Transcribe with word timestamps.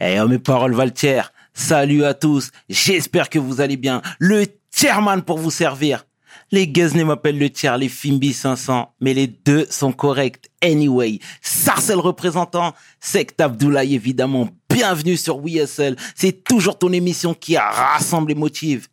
Eh, 0.00 0.20
mes 0.28 0.38
paroles 0.38 0.74
Valtier, 0.74 1.22
salut 1.54 2.04
à 2.04 2.14
tous, 2.14 2.52
j'espère 2.68 3.28
que 3.28 3.40
vous 3.40 3.60
allez 3.60 3.76
bien. 3.76 4.00
Le 4.20 4.46
chairman 4.72 5.22
pour 5.22 5.38
vous 5.38 5.50
servir. 5.50 6.04
Les 6.52 6.68
Guesnay 6.68 7.02
m'appellent 7.02 7.38
le 7.38 7.50
tiers, 7.50 7.76
les 7.76 7.88
Fimbi 7.88 8.32
500, 8.32 8.94
mais 9.00 9.12
les 9.12 9.26
deux 9.26 9.66
sont 9.70 9.90
corrects. 9.90 10.50
Anyway, 10.62 11.18
Sarcel 11.42 11.98
représentant, 11.98 12.74
Sect 13.00 13.40
Abdoulaye 13.40 13.96
évidemment, 13.96 14.48
bienvenue 14.70 15.16
sur 15.16 15.38
WSL. 15.38 15.96
C'est 16.14 16.44
toujours 16.44 16.78
ton 16.78 16.92
émission 16.92 17.34
qui 17.34 17.56
rassemble 17.56 18.30
et 18.30 18.36
motive. 18.36 18.86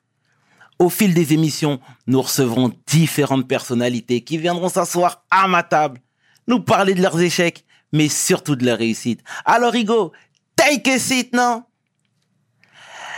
Au 0.79 0.89
fil 0.89 1.13
des 1.13 1.33
émissions, 1.33 1.79
nous 2.07 2.21
recevrons 2.23 2.71
différentes 2.87 3.47
personnalités 3.47 4.21
qui 4.21 4.39
viendront 4.39 4.69
s'asseoir 4.69 5.23
à 5.29 5.47
ma 5.47 5.61
table, 5.61 6.01
nous 6.47 6.61
parler 6.61 6.95
de 6.95 7.01
leurs 7.03 7.21
échecs, 7.21 7.63
mais 7.95 8.09
surtout 8.09 8.55
de 8.55 8.65
leurs 8.65 8.79
réussites. 8.79 9.23
Alors 9.45 9.73
Hugo, 9.73 10.11
take 10.65 10.99
seat, 10.99 11.33
non? 11.33 11.63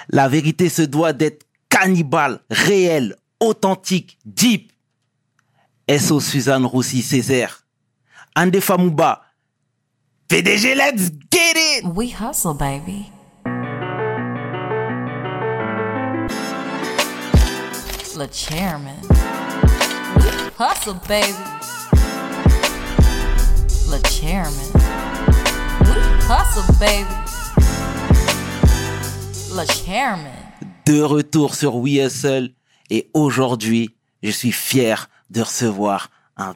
La 0.09 0.27
vérité 0.27 0.69
se 0.69 0.81
doit 0.81 1.13
d'être 1.13 1.45
cannibale, 1.69 2.39
réelle, 2.49 3.15
authentique, 3.39 4.17
deep. 4.25 4.71
S.O. 5.87 6.19
Suzanne 6.19 6.65
Roussy 6.65 7.01
Césaire. 7.01 7.65
Ande 8.35 8.59
Famouba. 8.59 9.23
PDG, 10.27 10.75
let's 10.75 11.09
get 11.31 11.55
it! 11.55 11.85
We 11.95 12.09
hustle, 12.09 12.53
baby. 12.53 13.09
The 18.17 18.27
chairman. 18.33 18.99
We 20.17 20.51
hustle, 20.57 20.95
baby. 21.07 21.31
The 23.89 24.01
chairman. 24.09 24.71
We 25.85 25.93
hustle, 26.27 26.65
baby. 26.79 27.26
De 30.85 31.01
retour 31.01 31.55
sur 31.55 31.77
We. 31.77 31.99
Et 32.89 33.09
aujourd'hui, 33.13 33.95
je 34.21 34.29
suis 34.29 34.51
fier 34.51 35.09
de 35.29 35.41
recevoir 35.41 36.09
un 36.37 36.53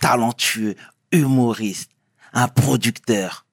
talentueux 0.00 0.76
humoriste, 1.12 1.90
un 2.32 2.48
producteur, 2.48 3.46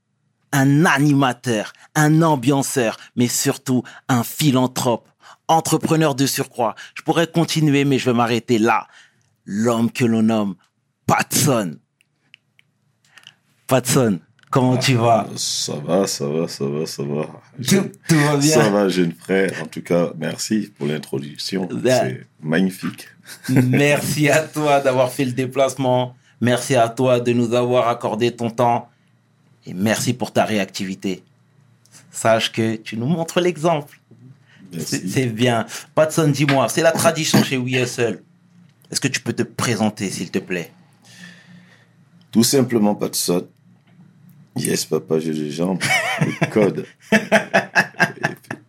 un 0.52 0.86
animateur, 0.86 1.74
un 1.96 2.22
ambianceur, 2.22 2.98
mais 3.16 3.28
surtout 3.28 3.84
un 4.08 4.24
philanthrope, 4.24 5.08
entrepreneur 5.48 6.14
de 6.14 6.26
surcroît. 6.26 6.76
Je 6.96 7.02
pourrais 7.02 7.28
continuer, 7.28 7.86
mais 7.86 8.00
je 8.00 8.10
vais 8.10 8.16
m'arrêter 8.16 8.58
là. 8.58 8.88
L'homme 9.46 9.92
que 9.92 10.06
l'on 10.06 10.24
nomme 10.24 10.56
Patson. 11.06 11.80
Patson, 13.66 14.20
comment 14.50 14.78
tu 14.78 14.96
vas? 14.96 15.28
Ça 15.36 15.76
va, 15.76 16.08
ça 16.08 16.28
va, 16.28 16.48
ça 16.48 16.66
va, 16.66 16.86
ça 16.86 17.04
va. 17.04 17.28
tout, 17.68 17.92
tout 18.08 18.20
va 18.20 18.38
bien 18.38 18.54
Ça 18.54 18.70
va, 18.70 18.88
jeune 18.90 19.14
frère. 19.14 19.52
En 19.62 19.68
tout 19.68 19.82
cas, 19.82 20.12
merci 20.18 20.72
pour 20.78 20.88
l'introduction. 20.88 21.68
Ben. 21.72 22.10
C'est 22.10 22.28
magnifique. 22.42 23.08
Merci 23.50 24.30
à 24.30 24.40
toi 24.40 24.80
d'avoir 24.80 25.12
fait 25.12 25.26
le 25.26 25.32
déplacement. 25.32 26.16
Merci 26.42 26.76
à 26.76 26.90
toi 26.90 27.20
de 27.20 27.34
nous 27.34 27.54
avoir 27.54 27.88
accordé 27.88 28.36
ton 28.36 28.50
temps. 28.50 28.90
Et 29.66 29.74
merci 29.74 30.14
pour 30.14 30.32
ta 30.32 30.46
réactivité. 30.46 31.24
Sache 32.12 32.52
que 32.52 32.76
tu 32.76 32.98
nous 32.98 33.06
montres 33.06 33.40
l'exemple. 33.40 34.00
C'est 34.78 35.26
bien. 35.26 35.66
Patson, 35.96 36.28
dis-moi, 36.28 36.70
c'est 36.70 36.82
la 36.82 36.92
tradition 36.92 37.44
chez 37.44 37.58
WeHustle. 37.58 38.22
Est-ce 38.92 39.02
que 39.02 39.08
tu 39.08 39.20
peux 39.20 39.34
te 39.34 39.44
présenter, 39.44 40.10
s'il 40.10 40.32
te 40.32 40.40
plaît? 40.40 40.72
Tout 42.32 42.44
simplement, 42.44 42.98
saute. 43.12 43.50
Yes, 44.60 44.86
papa, 44.86 45.20
j'ai 45.20 45.34
les 45.34 45.52
jambes. 45.52 45.80
Le 46.22 46.48
code. 46.52 46.86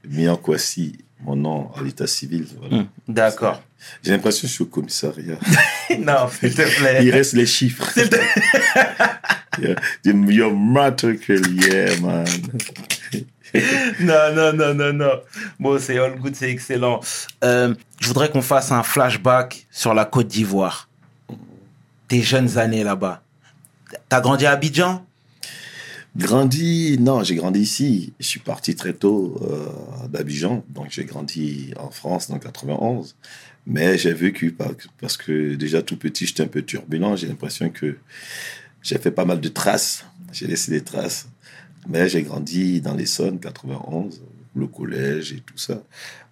Mian 0.09 0.37
Kwasi, 0.37 0.99
mon 1.25 1.37
nom 1.37 1.71
à 1.77 1.83
l'état 1.83 2.07
civil. 2.07 2.47
Voilà. 2.59 2.83
Hmm, 2.85 2.87
D'accord. 3.09 3.63
J'ai 4.03 4.13
l'impression 4.13 4.43
que 4.43 4.49
je 4.49 4.53
suis 4.53 4.63
au 4.63 4.67
commissariat. 4.67 5.39
non, 5.99 6.29
s'il 6.29 6.55
te 6.55 6.63
plaît. 6.79 7.01
Il 7.03 7.11
reste 7.11 7.33
les 7.33 7.47
chiffres. 7.47 7.89
yeah. 9.59 9.75
You're 10.05 10.55
matter 10.55 11.17
que 11.17 11.33
yeah, 11.33 11.99
man. 12.01 12.27
non, 14.01 14.35
non, 14.35 14.53
non, 14.53 14.75
non, 14.75 14.93
non. 14.93 15.21
Bon, 15.59 15.79
c'est 15.81 15.99
all 15.99 16.17
good, 16.19 16.35
c'est 16.37 16.51
excellent. 16.51 17.01
Euh, 17.43 17.75
je 18.01 18.07
voudrais 18.09 18.31
qu'on 18.31 18.43
fasse 18.43 18.71
un 18.71 18.83
flashback 18.83 19.67
sur 19.71 19.95
la 19.95 20.05
Côte 20.05 20.29
d'Ivoire. 20.29 20.89
Tes 22.09 22.23
jeunes 22.23 22.59
années 22.59 22.85
là-bas. 22.85 23.23
T'as 24.09 24.21
grandi 24.21 24.47
à 24.47 24.53
Abidjan? 24.53 25.05
Grandi, 26.17 26.97
non, 26.99 27.23
j'ai 27.23 27.37
grandi 27.37 27.61
ici. 27.61 28.13
Je 28.19 28.27
suis 28.27 28.41
parti 28.41 28.75
très 28.75 28.93
tôt 28.93 29.39
euh, 29.43 30.09
d'Abidjan, 30.09 30.65
donc 30.69 30.87
j'ai 30.91 31.05
grandi 31.05 31.73
en 31.79 31.91
France 31.91 32.29
dans 32.29 32.39
91. 32.39 33.15
Mais 33.67 33.97
j'ai 33.99 34.13
vécu 34.13 34.51
par- 34.53 34.73
parce 35.01 35.17
que 35.17 35.55
déjà 35.55 35.83
tout 35.83 35.97
petit, 35.97 36.27
j'étais 36.27 36.43
un 36.43 36.49
peu 36.49 36.63
turbulent. 36.63 37.15
J'ai 37.17 37.29
l'impression 37.29 37.71
que 37.71 37.97
j'ai 38.83 38.99
fait 38.99 39.11
pas 39.13 39.25
mal 39.25 39.41
de 39.41 39.49
traces. 39.49 40.05
J'ai 40.33 40.47
laissé 40.47 40.73
des 40.73 40.81
traces. 40.83 41.29
Mais 41.89 42.09
j'ai 42.09 42.23
grandi 42.23 42.81
dans 42.81 42.95
l'Essonne, 42.95 43.39
91, 43.39 44.21
le 44.55 44.67
collège 44.67 45.33
et 45.33 45.41
tout 45.41 45.57
ça. 45.59 45.83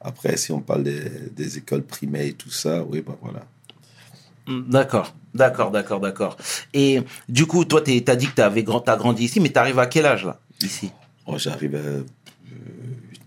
Après, 0.00 0.36
si 0.36 0.50
on 0.52 0.60
parle 0.60 0.82
des, 0.84 1.04
des 1.34 1.58
écoles 1.58 1.82
primaires 1.84 2.26
et 2.26 2.32
tout 2.32 2.50
ça, 2.50 2.84
oui, 2.84 3.00
ben 3.06 3.16
voilà. 3.22 3.46
D'accord, 4.48 5.14
d'accord, 5.34 5.70
d'accord, 5.70 6.00
d'accord. 6.00 6.36
Et 6.74 7.02
du 7.28 7.46
coup, 7.46 7.64
toi, 7.64 7.80
t'es- 7.80 8.00
t'as 8.04 8.16
dit 8.16 8.26
que 8.26 8.34
t'avais 8.34 8.62
grand, 8.62 8.80
t'as 8.80 8.96
grandi 8.96 9.24
ici, 9.24 9.40
mais 9.40 9.50
t'arrives 9.50 9.78
à 9.78 9.86
quel 9.86 10.06
âge 10.06 10.24
là, 10.24 10.40
ici? 10.62 10.90
Bon, 11.26 11.36
j'arrive 11.38 11.74
à 11.74 11.78
euh, 11.78 12.02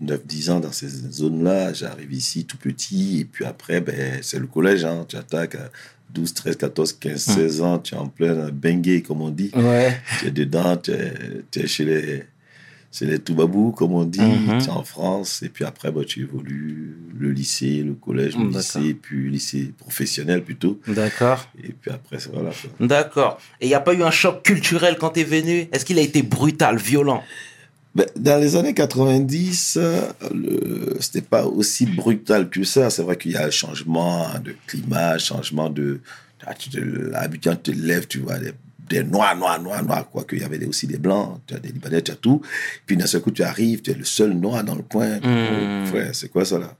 9-10 0.00 0.50
ans 0.50 0.60
dans 0.60 0.72
ces 0.72 0.88
zones-là. 0.88 1.72
J'arrive 1.72 2.12
ici 2.12 2.44
tout 2.44 2.56
petit. 2.58 3.20
Et 3.20 3.24
puis 3.24 3.44
après, 3.44 3.80
ben, 3.80 4.18
c'est 4.22 4.38
le 4.38 4.46
collège. 4.46 4.84
Hein. 4.84 5.04
Tu 5.08 5.16
attaques 5.16 5.54
à 5.54 5.70
12, 6.10 6.34
13, 6.34 6.56
14, 6.56 6.92
15, 6.94 7.20
16 7.20 7.60
ans. 7.62 7.78
Tu 7.78 7.94
es 7.94 7.98
en 7.98 8.08
plein 8.08 8.50
bengue, 8.50 9.02
comme 9.06 9.20
on 9.22 9.30
dit. 9.30 9.50
Ouais. 9.54 9.96
Tu 10.18 10.26
es 10.26 10.30
dedans. 10.30 10.76
Tu 10.76 10.90
es, 10.90 11.12
tu 11.50 11.60
es 11.60 11.66
chez 11.66 11.84
les, 11.84 12.24
chez 12.92 13.06
les 13.06 13.18
Toubabou, 13.18 13.72
comme 13.72 13.92
on 13.94 14.04
dit. 14.04 14.20
Mhm. 14.20 14.58
Tu 14.60 14.66
es 14.66 14.70
en 14.70 14.84
France. 14.84 15.42
Et 15.42 15.48
puis 15.48 15.64
après, 15.64 15.90
ben, 15.90 16.04
tu 16.04 16.20
évolues. 16.20 16.96
Le 17.18 17.30
lycée, 17.30 17.82
le 17.82 17.94
collège, 17.94 18.36
le 18.36 18.48
lycée. 18.48 18.94
Puis 19.00 19.30
lycée 19.30 19.72
professionnel 19.78 20.42
plutôt. 20.44 20.78
D'accord, 20.86 21.48
Et 21.62 21.72
puis 21.72 21.90
après, 21.90 22.18
c'est 22.18 22.32
voilà. 22.32 22.50
d'accord. 22.80 23.40
Et 23.60 23.66
il 23.66 23.68
n'y 23.68 23.74
a 23.74 23.80
pas 23.80 23.94
eu 23.94 24.02
un 24.02 24.10
choc 24.10 24.42
culturel 24.42 24.96
quand 25.00 25.10
t'es 25.10 25.24
venu? 25.24 25.68
Est-ce 25.72 25.84
qu'il 25.84 25.98
a 25.98 26.02
été 26.02 26.22
brutal, 26.22 26.76
violent? 26.78 27.22
Ben, 27.94 28.06
dans 28.16 28.40
les 28.40 28.56
années 28.56 28.72
90, 28.74 29.76
euh, 29.80 30.00
le- 30.34 30.96
c'était 31.00 31.20
pas 31.20 31.44
aussi 31.46 31.86
brutal 31.86 32.48
que 32.50 32.64
ça. 32.64 32.88
C'est 32.90 33.02
vrai 33.02 33.16
qu'il 33.16 33.32
y 33.32 33.36
a 33.36 33.44
un 33.46 33.50
changement 33.50 34.26
de 34.42 34.54
climat, 34.66 35.18
changement 35.18 35.68
de. 35.70 36.00
ah, 36.46 36.54
tu 36.54 36.70
te- 36.70 36.78
L'habitant 36.80 37.54
te 37.54 37.70
lève, 37.70 38.06
tu 38.06 38.18
vois, 38.20 38.36
des 38.92 39.04
noirs, 39.04 39.36
noirs, 39.36 39.60
noirs, 39.60 39.84
noirs, 39.84 40.08
quoi. 40.10 40.24
Qu'il 40.24 40.40
y 40.40 40.44
avait 40.44 40.64
aussi 40.66 40.86
des 40.86 40.98
blancs, 40.98 41.40
tu 41.46 41.54
as 41.54 41.58
des 41.58 41.70
libanais, 41.70 42.02
tu 42.02 42.12
as 42.12 42.16
tout. 42.16 42.42
Puis 42.86 42.96
d'un 42.96 43.06
seul 43.06 43.22
coup, 43.22 43.30
tu 43.30 43.42
arrives, 43.42 43.82
tu 43.82 43.90
es 43.90 43.94
le 43.94 44.04
seul 44.04 44.32
noir 44.32 44.62
dans 44.64 44.74
le 44.74 44.82
coin. 44.82 45.18
Mm. 45.18 45.84
Oh, 45.84 45.86
frère, 45.86 46.14
c'est 46.14 46.28
quoi 46.28 46.44
ça 46.44 46.58
là? 46.58 46.76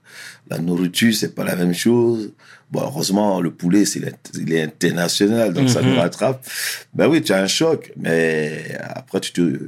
La 0.48 0.58
nourriture, 0.58 1.14
c'est 1.14 1.34
pas 1.34 1.44
la 1.44 1.56
même 1.56 1.74
chose. 1.74 2.32
Bon, 2.70 2.80
heureusement, 2.82 3.40
le 3.40 3.50
poulet, 3.50 3.84
c'est 3.84 4.00
il 4.34 4.52
est 4.52 4.62
international, 4.62 5.52
donc 5.52 5.68
ça 5.68 5.82
nous 5.82 5.96
rattrape. 5.96 6.46
Ben 6.94 7.08
oui, 7.08 7.22
tu 7.22 7.32
as 7.32 7.42
un 7.42 7.46
choc, 7.46 7.92
mais 7.96 8.76
après, 8.80 9.20
tu 9.20 9.32
te. 9.32 9.58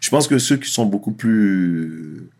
Je 0.00 0.10
pense 0.10 0.28
que 0.28 0.38
ceux 0.38 0.56
qui 0.56 0.70
sont 0.70 0.86
beaucoup 0.86 1.12
plus 1.12 2.30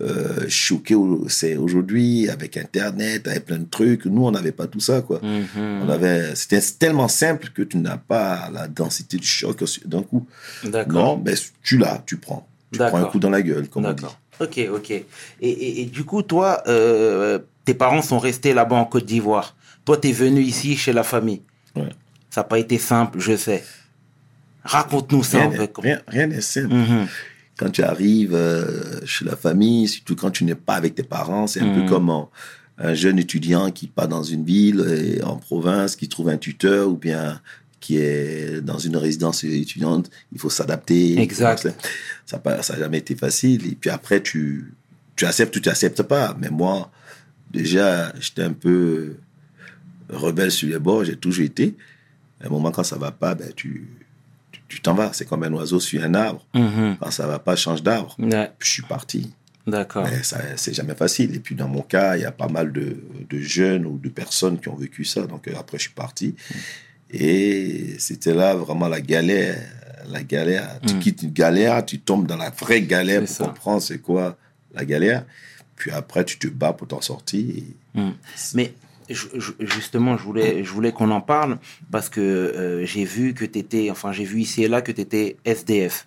euh, 0.00 0.44
choqués, 0.48 0.94
au- 0.94 1.28
c'est 1.28 1.56
aujourd'hui 1.56 2.28
avec 2.28 2.56
Internet, 2.56 3.26
avec 3.26 3.46
plein 3.46 3.58
de 3.58 3.66
trucs. 3.68 4.04
Nous, 4.06 4.24
on 4.24 4.30
n'avait 4.30 4.52
pas 4.52 4.66
tout 4.66 4.80
ça, 4.80 5.02
quoi. 5.02 5.20
Mhm. 5.22 5.82
On 5.84 5.88
avait, 5.88 6.34
c'était 6.34 6.60
tellement 6.78 7.08
simple 7.08 7.48
que 7.54 7.62
tu 7.62 7.76
n'as 7.78 7.96
pas 7.96 8.50
la 8.52 8.68
densité 8.68 9.16
du 9.16 9.26
choc 9.26 9.62
d'un 9.84 10.02
coup. 10.02 10.26
Non, 10.98 11.16
ben 11.16 11.34
tu 11.62 11.78
l'as, 11.78 12.02
tu 12.06 12.16
prends. 12.16 12.46
Tu 12.72 12.78
prends 12.78 12.98
un 12.98 13.04
coup 13.06 13.18
dans 13.18 13.30
la 13.30 13.42
gueule, 13.42 13.68
comme 13.68 13.86
on 13.86 13.92
dit. 13.92 14.04
Ok, 14.40 14.60
ok. 14.72 14.90
Et, 14.92 15.04
et, 15.40 15.80
et 15.82 15.84
du 15.86 16.04
coup, 16.04 16.22
toi, 16.22 16.62
euh, 16.68 17.38
tes 17.64 17.74
parents 17.74 18.02
sont 18.02 18.18
restés 18.20 18.54
là-bas 18.54 18.76
en 18.76 18.84
Côte 18.84 19.04
d'Ivoire. 19.04 19.56
Toi, 19.84 19.96
t'es 19.96 20.12
venu 20.12 20.40
ici 20.42 20.76
chez 20.76 20.92
la 20.92 21.02
famille. 21.02 21.42
Ouais. 21.74 21.88
Ça 22.30 22.42
n'a 22.42 22.44
pas 22.44 22.58
été 22.60 22.78
simple, 22.78 23.18
je 23.20 23.36
sais. 23.36 23.64
Raconte-nous 24.64 25.22
ça 25.22 25.38
Rien 25.38 25.60
un 25.60 25.66
peu. 25.66 25.80
rien- 26.08 26.26
n'est 26.26 26.40
simple. 26.40 26.74
Mhm. 26.74 27.06
Quand 27.58 27.70
tu 27.70 27.82
arrives 27.82 28.34
euh, 28.34 29.04
chez 29.04 29.24
la 29.26 29.36
famille, 29.36 29.88
surtout 29.88 30.16
quand 30.16 30.30
tu 30.30 30.44
n'es 30.44 30.54
pas 30.54 30.74
avec 30.76 30.94
tes 30.94 31.02
parents, 31.02 31.46
c'est 31.46 31.60
un 31.60 31.66
Mhm. 31.66 31.74
peu 31.74 31.88
comme 31.88 32.08
un, 32.08 32.28
un 32.78 32.94
jeune 32.94 33.18
étudiant 33.18 33.70
qui 33.70 33.88
part 33.88 34.08
dans 34.08 34.22
une 34.22 34.44
ville 34.44 34.80
et 34.88 35.22
en 35.22 35.36
province, 35.36 35.96
qui 35.96 36.08
trouve 36.08 36.28
un 36.28 36.38
tuteur 36.38 36.88
ou 36.88 36.96
bien 36.96 37.40
qui 37.80 37.96
est 37.98 38.60
dans 38.60 38.78
une 38.78 38.96
résidence 38.96 39.44
étudiante, 39.44 40.10
il 40.32 40.38
faut 40.40 40.50
s'adapter. 40.50 41.20
Exact. 41.20 41.68
Ça 42.26 42.40
n'a 42.44 42.62
ça 42.62 42.76
jamais 42.78 42.98
été 42.98 43.14
facile. 43.14 43.66
Et 43.66 43.74
puis 43.76 43.90
après, 43.90 44.20
tu, 44.22 44.72
tu 45.16 45.24
acceptes 45.26 45.54
ou 45.56 45.60
tu 45.60 45.68
acceptes 45.68 46.02
pas. 46.02 46.36
Mais 46.40 46.50
moi, 46.50 46.90
déjà, 47.52 48.12
j'étais 48.20 48.42
un 48.42 48.52
peu 48.52 49.14
rebelle 50.08 50.50
sur 50.50 50.68
les 50.68 50.78
bords, 50.78 51.04
j'ai 51.04 51.16
toujours 51.16 51.44
été. 51.44 51.76
À 52.40 52.46
un 52.46 52.50
moment, 52.50 52.70
quand 52.70 52.84
ça 52.84 52.96
va 52.96 53.10
pas, 53.12 53.34
ben, 53.34 53.50
tu, 53.54 53.88
tu, 54.68 54.80
t'en 54.80 54.94
vas. 54.94 55.10
C'est 55.12 55.24
comme 55.26 55.42
un 55.42 55.52
oiseau 55.52 55.80
sur 55.80 56.02
un 56.04 56.14
arbre. 56.14 56.44
Mhm. 56.54 56.96
Quand 57.00 57.10
ça 57.10 57.26
va 57.26 57.38
pas, 57.38 57.56
change 57.56 57.82
d'arbre. 57.82 58.14
Ouais, 58.18 58.50
Je 58.60 58.68
suis 58.70 58.82
parti. 58.82 59.30
d'accord. 59.66 60.04
Mais 60.10 60.22
ça, 60.22 60.38
c'est 60.56 60.74
jamais 60.74 60.94
facile. 60.94 61.34
Et 61.34 61.40
puis, 61.40 61.54
dans 61.54 61.68
mon 61.68 61.82
cas, 61.82 62.16
il 62.16 62.22
y 62.22 62.24
a 62.24 62.32
pas 62.32 62.48
mal 62.48 62.72
de, 62.72 62.96
de 63.28 63.38
jeunes 63.40 63.84
ou 63.86 63.98
de 63.98 64.08
personnes 64.08 64.58
qui 64.58 64.68
ont 64.68 64.76
vécu 64.76 65.04
ça. 65.04 65.26
Donc, 65.26 65.46
euh, 65.48 65.52
après, 65.58 65.78
je 65.78 65.82
suis 65.84 65.92
parti. 65.94 66.34
Et 67.10 67.94
c'était 67.98 68.34
là 68.34 68.54
vraiment 68.54 68.88
la 68.88 69.00
galère. 69.00 69.58
La 70.10 70.22
galère. 70.22 70.78
Tu 70.86 70.94
Mm. 70.94 70.98
quittes 71.00 71.22
une 71.22 71.32
galère, 71.32 71.84
tu 71.84 71.98
tombes 72.00 72.26
dans 72.26 72.36
la 72.36 72.50
vraie 72.50 72.82
galère 72.82 73.22
C'est 73.26 73.26
pour 73.26 73.36
ça. 73.36 73.44
comprendre 73.52 73.82
c'est 73.82 73.98
quoi 73.98 74.36
la 74.74 74.84
galère. 74.84 75.24
Puis 75.76 75.90
après, 75.90 76.24
tu 76.24 76.38
te 76.38 76.48
bats 76.48 76.72
pour 76.72 76.88
t'en 76.88 77.00
sortir. 77.00 77.62
Mm. 77.94 78.10
Mais 78.54 78.72
ju- 79.08 79.28
ju- 79.34 79.54
justement, 79.60 80.16
je 80.16 80.22
voulais, 80.22 80.64
je 80.64 80.70
voulais 80.70 80.92
qu'on 80.92 81.10
en 81.10 81.20
parle 81.20 81.58
parce 81.90 82.08
que 82.08 82.20
euh, 82.20 82.84
j'ai 82.84 83.04
vu 83.04 83.34
que 83.34 83.44
tu 83.44 83.58
étais, 83.58 83.90
enfin, 83.90 84.12
j'ai 84.12 84.24
vu 84.24 84.40
ici 84.40 84.62
et 84.64 84.68
là 84.68 84.82
que 84.82 84.92
tu 84.92 85.00
étais 85.00 85.36
SDF. 85.44 86.06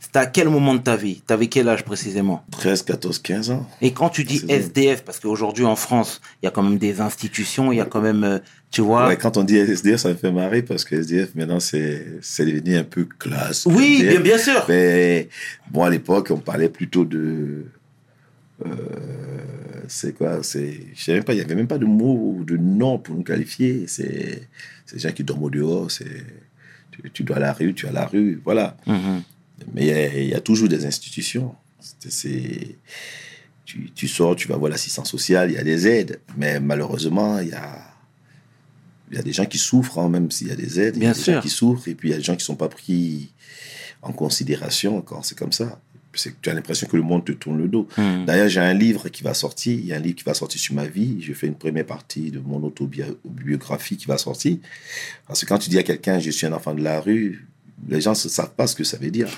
C'était 0.00 0.18
à 0.18 0.26
quel 0.26 0.50
moment 0.50 0.74
de 0.74 0.80
ta 0.80 0.96
vie? 0.96 1.22
Tu 1.26 1.32
avais 1.32 1.46
quel 1.46 1.66
âge 1.66 1.82
précisément? 1.82 2.44
13, 2.50 2.82
14, 2.82 3.18
15 3.20 3.50
ans. 3.50 3.66
Et 3.80 3.92
quand 3.92 4.10
tu 4.10 4.22
dis. 4.24 4.44
SDF, 4.48 5.02
parce 5.02 5.18
qu'aujourd'hui 5.18 5.64
en 5.64 5.76
France, 5.76 6.20
il 6.42 6.44
y 6.44 6.48
a 6.48 6.50
quand 6.50 6.62
même 6.62 6.76
des 6.76 7.00
institutions, 7.00 7.72
il 7.72 7.76
y 7.76 7.80
a 7.80 7.86
quand 7.86 8.02
même, 8.02 8.22
euh, 8.22 8.38
tu 8.70 8.82
vois? 8.82 9.08
Ouais, 9.08 9.16
quand 9.16 9.38
on 9.38 9.44
dit 9.44 9.56
SDF, 9.56 10.00
ça 10.00 10.10
me 10.10 10.14
fait 10.14 10.30
marrer 10.30 10.60
parce 10.62 10.84
que 10.84 10.96
SDF, 10.96 11.34
maintenant, 11.34 11.58
c'est 11.60 12.18
c'est 12.20 12.44
devenu 12.44 12.76
un 12.76 12.84
peu 12.84 13.06
classe. 13.18 13.64
oui, 13.64 13.94
SDF. 14.02 14.10
bien, 14.10 14.20
bien 14.20 14.38
sûr. 14.38 14.64
Mais 14.68 15.28
bon, 15.70 15.84
à 15.84 15.90
l'époque, 15.90 16.28
on 16.30 16.38
parlait 16.38 16.68
plutôt 16.68 17.06
de. 17.06 17.64
Euh, 18.64 18.68
c'est 19.88 20.14
quoi? 20.16 20.42
C'est. 20.42 20.80
Je 20.94 21.02
sais 21.02 21.12
même 21.14 21.24
pas, 21.24 21.32
il 21.32 21.36
n'y 21.36 21.42
avait 21.42 21.54
même 21.54 21.66
pas 21.66 21.78
de 21.78 21.84
mot 21.86 22.36
ou 22.38 22.44
de 22.44 22.56
nom 22.56 22.98
pour 22.98 23.14
nous 23.14 23.22
qualifier. 23.24 23.86
C'est 23.88 24.48
c'est 24.86 24.96
des 24.96 25.02
gens 25.02 25.12
qui 25.12 25.24
dorment 25.24 25.44
au 25.44 25.50
dehors. 25.50 25.90
C'est. 25.90 26.24
Tu, 26.90 27.10
tu 27.12 27.22
dois 27.24 27.36
à 27.36 27.40
la 27.40 27.52
rue, 27.52 27.74
tu 27.74 27.86
à 27.88 27.92
la 27.92 28.06
rue. 28.06 28.40
Voilà. 28.44 28.76
Mhm. 28.86 29.22
Mais 29.74 29.82
il 29.82 30.28
y 30.28 30.34
a- 30.34 30.38
y, 30.38 30.42
toujours 30.42 30.68
des 30.68 30.86
institutions. 30.86 31.54
C'est-. 32.08 32.78
Tu, 33.64 33.90
tu 33.94 34.06
sors, 34.08 34.36
tu 34.36 34.46
vas 34.46 34.56
voir 34.56 34.70
l'assistance 34.70 35.10
sociale, 35.10 35.50
il 35.50 35.54
y 35.54 35.58
a 35.58 35.64
des 35.64 35.86
aides. 35.88 36.20
Mais 36.36 36.60
malheureusement, 36.60 37.38
il 37.40 37.48
y 37.48 37.52
a. 37.54 37.78
Il 39.10 39.16
y 39.16 39.20
a 39.20 39.22
des 39.22 39.32
gens 39.32 39.44
qui 39.44 39.58
souffrent, 39.58 39.98
hein, 39.98 40.08
même 40.08 40.30
s'il 40.30 40.48
y 40.48 40.52
a 40.52 40.56
des 40.56 40.80
aides. 40.80 40.96
Il 40.96 41.02
y 41.02 41.06
a 41.06 41.12
des 41.12 41.18
sûr. 41.20 41.34
gens 41.34 41.40
qui 41.40 41.50
souffrent. 41.50 41.88
Et 41.88 41.94
puis, 41.94 42.08
il 42.08 42.12
y 42.12 42.14
a 42.14 42.18
des 42.18 42.22
gens 42.24 42.36
qui 42.36 42.44
sont 42.44 42.56
pas 42.56 42.68
pris 42.68 43.32
en 44.02 44.12
considération 44.12 45.02
quand 45.02 45.22
c'est 45.22 45.36
comme 45.38 45.52
ça. 45.52 45.80
C'est 46.16 46.30
que 46.30 46.36
tu 46.40 46.50
as 46.50 46.54
l'impression 46.54 46.86
que 46.86 46.96
le 46.96 47.02
monde 47.02 47.24
te 47.24 47.32
tourne 47.32 47.58
le 47.58 47.68
dos. 47.68 47.88
Mhm. 47.96 48.24
D'ailleurs, 48.26 48.48
j'ai 48.48 48.60
un 48.60 48.74
livre 48.74 49.08
qui 49.08 49.22
va 49.22 49.34
sortir. 49.34 49.72
Il 49.72 49.86
y 49.86 49.92
a 49.92 49.96
un 49.96 50.00
livre 50.00 50.16
qui 50.16 50.24
va 50.24 50.34
sortir 50.34 50.60
sur 50.60 50.74
ma 50.74 50.86
vie. 50.86 51.20
Je 51.20 51.32
fais 51.32 51.46
une 51.46 51.56
première 51.56 51.86
partie 51.86 52.30
de 52.30 52.38
mon 52.38 52.62
autobiographie 52.62 53.96
qui 53.96 54.06
va 54.06 54.18
sortir. 54.18 54.58
Parce 55.26 55.40
que 55.40 55.46
quand 55.46 55.58
tu 55.58 55.70
dis 55.70 55.78
à 55.78 55.82
quelqu'un, 55.82 56.18
je 56.18 56.30
suis 56.30 56.46
un 56.46 56.52
enfant 56.52 56.74
de 56.74 56.82
la 56.82 57.00
rue, 57.00 57.46
les 57.88 58.00
gens 58.00 58.12
ne 58.12 58.16
savent 58.16 58.54
pas 58.54 58.66
ce 58.66 58.74
que 58.74 58.84
ça 58.84 58.96
veut 58.96 59.10
dire. 59.10 59.28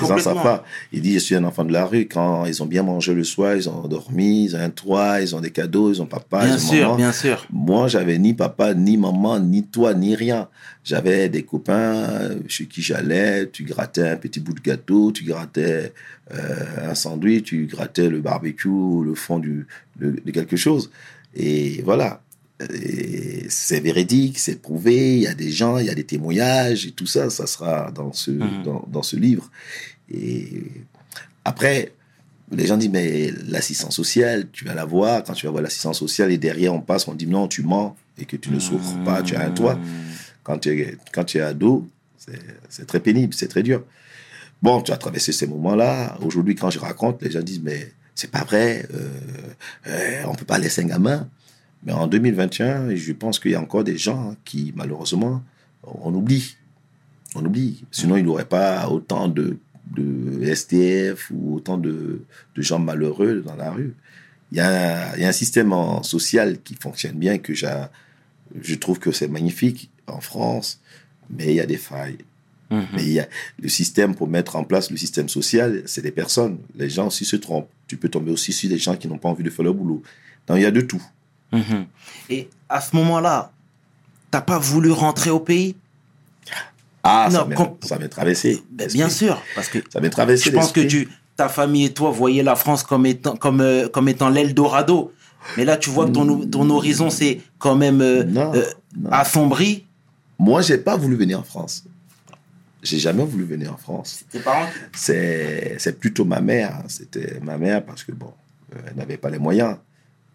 Les 0.00 0.06
gens 0.06 0.14
ne 0.16 0.20
savent 0.20 0.34
Complètement. 0.34 0.58
pas. 0.58 0.64
Ils 0.92 1.00
disent, 1.00 1.20
je 1.20 1.24
suis 1.24 1.34
un 1.36 1.44
enfant 1.44 1.64
de 1.64 1.72
la 1.72 1.86
rue. 1.86 2.06
Quand 2.06 2.44
ils 2.44 2.62
ont 2.62 2.66
bien 2.66 2.82
mangé 2.82 3.14
le 3.14 3.24
soir, 3.24 3.56
ils 3.56 3.68
ont 3.68 3.88
dormi, 3.88 4.44
ils 4.44 4.54
ont 4.56 4.60
un 4.60 4.68
toit, 4.70 5.20
ils 5.22 5.34
ont 5.34 5.40
des 5.40 5.50
cadeaux, 5.50 5.90
ils 5.92 6.02
ont 6.02 6.06
papa, 6.06 6.44
Bien 6.44 6.56
ils 6.56 6.64
ont 6.64 6.68
sûr, 6.68 6.82
maman. 6.82 6.96
bien 6.96 7.12
sûr. 7.12 7.46
Moi, 7.50 7.88
j'avais 7.88 8.18
ni 8.18 8.34
papa, 8.34 8.74
ni 8.74 8.96
maman, 8.98 9.40
ni 9.40 9.64
toi, 9.66 9.94
ni 9.94 10.14
rien. 10.14 10.48
J'avais 10.84 11.28
des 11.30 11.42
copains 11.44 11.94
euh, 12.04 12.38
chez 12.46 12.66
qui 12.66 12.82
j'allais. 12.82 13.48
Tu 13.50 13.64
grattais 13.64 14.06
un 14.08 14.16
petit 14.16 14.38
bout 14.40 14.52
de 14.52 14.60
gâteau, 14.60 15.12
tu 15.12 15.24
grattais 15.24 15.92
euh, 16.34 16.90
un 16.90 16.94
sandwich, 16.94 17.44
tu 17.44 17.66
grattais 17.66 18.08
le 18.08 18.20
barbecue, 18.20 18.68
le 19.04 19.14
fond 19.14 19.38
du, 19.38 19.66
de, 19.98 20.20
de 20.24 20.30
quelque 20.30 20.56
chose. 20.56 20.90
Et 21.34 21.80
voilà. 21.84 22.20
Et 22.72 23.46
C'est 23.48 23.80
véridique, 23.80 24.38
c'est 24.38 24.60
prouvé. 24.60 25.16
Il 25.16 25.22
y 25.22 25.26
a 25.26 25.34
des 25.34 25.50
gens, 25.50 25.78
il 25.78 25.86
y 25.86 25.90
a 25.90 25.94
des 25.94 26.04
témoignages 26.04 26.86
et 26.86 26.90
tout 26.92 27.06
ça. 27.06 27.30
Ça 27.30 27.46
sera 27.46 27.90
dans 27.92 28.12
ce, 28.12 28.30
Mhm. 28.30 28.62
dans, 28.64 28.84
dans 28.88 29.02
ce 29.02 29.16
livre. 29.16 29.50
Et 30.12 30.62
après, 31.44 31.92
les 32.50 32.66
gens 32.66 32.76
disent, 32.76 32.90
mais 32.90 33.30
l'assistance 33.48 33.94
sociale, 33.94 34.48
tu 34.52 34.64
vas 34.64 34.74
la 34.74 34.84
voir. 34.84 35.22
Quand 35.24 35.32
tu 35.34 35.46
vas 35.46 35.52
voir 35.52 35.62
l'assistance 35.62 35.98
sociale 35.98 36.32
et 36.32 36.38
derrière, 36.38 36.72
on 36.74 36.80
passe, 36.80 37.06
on 37.08 37.14
dit, 37.14 37.26
non, 37.26 37.46
tu 37.48 37.62
mens 37.62 37.96
et 38.18 38.24
que 38.24 38.36
tu 38.36 38.50
ne 38.50 38.58
souffres 38.58 38.98
pas, 39.04 39.22
tu 39.22 39.34
as 39.36 39.42
un 39.42 39.50
toit. 39.50 39.78
Quand 40.42 40.58
tu 40.58 40.70
es, 40.80 40.96
quand 41.12 41.24
tu 41.24 41.38
es 41.38 41.42
ado, 41.42 41.86
c'est- 42.18 42.32
c'est 42.68 42.86
très 42.86 43.00
pénible, 43.00 43.34
c'est 43.34 43.48
très 43.48 43.62
dur. 43.62 43.84
Bon, 44.62 44.80
tu 44.80 44.90
as 44.92 44.96
traversé 44.96 45.32
ces 45.32 45.46
moments-là. 45.46 46.16
Aujourd'hui, 46.22 46.54
quand 46.54 46.70
je 46.70 46.78
raconte, 46.78 47.22
les 47.22 47.30
gens 47.30 47.42
disent, 47.42 47.60
mais 47.62 47.92
c'est 48.14 48.30
pas 48.30 48.44
vrai, 48.44 48.86
euh, 48.94 49.08
euh, 49.88 50.22
on 50.26 50.34
peut 50.34 50.46
pas 50.46 50.58
laisser 50.58 50.82
un 50.82 50.86
gamin. 50.86 51.28
Mais 51.84 51.92
en 51.92 52.06
2021, 52.06 52.94
je 52.96 53.12
pense 53.12 53.38
qu'il 53.38 53.52
y 53.52 53.54
a 53.54 53.60
encore 53.60 53.84
des 53.84 53.96
gens 53.98 54.34
qui, 54.44 54.72
malheureusement, 54.76 55.42
on 55.84 56.12
oublie. 56.14 56.56
On 57.34 57.44
oublie. 57.44 57.84
Sinon, 57.92 58.16
il 58.16 58.24
n'y 58.24 58.30
aurait 58.30 58.44
pas 58.46 58.88
autant 58.88 59.28
de, 59.28 59.58
de 59.96 60.54
STF 60.54 61.30
ou 61.32 61.56
autant 61.56 61.78
de, 61.78 62.22
de 62.56 62.62
gens 62.62 62.78
malheureux 62.78 63.42
dans 63.46 63.54
la 63.56 63.70
rue. 63.70 63.94
Il 64.52 64.58
y 64.58 64.60
a, 64.60 65.10
un- 65.10 65.16
il 65.16 65.22
y 65.22 65.24
a 65.24 65.28
un 65.28 65.32
système 65.32 65.72
en- 65.72 66.02
social 66.02 66.58
qui 66.62 66.74
fonctionne 66.74 67.16
bien, 67.16 67.38
que 67.38 67.52
je 67.54 68.74
trouve 68.74 68.98
que 68.98 69.12
c'est 69.12 69.28
magnifique 69.28 69.90
en 70.06 70.20
France, 70.20 70.80
mais 71.30 71.46
il 71.48 71.54
y 71.56 71.60
a 71.60 71.66
des 71.66 71.76
failles. 71.76 72.18
Mhm. 72.70 72.86
Mais 72.94 73.02
il 73.02 73.12
y 73.12 73.20
a 73.20 73.28
le 73.60 73.68
système 73.68 74.14
pour 74.16 74.26
mettre 74.28 74.56
en 74.56 74.64
place 74.64 74.90
le 74.90 74.96
système 74.96 75.28
social, 75.28 75.82
c'est 75.86 76.02
des 76.02 76.10
personnes. 76.10 76.58
Les 76.76 76.88
gens 76.90 77.08
aussi 77.08 77.24
se 77.24 77.36
trompent. 77.36 77.68
Tu 77.86 77.96
peux 77.96 78.08
tomber 78.08 78.32
aussi 78.32 78.52
sur 78.52 78.68
des 78.68 78.78
gens 78.78 78.96
qui 78.96 79.06
n'ont 79.08 79.18
pas 79.18 79.28
envie 79.28 79.44
de 79.44 79.50
faire 79.50 79.64
leur 79.64 79.74
boulot. 79.74 80.02
Donc 80.48 80.56
il 80.58 80.62
y 80.62 80.66
a 80.66 80.70
de 80.72 80.80
tout. 80.80 81.02
Mhm. 81.52 81.86
Et 82.30 82.48
à 82.68 82.80
ce 82.80 82.94
moment-là, 82.96 83.52
t'as 84.30 84.40
pas 84.40 84.58
voulu 84.58 84.90
rentrer 84.90 85.30
au 85.30 85.40
pays? 85.40 85.76
Ah, 87.02 87.28
ça 87.30 87.38
Non, 87.40 87.46
m'est- 87.46 87.54
com- 87.54 87.76
ça 87.82 87.98
m'est 87.98 88.08
traversé. 88.08 88.62
Ben, 88.70 88.88
Bien 88.88 89.08
sûr, 89.08 89.40
parce 89.54 89.68
que 89.68 89.78
Ça 89.92 90.00
m'est 90.00 90.10
traversé. 90.10 90.50
je 90.50 90.54
pense 90.54 90.72
que 90.72 90.80
tu, 90.80 91.08
ta 91.36 91.48
famille 91.48 91.84
et 91.86 91.92
toi 91.92 92.10
voyaient 92.10 92.42
la 92.42 92.56
France 92.56 92.82
comme 92.82 93.06
étant, 93.06 93.36
comme, 93.36 93.60
euh, 93.60 93.88
comme 93.88 94.08
étant 94.08 94.28
l'Eldorado. 94.28 95.12
Mais 95.56 95.64
là, 95.64 95.76
tu 95.76 95.90
vois 95.90 96.06
que 96.06 96.10
ton, 96.10 96.44
ton 96.46 96.68
horizon, 96.70 97.08
c'est 97.10 97.40
quand 97.58 97.76
même 97.76 98.00
euh, 98.00 98.24
Non, 98.24 98.52
euh, 98.56 98.64
non. 99.00 99.10
assombri. 99.12 99.86
Moi, 100.40 100.60
j'ai 100.62 100.78
pas 100.78 100.96
voulu 100.96 101.14
venir 101.14 101.38
en 101.38 101.44
France. 101.44 101.84
J'ai 102.82 102.98
jamais 102.98 103.24
voulu 103.24 103.44
venir 103.44 103.72
en 103.72 103.76
France. 103.76 104.24
Tes 104.30 104.40
parents 104.40 104.66
C'est 104.92 105.76
c'est 105.78 105.98
plutôt 105.98 106.24
ma 106.24 106.40
mère. 106.40 106.82
C'était 106.88 107.38
ma 107.40 107.56
mère 107.58 107.84
parce 107.84 108.02
que, 108.02 108.10
bon, 108.12 108.32
euh, 108.74 108.78
elle 108.88 108.96
n'avait 108.96 109.16
pas 109.16 109.30
les 109.30 109.38
moyens. 109.38 109.76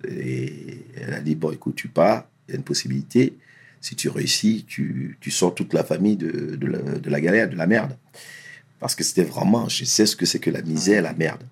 Et 0.10 0.78
elle 0.98 1.14
a 1.14 1.20
dit, 1.22 1.36
bon, 1.36 1.52
écoute, 1.52 1.76
tu 1.76 1.88
pars, 1.88 2.26
il 2.48 2.52
y 2.52 2.54
a 2.56 2.58
une 2.58 2.64
possibilité. 2.64 3.34
Si 3.80 3.96
tu 3.96 4.10
réussis, 4.10 4.66
tu, 4.68 5.18
tu 5.20 5.32
sors 5.32 5.56
toute 5.56 5.74
la 5.74 5.84
famille 5.84 6.16
de, 6.18 6.56
de, 6.56 6.68
la, 6.68 6.78
de 6.80 7.10
la 7.10 7.22
galère, 7.22 7.50
de 7.50 7.56
la 7.56 7.68
merde. 7.68 7.98
Parce 8.80 8.96
que 8.96 9.04
c'était 9.04 9.24
vraiment, 9.24 9.68
je 9.70 9.86
sais 9.86 10.06
ce 10.06 10.16
que 10.16 10.26
c'est 10.26 10.40
que 10.40 10.50
la 10.50 10.62
misère, 10.62 11.02
la 11.04 11.14
merde. 11.14 11.44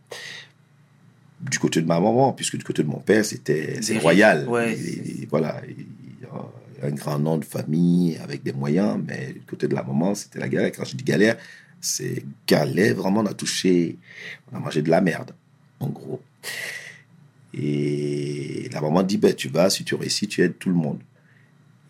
Du 1.41 1.57
côté 1.57 1.81
de 1.81 1.87
ma 1.87 1.99
maman, 1.99 2.33
puisque 2.33 2.57
du 2.57 2.63
côté 2.63 2.83
de 2.83 2.87
mon 2.87 2.99
père, 2.99 3.23
c'était 3.23 3.81
royal. 3.99 4.47
ouais. 4.49 4.73
Et- 4.77 5.21
et 5.23 5.25
voilà, 5.29 5.61
il 5.67 5.85
y 6.21 6.25
a 6.25 6.87
un 6.87 6.91
grand 6.91 7.17
nom 7.17 7.37
de 7.37 7.45
famille 7.45 8.17
avec 8.17 8.43
des 8.43 8.51
moyens, 8.51 8.99
mais 9.07 9.33
du 9.33 9.41
côté 9.41 9.67
de 9.67 9.73
la 9.73 9.83
maman, 9.83 10.15
c'était 10.15 10.39
la 10.39 10.49
galère. 10.49 10.71
Quand 10.75 10.83
je 10.85 10.95
dis 10.97 11.03
galère, 11.03 11.37
c'est 11.79 12.23
galère, 12.47 12.95
vraiment, 12.95 13.21
on 13.21 13.25
a 13.25 13.33
touché, 13.33 13.97
on 14.51 14.57
a 14.57 14.59
mangé 14.59 14.81
de 14.81 14.89
la 14.89 14.99
merde, 15.01 15.31
en 15.79 15.87
gros. 15.87 16.21
Et 17.53 18.69
la 18.71 18.81
maman 18.81 19.03
dit, 19.03 19.17
ben, 19.17 19.33
tu 19.33 19.49
vas, 19.49 19.69
si 19.69 19.83
tu 19.83 19.95
réussis, 19.95 20.27
tu 20.27 20.41
aides 20.41 20.57
tout 20.59 20.69
le 20.69 20.75
monde. 20.75 20.99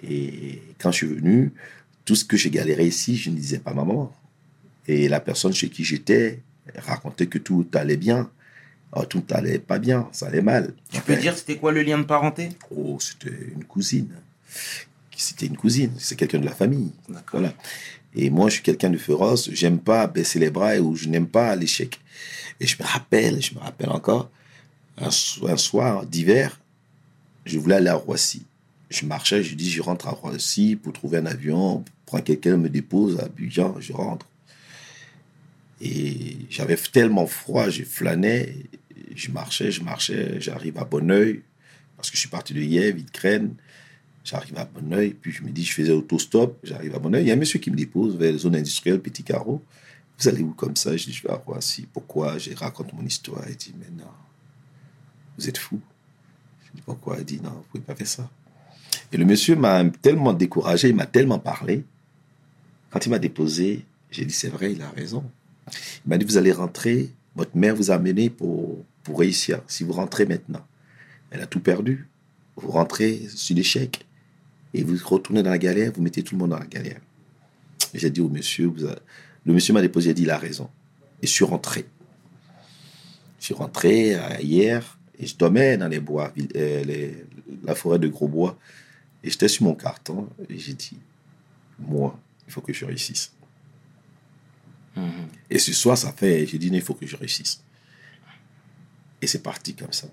Et 0.02 0.62
quand 0.80 0.92
je 0.92 0.98
suis 0.98 1.08
venu, 1.08 1.52
tout 2.06 2.16
ce 2.16 2.24
que 2.26 2.38
j'ai 2.38 2.50
galéré 2.50 2.88
ici, 2.88 3.18
je 3.18 3.30
ne 3.30 3.36
disais 3.36 3.60
pas 3.60 3.72
à 3.72 3.74
ma 3.74 3.84
maman. 3.84 4.16
Et 4.88 5.08
la 5.10 5.20
personne 5.20 5.54
chez 5.54 5.70
qui 5.70 5.84
j'étais 5.84 6.42
racontait 6.76 7.28
que 7.28 7.38
tout 7.38 7.68
allait 7.74 7.98
bien. 7.98 8.30
Oh, 8.94 9.06
tout 9.06 9.24
allait 9.30 9.60
pas 9.60 9.78
bien, 9.78 10.10
ça 10.12 10.28
allait 10.28 10.42
mal. 10.42 10.74
Tu 10.92 11.00
peux 11.02 11.16
dire 11.16 11.38
c'était 11.38 11.58
quoi 11.58 11.72
le 11.72 11.84
lien 11.84 12.00
de 12.00 12.06
parenté? 12.06 12.50
Oh, 12.76 12.98
c'était 13.00 13.36
une 13.54 13.64
cousine. 13.64 14.10
C'était 15.16 15.46
une 15.46 15.58
cousine, 15.58 15.92
c'est 16.00 16.16
quelqu'un 16.16 16.40
de 16.40 16.46
la 16.46 16.56
famille. 16.56 16.92
Voilà. 17.32 17.54
Et 18.16 18.30
moi, 18.30 18.48
je 18.48 18.56
suis 18.56 18.64
quelqu'un 18.64 18.90
de 18.90 18.98
féroce. 18.98 19.50
J'aime 19.52 19.78
pas 19.78 20.08
baisser 20.08 20.40
les 20.40 20.50
bras 20.50 20.78
ou 20.78 20.96
je 20.96 21.08
n'aime 21.10 21.28
pas 21.28 21.56
l'échec. 21.56 22.00
Et 22.60 22.66
je 22.66 22.78
me 22.82 22.88
rappelle, 22.88 23.42
je 23.42 23.54
me 23.54 23.60
rappelle 23.60 23.90
encore, 23.90 24.32
un, 25.00 25.12
so- 25.12 25.48
un 25.48 25.58
soir 25.58 26.06
d'hiver, 26.06 26.60
je 27.46 27.58
voulais 27.58 27.76
aller 27.76 27.88
à 27.88 27.96
Roissy. 27.96 28.44
Je 28.90 29.06
marchais, 29.06 29.44
je 29.44 29.56
dis, 29.56 29.70
je 29.70 29.82
rentre 29.82 30.08
à 30.08 30.12
Roissy 30.12 30.76
pour 30.76 30.94
trouver 30.94 31.20
un 31.20 31.26
avion, 31.26 31.84
prendre 32.06 32.24
quelqu'un, 32.24 32.58
me 32.58 32.70
dépose 32.70 33.20
à 33.20 33.26
Abidjan, 33.26 33.76
je 33.80 33.94
rentre. 33.94 34.26
Et 35.82 36.38
j'avais 36.50 36.76
tellement 36.76 37.28
froid, 37.28 37.70
je 37.70 37.84
flânais, 37.84 38.56
je 39.16 39.32
marchais, 39.32 39.72
je 39.72 39.82
marchais, 39.82 40.42
j'arrive 40.42 40.78
à 40.78 40.84
Bonneuil, 40.86 41.44
parce 41.96 42.10
que 42.10 42.16
je 42.16 42.22
suis 42.22 42.30
parti 42.30 42.54
de 42.54 42.62
Yèvre, 42.62 42.98
Vitkraine. 42.98 43.56
J'arrive 44.26 44.58
à 44.58 44.66
Bonneuil, 44.66 45.16
puis 45.20 45.32
je 45.32 45.42
me 45.44 45.50
dis, 45.50 45.64
je 45.64 45.74
faisais 45.74 45.92
autostop, 45.92 46.60
j'arrive 46.64 46.94
à 46.96 47.00
Bonneuil. 47.00 47.24
Il 47.24 47.28
y 47.28 47.32
a 47.32 47.34
un 47.34 47.38
monsieur 47.38 47.60
qui 47.60 47.72
me 47.72 47.76
dépose 47.76 48.18
vers 48.18 48.32
la 48.32 48.38
zone 48.38 48.56
industrielle, 48.56 49.00
Petit 49.00 49.24
Carreau. 49.24 49.64
Vous 50.18 50.28
allez 50.28 50.42
où 50.42 50.52
comme 50.54 50.76
ça? 50.76 50.96
Je 50.98 51.06
dis, 51.06 51.14
je 51.14 51.24
vais 51.24 51.32
à 51.32 51.36
Roissy. 51.36 51.88
Pourquoi? 51.92 52.38
Je 52.38 52.54
raconte 52.54 52.92
mon 52.94 53.06
histoire. 53.06 53.44
Il 53.48 53.56
dit, 53.56 53.74
mais 53.80 53.90
non, 53.98 54.10
vous 55.40 55.50
êtes 55.50 55.58
fou. 55.58 55.80
Je 56.66 56.72
dis, 56.76 56.82
pourquoi? 56.86 57.18
Il 57.20 57.26
dit, 57.26 57.40
non, 57.42 57.52
vous 57.52 57.64
pouvez 57.72 57.84
pas 57.84 57.96
faire 57.96 58.08
ça. 58.08 58.30
Et 59.12 59.18
le 59.18 59.26
monsieur 59.26 59.56
m'a 59.56 59.84
tellement 59.86 60.34
découragé, 60.34 60.90
il 60.90 60.96
m'a 60.96 61.06
tellement 61.06 61.40
parlé. 61.40 61.84
Quand 62.90 63.06
il 63.06 63.10
m'a 63.10 63.20
déposé, 63.20 63.86
J'ai 64.12 64.26
dit, 64.26 64.34
c'est 64.34 64.50
vrai, 64.50 64.74
il 64.74 64.82
a 64.82 64.90
raison. 64.90 65.24
Il 66.06 66.10
m'a 66.10 66.18
dit, 66.18 66.26
vous 66.26 66.38
allez 66.38 66.52
rentrer, 66.52 67.12
votre 67.36 67.56
mère 67.56 67.76
vous 67.76 67.92
a 67.92 67.96
amené 67.96 68.30
pour, 68.30 68.84
pour 69.04 69.20
réussir. 69.20 69.62
Si 69.68 69.84
vous 69.84 69.94
rentrez 69.94 70.26
maintenant, 70.26 70.66
elle 71.30 71.42
a 71.42 71.48
tout 71.48 71.60
perdu. 71.60 72.08
Vous 72.56 72.72
rentrez 72.72 73.28
sur 73.30 73.56
l'échec 73.56 74.06
et 74.74 74.84
vous 74.84 74.98
retournez 75.06 75.44
dans 75.44 75.52
la 75.52 75.58
galère, 75.58 75.92
vous 75.96 76.02
mettez 76.02 76.24
tout 76.24 76.36
le 76.36 76.40
monde 76.40 76.50
dans 76.50 76.60
la 76.60 76.66
galère. 76.66 77.00
J'ai 77.94 78.10
dit 78.10 78.22
au 78.22 78.30
monsieur, 78.30 78.72
le 79.46 79.54
monsieur 79.54 79.74
m'a 79.74 79.82
déposé, 79.82 80.10
il 80.10 80.12
a 80.12 80.14
dit, 80.14 80.22
il 80.24 80.30
a 80.32 80.38
raison. 80.38 80.70
Et 81.22 81.28
je 81.28 81.32
suis 81.32 81.46
rentré. 81.46 81.86
Je 83.40 83.46
suis 83.46 83.54
rentré 83.54 84.16
euh, 84.16 84.42
hier 84.42 84.99
et 85.20 85.26
je 85.28 85.36
dormais 85.36 85.78
dans 85.78 85.88
les 85.88 86.00
bois, 86.00 86.34
euh, 86.56 86.84
les- 86.84 87.26
la 87.64 87.76
forêt 87.76 88.00
de 88.00 88.08
Gros 88.08 88.28
Bois. 88.28 88.58
Et 89.24 89.30
j'étais 89.30 89.50
sur 89.50 89.64
mon 89.66 89.76
carton 89.76 90.30
et 90.50 90.58
j'ai 90.58 90.74
dit, 90.74 90.98
moi, 91.78 92.18
il 92.48 92.54
faut 92.54 92.62
que 92.62 92.72
je 92.72 92.86
réussisse. 92.86 93.34
Et 95.50 95.60
ce 95.60 95.74
soir, 95.74 95.98
ça 95.98 96.12
fait, 96.14 96.46
j'ai 96.48 96.58
dit, 96.58 96.68
il 96.72 96.82
faut 96.82 96.94
que 96.94 97.06
je 97.06 97.16
réussisse. 97.18 97.62
Et 99.22 99.28
c'est 99.28 99.44
parti 99.44 99.74
comme 99.76 99.92
ça. 99.92 100.08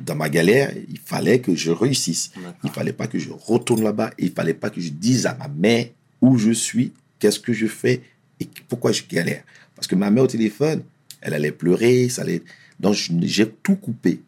Dans 0.00 0.14
ma 0.14 0.28
galère, 0.30 0.72
il 0.88 0.98
fallait 0.98 1.40
que 1.40 1.54
je 1.54 1.70
réussisse. 1.70 2.30
Il 2.64 2.70
fallait 2.70 2.92
pas 2.94 3.06
que 3.08 3.18
je 3.18 3.30
retourne 3.30 3.82
là-bas. 3.82 4.12
Il 4.18 4.32
fallait 4.32 4.54
pas 4.54 4.70
que 4.70 4.80
je 4.80 4.88
dise 4.90 5.26
à 5.26 5.34
ma 5.34 5.48
mère 5.48 5.88
où 6.22 6.38
je 6.38 6.52
suis, 6.52 6.92
qu'est-ce 7.18 7.40
que 7.40 7.52
je 7.52 7.66
fais 7.66 8.02
et 8.40 8.48
pourquoi 8.68 8.92
je 8.92 9.02
galère. 9.08 9.42
Parce 9.74 9.86
que 9.86 9.94
ma 9.94 10.10
mère 10.10 10.24
au 10.24 10.28
téléphone, 10.28 10.82
elle 11.20 11.34
allait 11.34 11.52
pleurer, 11.52 12.08
ça 12.08 12.22
allait. 12.22 12.42
Donc 12.80 12.94
j'ai 12.94 13.50
tout 13.50 13.76
coupé. 13.76 14.22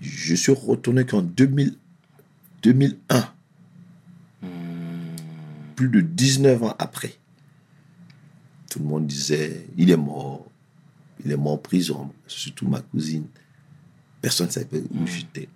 Je 0.00 0.34
suis 0.34 0.52
retourné 0.52 1.04
qu'en 1.04 1.22
2000 1.22 1.76
2001. 2.62 3.32
Plus 5.76 5.88
de 5.88 6.00
19 6.00 6.62
ans 6.64 6.74
après. 6.78 7.14
Tout 8.70 8.80
le 8.80 8.84
monde 8.84 9.06
disait, 9.06 9.66
il 9.76 9.90
est 9.90 9.96
mort. 9.96 10.44
Il 11.24 11.30
est 11.30 11.36
mort 11.36 11.54
en 11.54 11.58
prison. 11.58 12.10
Surtout 12.26 12.66
ma 12.68 12.80
cousine. 12.80 13.26
Personne 14.20 14.48
ne 14.48 14.52
savait 14.52 14.82
où 14.90 15.06
j'étais. 15.06 15.48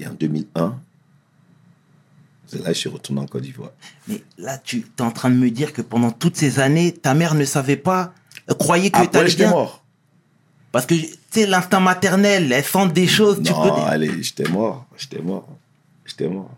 Et 0.00 0.06
en 0.06 0.14
2001, 0.14 0.80
c'est 2.46 2.58
là 2.58 2.68
que 2.68 2.74
je 2.74 2.78
suis 2.78 2.88
retourné 2.88 3.20
en 3.20 3.26
Côte 3.26 3.42
d'Ivoire. 3.42 3.72
Mais 4.08 4.22
là, 4.38 4.58
tu 4.58 4.78
es 4.98 5.02
en 5.02 5.10
train 5.10 5.30
de 5.30 5.36
me 5.36 5.50
dire 5.50 5.72
que 5.72 5.82
pendant 5.82 6.10
toutes 6.10 6.36
ces 6.36 6.60
années, 6.60 6.92
ta 6.92 7.14
mère 7.14 7.34
ne 7.34 7.44
savait 7.44 7.76
pas, 7.76 8.14
euh, 8.50 8.54
croyait 8.54 8.90
que 8.90 9.28
tu 9.28 9.36
bien? 9.36 9.50
mort. 9.50 9.84
Parce 10.70 10.86
que, 10.86 10.94
tu 10.94 11.08
sais, 11.30 11.46
l'instinct 11.46 11.80
maternel, 11.80 12.52
elle 12.52 12.64
sent 12.64 12.88
des 12.88 13.06
choses, 13.06 13.38
tu 13.42 13.52
peux... 13.52 13.58
Non, 13.58 13.86
allez, 13.86 14.22
j'étais 14.22 14.48
mort. 14.48 14.86
J'étais 14.96 15.22
mort. 15.22 15.48
J'étais 16.04 16.28
mort. 16.28 16.54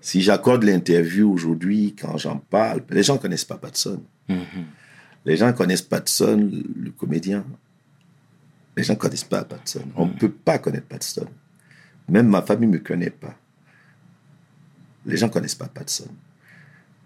Si 0.00 0.22
j'accorde 0.22 0.64
l'interview 0.64 1.30
aujourd'hui, 1.32 1.94
quand 2.00 2.16
j'en 2.16 2.38
parle, 2.38 2.82
les 2.90 3.02
gens 3.02 3.14
ne 3.14 3.18
connaissent 3.18 3.44
pas 3.44 3.58
Patson. 3.58 4.02
Les 5.24 5.36
gens 5.36 5.48
ne 5.48 5.52
connaissent 5.52 5.82
Patson, 5.82 6.50
le 6.76 6.90
comédien. 6.92 7.44
Les 8.76 8.84
gens 8.84 8.94
ne 8.94 8.98
connaissent 8.98 9.24
pas 9.24 9.44
Patson. 9.44 9.82
On 9.96 10.06
ne 10.06 10.12
peut 10.12 10.30
pas 10.30 10.58
connaître 10.58 10.86
Patson. 10.86 11.26
Même 12.08 12.28
ma 12.28 12.40
famille 12.42 12.68
ne 12.68 12.74
me 12.74 12.78
connaît 12.78 13.10
pas. 13.10 13.34
Les 15.04 15.16
gens 15.16 15.26
ne 15.26 15.32
connaissent 15.32 15.54
pas 15.54 15.68
Patson. 15.68 16.08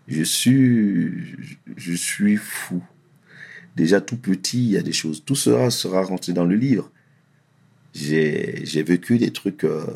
Je 0.07 0.23
suis, 0.23 1.37
je 1.77 1.95
suis 1.95 2.37
fou. 2.37 2.83
Déjà 3.77 4.01
tout 4.01 4.17
petit, 4.17 4.65
il 4.65 4.71
y 4.71 4.79
a 4.79 4.83
des 4.83 4.93
choses. 4.93 5.25
Tout 5.25 5.35
cela 5.35 5.71
sera 5.71 6.03
rentré 6.03 6.33
dans 6.33 6.45
le 6.45 6.57
livre. 6.57 6.91
J'ai 7.93 8.83
vécu 8.83 9.19
des 9.19 9.33
trucs, 9.33 9.65
euh, 9.65 9.87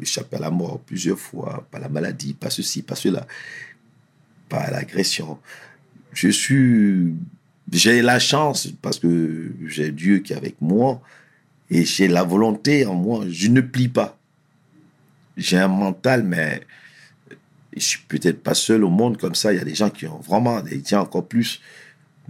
échappé 0.00 0.36
à 0.36 0.40
la 0.40 0.50
mort 0.50 0.80
plusieurs 0.80 1.18
fois, 1.18 1.66
par 1.70 1.80
la 1.80 1.88
maladie, 1.88 2.34
pas 2.34 2.50
ceci, 2.50 2.82
pas 2.82 2.96
cela, 2.96 3.26
pas 4.48 4.70
l'agression. 4.70 5.38
Je 6.12 6.28
suis, 6.28 7.14
j'ai 7.70 8.02
la 8.02 8.18
chance 8.18 8.68
parce 8.82 8.98
que 8.98 9.52
j'ai 9.66 9.92
Dieu 9.92 10.18
qui 10.18 10.32
est 10.32 10.36
avec 10.36 10.60
moi 10.60 11.00
et 11.70 11.84
j'ai 11.84 12.08
la 12.08 12.22
volonté 12.22 12.86
en 12.86 12.94
moi. 12.94 13.24
Je 13.28 13.48
ne 13.48 13.60
plie 13.60 13.88
pas. 13.88 14.18
J'ai 15.36 15.58
un 15.58 15.68
mental, 15.68 16.22
mais 16.22 16.62
je 17.76 17.82
suis 17.82 18.00
peut-être 18.08 18.42
pas 18.42 18.54
seul 18.54 18.84
au 18.84 18.90
monde 18.90 19.18
comme 19.18 19.34
ça. 19.34 19.52
Il 19.52 19.58
y 19.58 19.62
a 19.62 19.64
des 19.64 19.74
gens 19.74 19.90
qui 19.90 20.06
ont 20.06 20.18
vraiment 20.18 20.60
des 20.62 20.82
gens 20.84 21.02
encore 21.02 21.26
plus. 21.26 21.60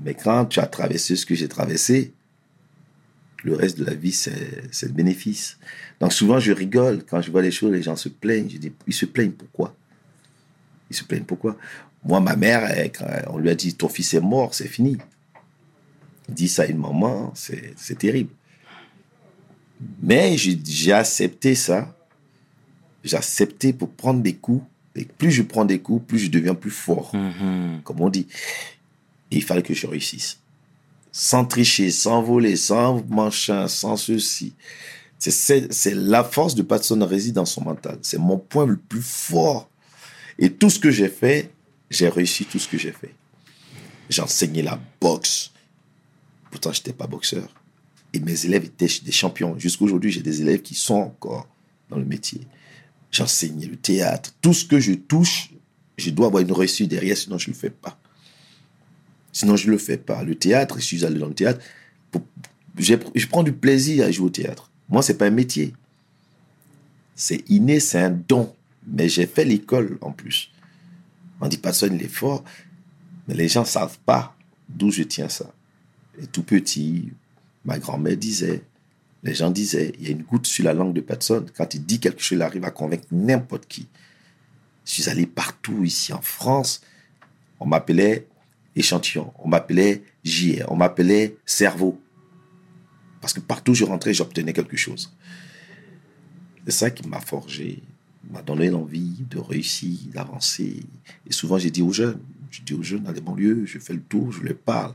Mais 0.02 0.14
quand 0.14 0.46
tu 0.46 0.60
as 0.60 0.66
traversé 0.66 1.16
ce 1.16 1.24
que 1.26 1.34
j'ai 1.34 1.48
traversé, 1.48 2.12
le 3.44 3.54
reste 3.54 3.78
de 3.78 3.84
la 3.84 3.94
vie, 3.94 4.12
c'est 4.12 4.82
le 4.82 4.92
bénéfice. 4.92 5.58
Donc 6.00 6.12
souvent, 6.12 6.38
je 6.40 6.52
rigole 6.52 7.04
quand 7.04 7.22
je 7.22 7.30
vois 7.30 7.42
les 7.42 7.50
choses, 7.50 7.72
les 7.72 7.82
gens 7.82 7.96
se 7.96 8.08
plaignent. 8.08 8.50
Je 8.50 8.58
dis, 8.58 8.72
ils 8.86 8.92
se 8.94 9.06
plaignent 9.06 9.32
pourquoi? 9.32 9.74
Ils 10.90 10.96
se 10.96 11.04
plaignent 11.04 11.24
pourquoi? 11.24 11.56
Moi, 12.04 12.20
ma 12.20 12.36
mère, 12.36 12.64
elle, 12.64 12.90
on 13.28 13.38
lui 13.38 13.50
a 13.50 13.54
dit, 13.54 13.74
ton 13.74 13.88
fils 13.88 14.14
est 14.14 14.20
mort, 14.20 14.54
c'est 14.54 14.68
fini. 14.68 14.98
Dit 16.28 16.48
ça 16.48 16.62
à 16.62 16.66
une 16.66 16.78
maman, 16.78 17.32
c'est 17.34 17.98
terrible. 17.98 18.30
Mais 20.02 20.36
j'ai 20.36 20.92
accepté 20.92 21.54
ça. 21.54 21.94
J'ai 23.04 23.16
accepté 23.16 23.72
pour 23.72 23.90
prendre 23.90 24.20
des 24.22 24.34
coups. 24.34 24.64
Et 24.96 25.04
plus 25.04 25.30
je 25.30 25.42
prends 25.42 25.64
des 25.66 25.78
coups, 25.78 26.04
plus 26.06 26.18
je 26.18 26.30
deviens 26.30 26.54
plus 26.54 26.70
fort, 26.70 27.14
Mhm. 27.14 27.82
comme 27.84 28.00
on 28.00 28.08
dit. 28.08 28.26
Il 29.30 29.42
fallait 29.42 29.62
que 29.62 29.74
je 29.74 29.86
réussisse. 29.86 30.38
Sans 31.12 31.44
tricher, 31.44 31.90
sans 31.90 32.22
voler, 32.22 32.56
sans 32.56 33.02
machin, 33.08 33.68
sans 33.68 33.96
ceci. 33.96 34.54
C'est- 35.18 35.94
la 35.94 36.22
force 36.22 36.54
de 36.54 36.62
Patson 36.62 37.04
réside 37.06 37.34
dans 37.34 37.46
son 37.46 37.64
mental. 37.64 37.98
C'est 38.02 38.18
mon 38.18 38.38
point 38.38 38.66
le 38.66 38.76
plus 38.76 39.02
fort. 39.02 39.70
Et 40.38 40.52
tout 40.52 40.68
ce 40.68 40.78
que 40.78 40.90
j'ai 40.90 41.08
fait, 41.08 41.50
j'ai 41.90 42.08
réussi 42.08 42.44
tout 42.44 42.58
ce 42.58 42.68
que 42.68 42.76
j'ai 42.76 42.92
fait. 42.92 43.14
J'ai 44.10 44.22
enseigné 44.22 44.62
la 44.62 44.78
boxe. 45.00 45.52
Pourtant, 46.50 46.72
je 46.72 46.80
n'étais 46.80 46.92
pas 46.92 47.06
boxeur. 47.06 47.48
Et 48.12 48.20
mes 48.20 48.44
élèves 48.44 48.64
étaient 48.64 48.88
des 49.02 49.12
champions. 49.12 49.58
Jusqu'à 49.58 49.84
aujourd'hui, 49.84 50.12
j'ai 50.12 50.22
des 50.22 50.42
élèves 50.42 50.62
qui 50.62 50.74
sont 50.74 50.94
encore 50.94 51.48
dans 51.88 51.96
le 51.96 52.04
métier. 52.04 52.42
J'ai 53.10 53.22
enseigné 53.22 53.66
le 53.66 53.76
théâtre. 53.76 54.32
Tout 54.42 54.52
ce 54.52 54.64
que 54.64 54.78
je 54.78 54.92
touche, 54.92 55.50
je 55.96 56.10
dois 56.10 56.26
avoir 56.26 56.42
une 56.42 56.52
réussite 56.52 56.90
derrière, 56.90 57.16
sinon 57.16 57.38
je 57.38 57.50
ne 57.50 57.54
le 57.54 57.58
fais 57.58 57.70
pas. 57.70 57.98
Sinon, 59.36 59.54
je 59.54 59.66
ne 59.66 59.72
le 59.72 59.78
fais 59.78 59.98
pas. 59.98 60.22
Le 60.22 60.34
théâtre, 60.34 60.76
je 60.78 60.84
suis 60.84 61.04
allé 61.04 61.18
dans 61.18 61.28
le 61.28 61.34
théâtre. 61.34 61.60
je 62.78 63.26
prends 63.26 63.42
du 63.42 63.52
plaisir 63.52 64.06
à 64.06 64.10
jouer 64.10 64.28
au 64.28 64.30
théâtre. 64.30 64.70
Moi, 64.88 65.02
c'est 65.02 65.18
pas 65.18 65.26
un 65.26 65.30
métier. 65.30 65.74
C'est 67.14 67.44
inné, 67.50 67.78
c'est 67.78 68.00
un 68.00 68.08
don. 68.08 68.54
Mais 68.86 69.10
j'ai 69.10 69.26
fait 69.26 69.44
l'école 69.44 69.98
en 70.00 70.10
plus. 70.10 70.50
On 71.38 71.48
dit 71.48 71.60
ça, 71.70 71.86
il 71.86 72.02
est 72.02 72.08
fort. 72.08 72.44
Mais 73.28 73.34
les 73.34 73.46
gens 73.46 73.66
savent 73.66 73.98
pas 74.06 74.34
d'où 74.70 74.90
je 74.90 75.02
tiens 75.02 75.28
ça. 75.28 75.52
Et 76.18 76.26
tout 76.26 76.42
petit, 76.42 77.10
ma 77.66 77.78
grand-mère 77.78 78.16
disait, 78.16 78.62
les 79.22 79.34
gens 79.34 79.50
disaient, 79.50 79.92
il 79.98 80.06
y 80.06 80.08
a 80.08 80.12
une 80.12 80.22
goutte 80.22 80.46
sur 80.46 80.64
la 80.64 80.72
langue 80.72 80.94
de 80.94 81.02
Patson. 81.02 81.44
Quand 81.54 81.74
il 81.74 81.84
dit 81.84 82.00
quelque 82.00 82.22
chose, 82.22 82.38
il 82.38 82.42
arrive 82.42 82.64
à 82.64 82.70
convaincre 82.70 83.04
n'importe 83.12 83.66
qui. 83.66 83.86
Je 84.86 84.92
suis 84.92 85.10
allé 85.10 85.26
partout 85.26 85.84
ici 85.84 86.14
en 86.14 86.22
France. 86.22 86.80
On 87.60 87.66
m'appelait 87.66 88.26
échantillon. 88.76 89.32
On 89.38 89.48
m'appelait 89.48 90.02
JR. 90.22 90.70
On 90.70 90.76
m'appelait 90.76 91.36
cerveau. 91.44 92.00
Parce 93.20 93.32
que 93.32 93.40
partout 93.40 93.72
où 93.72 93.74
je 93.74 93.84
rentrais, 93.84 94.14
j'obtenais 94.14 94.52
quelque 94.52 94.76
chose. 94.76 95.12
C'est 96.64 96.72
ça 96.72 96.90
qui 96.90 97.08
m'a 97.08 97.20
forgé, 97.20 97.82
m'a 98.30 98.42
donné 98.42 98.70
l'envie 98.70 99.24
de 99.30 99.38
réussir, 99.38 99.98
d'avancer. 100.12 100.84
Et 101.26 101.32
souvent, 101.32 101.58
j'ai 101.58 101.70
dit 101.70 101.82
aux 101.82 101.92
jeunes, 101.92 102.20
je 102.50 102.60
dis 102.62 102.74
aux 102.74 102.82
jeunes 102.82 103.02
dans 103.02 103.12
les 103.12 103.20
banlieues, 103.20 103.64
je 103.66 103.78
fais 103.78 103.94
le 103.94 104.02
tour, 104.02 104.32
je 104.32 104.42
leur 104.42 104.56
parle. 104.56 104.94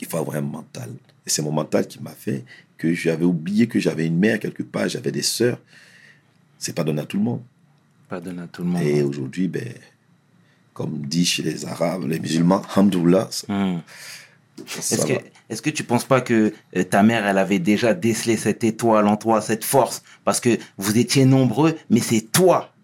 Il 0.00 0.06
faut 0.06 0.18
avoir 0.18 0.36
un 0.36 0.42
mental. 0.42 0.90
Et 1.26 1.30
c'est 1.30 1.42
mon 1.42 1.52
mental 1.52 1.86
qui 1.86 2.02
m'a 2.02 2.10
fait 2.10 2.44
que 2.76 2.92
j'avais 2.92 3.24
oublié 3.24 3.66
que 3.66 3.80
j'avais 3.80 4.06
une 4.06 4.18
mère 4.18 4.38
quelque 4.38 4.62
part, 4.62 4.88
j'avais 4.88 5.12
des 5.12 5.22
sœurs. 5.22 5.58
C'est 6.58 6.74
pas 6.74 6.84
donné 6.84 7.02
à 7.02 7.06
tout 7.06 7.16
le 7.16 7.24
monde. 7.24 7.42
Pas 8.08 8.20
donné 8.20 8.42
à 8.42 8.46
tout 8.46 8.62
le 8.62 8.68
monde. 8.68 8.82
Et 8.82 9.02
aujourd'hui, 9.02 9.48
ben, 9.48 9.72
comme 10.76 10.98
dit 10.98 11.24
chez 11.24 11.42
les 11.42 11.64
Arabes, 11.64 12.04
les 12.06 12.20
musulmans, 12.20 12.60
Hamdoullah, 12.76 13.28
ça 13.30 13.46
Est-ce 13.48 15.06
que, 15.06 15.14
est-ce 15.48 15.62
que 15.62 15.70
tu 15.70 15.84
penses 15.84 16.04
pas 16.04 16.20
que 16.20 16.52
euh, 16.76 16.84
ta 16.84 17.02
mère, 17.02 17.26
elle 17.26 17.38
avait 17.38 17.58
déjà 17.58 17.94
décelé 17.94 18.36
cette 18.36 18.62
étoile 18.62 19.08
en 19.08 19.16
toi, 19.16 19.40
cette 19.40 19.64
force? 19.64 20.02
Parce 20.24 20.38
que 20.38 20.58
vous 20.76 20.98
étiez 20.98 21.24
nombreux, 21.24 21.78
mais 21.88 22.00
c'est 22.00 22.20
toi 22.20 22.74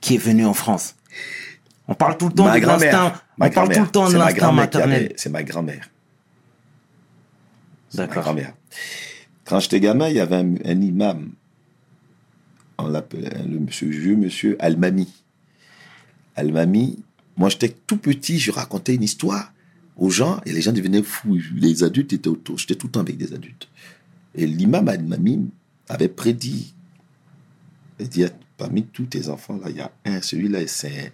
qui 0.00 0.14
es 0.14 0.18
venu 0.18 0.46
en 0.46 0.54
France. 0.54 0.94
On 1.88 1.94
parle 1.94 2.16
tout 2.16 2.28
le 2.28 2.32
temps 2.32 2.44
ma 2.44 2.60
de 2.60 2.64
l'instinct. 2.64 3.20
On 3.40 3.50
parle 3.50 3.70
tout 3.70 3.80
grand-mère. 3.80 3.82
le 3.82 3.90
temps 3.90 4.04
de 4.04 4.10
C'est 4.12 4.18
ma 4.18 4.24
l'instinct 4.26 4.38
grand-mère 4.38 4.70
qui 4.70 4.76
maternel. 4.78 5.12
C'est 5.16 5.30
ma 5.30 5.42
grand-mère. 5.42 5.90
D'accord. 7.94 8.22
grand-mère. 8.22 8.54
Quand 9.44 9.58
j'étais 9.58 9.80
gamin, 9.80 10.08
il 10.08 10.14
y 10.14 10.20
avait 10.20 10.36
un, 10.36 10.54
un 10.64 10.80
imam. 10.80 11.32
On 12.78 12.86
l'appelait 12.86 13.30
le 13.44 13.58
monsieur, 13.58 13.88
vieux 13.88 14.14
monsieur 14.14 14.56
Almami. 14.60 15.12
Almami, 16.36 17.02
moi 17.36 17.48
j'étais 17.48 17.74
tout 17.86 17.96
petit, 17.96 18.38
je 18.38 18.50
racontais 18.50 18.94
une 18.94 19.02
histoire 19.02 19.52
aux 19.96 20.10
gens 20.10 20.40
et 20.46 20.52
les 20.52 20.62
gens 20.62 20.72
devenaient 20.72 21.02
fous. 21.02 21.38
Les 21.54 21.84
adultes 21.84 22.12
étaient 22.12 22.28
autour. 22.28 22.58
J'étais 22.58 22.74
tout 22.74 22.86
le 22.86 22.92
temps 22.92 23.00
avec 23.00 23.16
des 23.16 23.32
adultes. 23.32 23.68
Et 24.34 24.46
l'imam 24.46 24.88
Almami 24.88 25.50
avait 25.88 26.08
prédit, 26.08 26.74
il 28.00 28.08
dit, 28.08 28.24
parmi 28.56 28.84
tous 28.84 29.04
tes 29.04 29.28
enfants, 29.28 29.58
là, 29.62 29.70
il 29.70 29.76
y 29.76 29.80
a 29.80 29.92
un, 30.04 30.22
celui-là, 30.22 30.66
c'est 30.66 31.12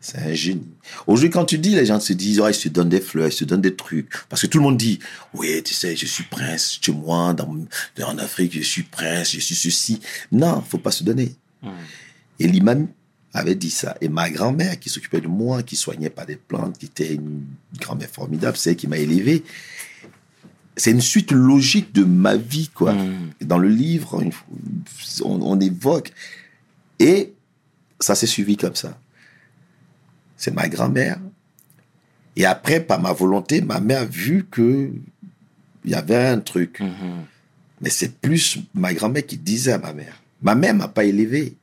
C'est 0.00 0.18
un 0.18 0.32
génie. 0.32 0.74
Aujourd'hui, 1.06 1.30
quand 1.30 1.44
tu 1.44 1.58
dis, 1.58 1.74
les 1.74 1.86
gens 1.86 1.98
se 1.98 2.12
disent, 2.12 2.38
oh, 2.40 2.46
ils 2.48 2.54
se 2.54 2.68
donnent 2.68 2.88
des 2.88 3.00
fleurs, 3.00 3.28
ils 3.28 3.32
se 3.32 3.44
donnent 3.44 3.62
des 3.62 3.74
trucs. 3.74 4.08
Parce 4.28 4.42
que 4.42 4.46
tout 4.46 4.58
le 4.58 4.64
monde 4.64 4.76
dit, 4.76 5.00
oui, 5.34 5.60
tu 5.64 5.74
sais, 5.74 5.96
je 5.96 6.06
suis 6.06 6.22
prince 6.24 6.78
chez 6.80 6.92
moi, 6.92 7.34
dans, 7.34 7.52
en 8.04 8.18
Afrique, 8.18 8.52
je 8.54 8.62
suis 8.62 8.84
prince, 8.84 9.32
je 9.32 9.40
suis 9.40 9.56
ceci. 9.56 10.00
Non, 10.30 10.62
faut 10.62 10.78
pas 10.78 10.92
se 10.92 11.02
donner. 11.02 11.34
Et 12.38 12.46
l'imam 12.46 12.86
avait 13.34 13.54
dit 13.54 13.70
ça. 13.70 13.96
Et 14.00 14.08
ma 14.08 14.30
grand-mère, 14.30 14.78
qui 14.78 14.88
s'occupait 14.88 15.20
de 15.20 15.28
moi, 15.28 15.62
qui 15.62 15.76
soignait 15.76 16.10
pas 16.10 16.24
des 16.24 16.36
plantes, 16.36 16.78
qui 16.78 16.86
était 16.86 17.14
une 17.14 17.44
grand-mère 17.78 18.08
formidable, 18.08 18.56
c'est 18.56 18.70
elle 18.70 18.76
qui 18.76 18.88
m'a 18.88 18.98
élevé. 18.98 19.44
C'est 20.76 20.92
une 20.92 21.00
suite 21.00 21.32
logique 21.32 21.92
de 21.92 22.04
ma 22.04 22.36
vie, 22.36 22.70
quoi. 22.72 22.94
Dans 23.40 23.58
le 23.58 23.68
livre, 23.68 24.22
on, 25.24 25.42
on 25.42 25.60
évoque. 25.60 26.12
Et 26.98 27.34
ça 28.00 28.14
s'est 28.14 28.26
suivi 28.26 28.56
comme 28.56 28.76
ça 28.76 28.98
c'est 30.38 30.54
ma 30.54 30.68
grand-mère. 30.68 31.18
Et 32.36 32.46
après, 32.46 32.80
par 32.80 33.02
ma 33.02 33.12
volonté, 33.12 33.60
ma 33.60 33.80
mère 33.80 34.02
a 34.02 34.04
vu 34.04 34.46
que 34.50 34.90
il 35.84 35.90
y 35.90 35.94
avait 35.94 36.26
un 36.26 36.38
truc. 36.38 36.80
Mhm. 36.80 37.24
Mais 37.80 37.90
c'est 37.90 38.20
plus 38.20 38.58
ma 38.72 38.94
grand-mère 38.94 39.26
qui 39.26 39.36
disait 39.36 39.72
à 39.72 39.78
ma 39.78 39.92
mère. 39.92 40.22
Ma 40.40 40.54
mère 40.54 40.74
m'a 40.74 40.88
pas 40.88 41.04
élevé. 41.04 41.56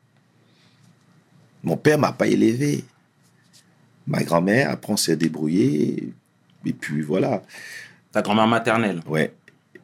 Mon 1.65 1.77
père 1.77 1.98
m'a 2.00 2.13
pas 2.13 2.27
élevé. 2.27 2.84
Ma 4.07 4.24
grand-mère, 4.24 4.69
après, 4.69 4.93
on 4.93 4.98
s'est 4.98 5.17
débrouillé. 5.17 6.13
Et 6.65 6.74
puis 6.74 7.01
voilà. 7.01 7.43
Ta 8.12 8.22
grand-mère 8.22 8.48
maternelle. 8.48 9.01
Ouais. 9.07 9.34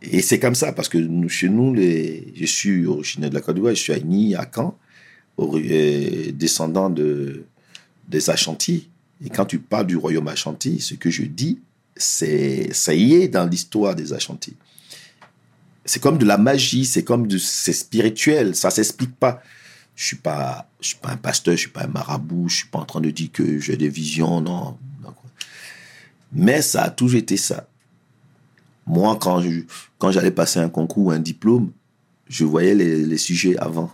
Et 0.02 0.22
c'est 0.22 0.40
comme 0.40 0.56
ça, 0.56 0.72
parce 0.72 0.90
que 0.90 0.98
nous, 0.98 1.28
chez 1.28 1.50
nous, 1.50 1.74
les, 1.74 2.34
je 2.36 2.46
suis 2.46 2.86
originaire 2.86 3.30
de 3.30 3.36
la 3.36 3.42
Côte 3.42 3.56
d'Ivoire, 3.56 3.76
je 3.76 3.82
suis 3.82 3.94
à 3.94 3.98
Igny, 3.98 4.36
à 4.36 4.50
Caen, 4.54 4.78
euh, 5.40 6.32
descendant 6.32 6.90
de, 6.90 7.46
des 8.08 8.30
Achantis. 8.30 8.90
Et 9.24 9.30
quand 9.30 9.46
tu 9.46 9.60
parles 9.60 9.88
du 9.88 9.98
royaume 9.98 10.28
Achanti, 10.28 10.80
ce 10.80 10.96
que 10.96 11.10
je 11.10 11.24
dis, 11.24 11.60
c'est 11.96 12.74
ça 12.74 12.94
y 12.94 13.16
est 13.16 13.28
dans 13.28 13.46
l'histoire 13.46 13.96
des 13.96 14.14
Achantis. 14.14 14.56
C'est 15.86 16.02
comme 16.02 16.18
de 16.18 16.26
la 16.26 16.38
magie, 16.38 16.86
c'est 16.86 17.04
comme 17.04 17.28
de 17.28 17.38
c'est 17.38 17.74
spirituel, 17.74 18.56
ça 18.56 18.70
s'explique 18.70 19.16
pas. 19.16 19.42
Je 20.02 20.08
suis 20.08 20.16
pas 20.16 20.68
je 20.82 20.88
suis 20.88 20.98
pas 20.98 21.12
un 21.12 21.18
pasteur, 21.18 21.54
je 21.54 21.60
suis 21.60 21.70
pas 21.70 21.84
un 21.84 21.88
marabout, 21.88 22.50
je 22.50 22.56
suis 22.56 22.68
pas 22.68 22.80
en 22.80 22.86
train 22.86 23.02
de 23.02 23.12
dire 23.12 23.32
que 23.32 23.60
j'ai 23.60 23.78
des 23.78 23.88
visions, 23.88 24.42
non. 24.42 24.76
Mais 26.34 26.64
ça 26.64 26.86
a 26.86 26.90
toujours 26.90 27.20
été 27.20 27.38
ça. 27.38 27.68
Moi, 28.88 29.16
quand 29.22 29.42
je, 29.42 29.62
quand 30.00 30.10
j'allais 30.10 30.32
passer 30.32 30.60
un 30.60 30.70
concours 30.70 31.06
ou 31.06 31.12
un 31.12 31.20
diplôme, 31.20 31.72
je 32.28 32.46
voyais 32.46 32.74
les, 32.74 33.06
les 33.06 33.18
sujets 33.20 33.56
avant. 33.60 33.92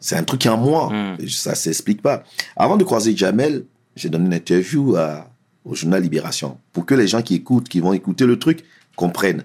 C'est 0.00 0.16
un 0.16 0.24
truc 0.24 0.40
qui 0.40 0.48
est 0.48 0.50
en 0.50 0.56
moi. 0.56 0.90
Mm. 0.92 1.28
Ça 1.28 1.54
s'explique 1.54 2.02
pas. 2.02 2.24
Avant 2.56 2.76
de 2.76 2.82
croiser 2.82 3.16
Jamel, 3.16 3.66
j'ai 3.94 4.08
donné 4.08 4.26
une 4.26 4.34
interview 4.34 4.96
à, 4.96 5.30
au 5.64 5.76
journal 5.76 6.02
Libération 6.02 6.58
pour 6.72 6.86
que 6.86 6.94
les 6.94 7.06
gens 7.06 7.22
qui 7.22 7.36
écoutent, 7.36 7.68
qui 7.68 7.78
vont 7.78 7.92
écouter 7.92 8.26
le 8.26 8.36
truc, 8.36 8.64
comprennent. 8.96 9.44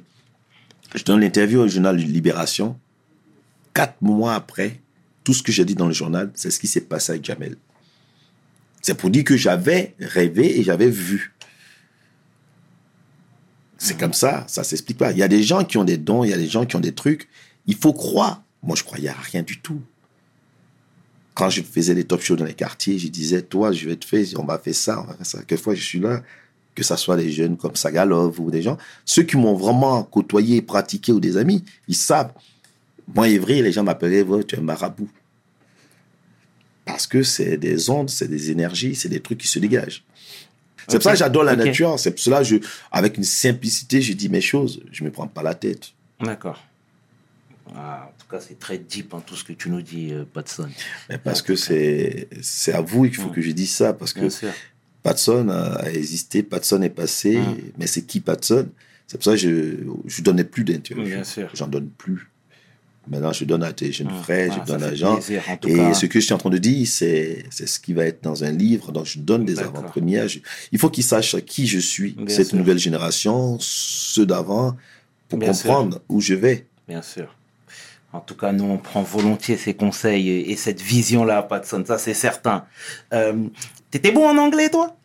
Je 0.95 1.03
donne 1.03 1.19
l'interview 1.19 1.59
au 1.59 1.67
journal 1.67 1.95
Libération. 1.95 2.75
Quatre 3.77 4.01
mois 4.01 4.33
après, 4.33 4.81
tout 5.23 5.35
ce 5.35 5.43
que 5.43 5.51
j'ai 5.51 5.63
dit 5.63 5.75
dans 5.75 5.85
le 5.85 5.93
journal, 5.93 6.31
c'est 6.33 6.49
ce 6.49 6.59
qui 6.59 6.65
s'est 6.65 6.81
passé 6.81 7.11
avec 7.11 7.23
Jamel. 7.23 7.57
C'est 8.81 8.97
pour 8.97 9.11
dire 9.11 9.23
que 9.23 9.37
j'avais 9.37 9.93
rêvé 9.99 10.59
et 10.59 10.63
j'avais 10.63 10.89
vu. 10.89 11.35
C'est 13.77 13.95
comme 13.95 14.13
ça, 14.13 14.45
ça 14.47 14.63
s'explique 14.63 14.97
pas. 14.97 15.11
Il 15.11 15.19
y 15.19 15.21
a 15.21 15.27
des 15.27 15.43
gens 15.43 15.63
qui 15.63 15.77
ont 15.77 15.83
des 15.83 15.97
dons, 15.97 16.23
il 16.23 16.31
y 16.31 16.33
a 16.33 16.37
des 16.37 16.47
gens 16.47 16.65
qui 16.65 16.75
ont 16.75 16.79
des 16.79 16.95
trucs. 16.95 17.29
Il 17.67 17.75
faut 17.75 17.93
croire. 17.93 18.41
Moi, 18.63 18.75
je 18.75 18.83
croyais 18.83 19.09
à 19.09 19.13
rien 19.13 19.43
du 19.43 19.61
tout 19.61 19.79
quand 21.35 21.51
je 21.51 21.61
faisais 21.61 21.93
les 21.93 22.03
top 22.03 22.21
shows 22.21 22.35
dans 22.35 22.45
les 22.45 22.55
quartiers, 22.55 22.97
je 22.97 23.09
disais, 23.09 23.43
toi, 23.43 23.71
je 23.71 23.87
vais 23.87 23.95
te 23.95 24.05
faire, 24.05 24.25
on 24.37 24.43
va 24.43 24.57
faire 24.57 24.73
ça, 24.73 24.99
on 24.99 25.03
va 25.03 25.13
faire 25.13 25.25
ça. 25.27 25.37
Quelquefois, 25.43 25.75
je 25.75 25.83
suis 25.83 25.99
là, 25.99 26.23
que 26.73 26.81
ce 26.81 26.95
soit 26.95 27.15
des 27.15 27.31
jeunes 27.31 27.57
comme 27.57 27.75
Sagalov 27.75 28.39
ou 28.39 28.49
des 28.49 28.63
gens, 28.63 28.75
ceux 29.05 29.21
qui 29.21 29.37
m'ont 29.37 29.53
vraiment 29.53 30.01
côtoyé, 30.01 30.63
pratiqué 30.63 31.11
ou 31.11 31.19
des 31.19 31.37
amis, 31.37 31.63
ils 31.87 31.95
savent. 31.95 32.33
Moi, 33.13 33.29
Évry, 33.29 33.61
les 33.61 33.71
gens 33.71 33.83
m'appelaient, 33.83 34.25
tu 34.47 34.55
es 34.55 34.59
un 34.59 34.61
marabout. 34.61 35.09
Parce 36.85 37.07
que 37.07 37.23
c'est 37.23 37.57
des 37.57 37.89
ondes, 37.89 38.09
c'est 38.09 38.27
des 38.27 38.51
énergies, 38.51 38.95
c'est 38.95 39.09
des 39.09 39.19
trucs 39.19 39.39
qui 39.39 39.47
se 39.47 39.59
dégagent. 39.59 40.03
C'est 40.87 40.97
pour 40.97 41.03
ça 41.03 41.11
que 41.11 41.17
j'adore 41.17 41.43
la 41.43 41.55
nature. 41.57 41.99
C'est 41.99 42.11
pour 42.11 42.19
cela 42.19 42.39
que, 42.39 42.45
je, 42.45 42.55
avec 42.91 43.17
une 43.17 43.25
simplicité, 43.25 44.01
je 44.01 44.13
dis 44.13 44.29
mes 44.29 44.39
choses. 44.41 44.81
Je 44.91 45.03
me 45.03 45.11
prends 45.11 45.27
pas 45.27 45.43
la 45.43 45.53
tête. 45.53 45.91
D'accord. 46.21 46.63
Ah, 47.75 48.09
en 48.09 48.21
tout 48.21 48.27
cas, 48.29 48.39
c'est 48.39 48.57
très 48.57 48.77
deep 48.77 49.13
en 49.13 49.19
tout 49.19 49.35
ce 49.35 49.43
que 49.43 49.51
tu 49.51 49.69
nous 49.69 49.81
dis, 49.81 50.13
euh, 50.13 50.23
Patson. 50.31 50.69
Mais 51.09 51.17
parce 51.17 51.41
que 51.41 51.57
c'est, 51.57 52.29
c'est 52.41 52.71
à 52.71 52.79
vous 52.79 53.03
qu'il 53.03 53.15
faut 53.15 53.29
que 53.29 53.41
je 53.41 53.51
dise 53.51 53.71
ça. 53.71 53.91
Parce 53.93 54.13
que 54.13 54.29
sûr. 54.29 54.53
Patson 55.03 55.49
a 55.49 55.89
existé, 55.91 56.43
Patson 56.43 56.81
est 56.81 56.89
passé, 56.89 57.37
Mm. 57.37 57.55
mais 57.77 57.87
c'est 57.87 58.03
qui 58.03 58.21
Patson? 58.21 58.69
C'est 59.07 59.17
pour 59.17 59.25
ça 59.25 59.31
que 59.31 59.37
je 59.37 59.75
je 60.05 60.21
donnais 60.21 60.43
plus 60.45 60.63
d'interviews. 60.63 61.05
Bien 61.05 61.23
sûr. 61.25 61.49
J'en 61.53 61.67
donne 61.67 61.89
plus. 61.89 62.29
Maintenant, 63.09 63.31
je 63.33 63.45
donne 63.45 63.63
à 63.63 63.71
tes 63.73 63.91
jeunes 63.91 64.07
Mm. 64.11 64.21
frères, 64.23 64.49
Ah, 64.51 64.55
je 64.65 64.71
ça 64.71 64.77
donne 64.77 64.83
à 64.89 64.95
gens. 64.95 65.19
Et 65.65 65.73
cas. 65.75 65.93
ce 65.93 66.05
que 66.05 66.19
je 66.19 66.25
suis 66.25 66.33
en 66.33 66.37
train 66.37 66.49
de 66.49 66.57
dire, 66.57 66.85
c'est 66.87 67.45
ce 67.51 67.79
qui 67.79 67.93
va 67.93 68.05
être 68.05 68.21
dans 68.23 68.43
un 68.43 68.51
livre. 68.51 68.91
Donc, 68.91 69.05
je 69.05 69.19
donne 69.19 69.45
des 69.45 69.59
avant-premières. 69.59 70.27
Il 70.71 70.79
faut 70.79 70.89
qu'ils 70.89 71.03
sachent 71.03 71.37
qui 71.45 71.67
je 71.67 71.79
suis, 71.79 72.11
Bien 72.13 72.27
cette 72.35 72.47
sûr. 72.49 72.57
nouvelle 72.57 72.79
génération, 72.79 73.57
ceux 73.59 74.25
d'avant, 74.25 74.75
pour 75.29 75.39
Bien 75.39 75.53
sûr. 75.53 75.67
comprendre 75.69 76.01
où 76.09 76.19
je 76.21 76.33
vais. 76.33 76.65
Bien 76.87 77.01
sûr. 77.01 77.33
En 78.13 78.21
tout 78.21 78.35
cas, 78.35 78.51
nous, 78.53 78.63
on 78.65 78.77
prend 78.77 79.03
volontiers 79.03 79.57
ces 79.57 79.73
conseils 79.73 80.29
et, 80.29 80.51
et 80.51 80.55
cette 80.55 80.81
vision-là, 80.81 81.43
Patson, 81.43 81.83
ça 81.85 81.97
c'est 81.97 82.13
certain. 82.13 82.65
Euh, 83.13 83.33
T'étais 83.91 84.11
bon 84.11 84.27
en 84.27 84.37
anglais, 84.37 84.69
toi? 84.69 84.95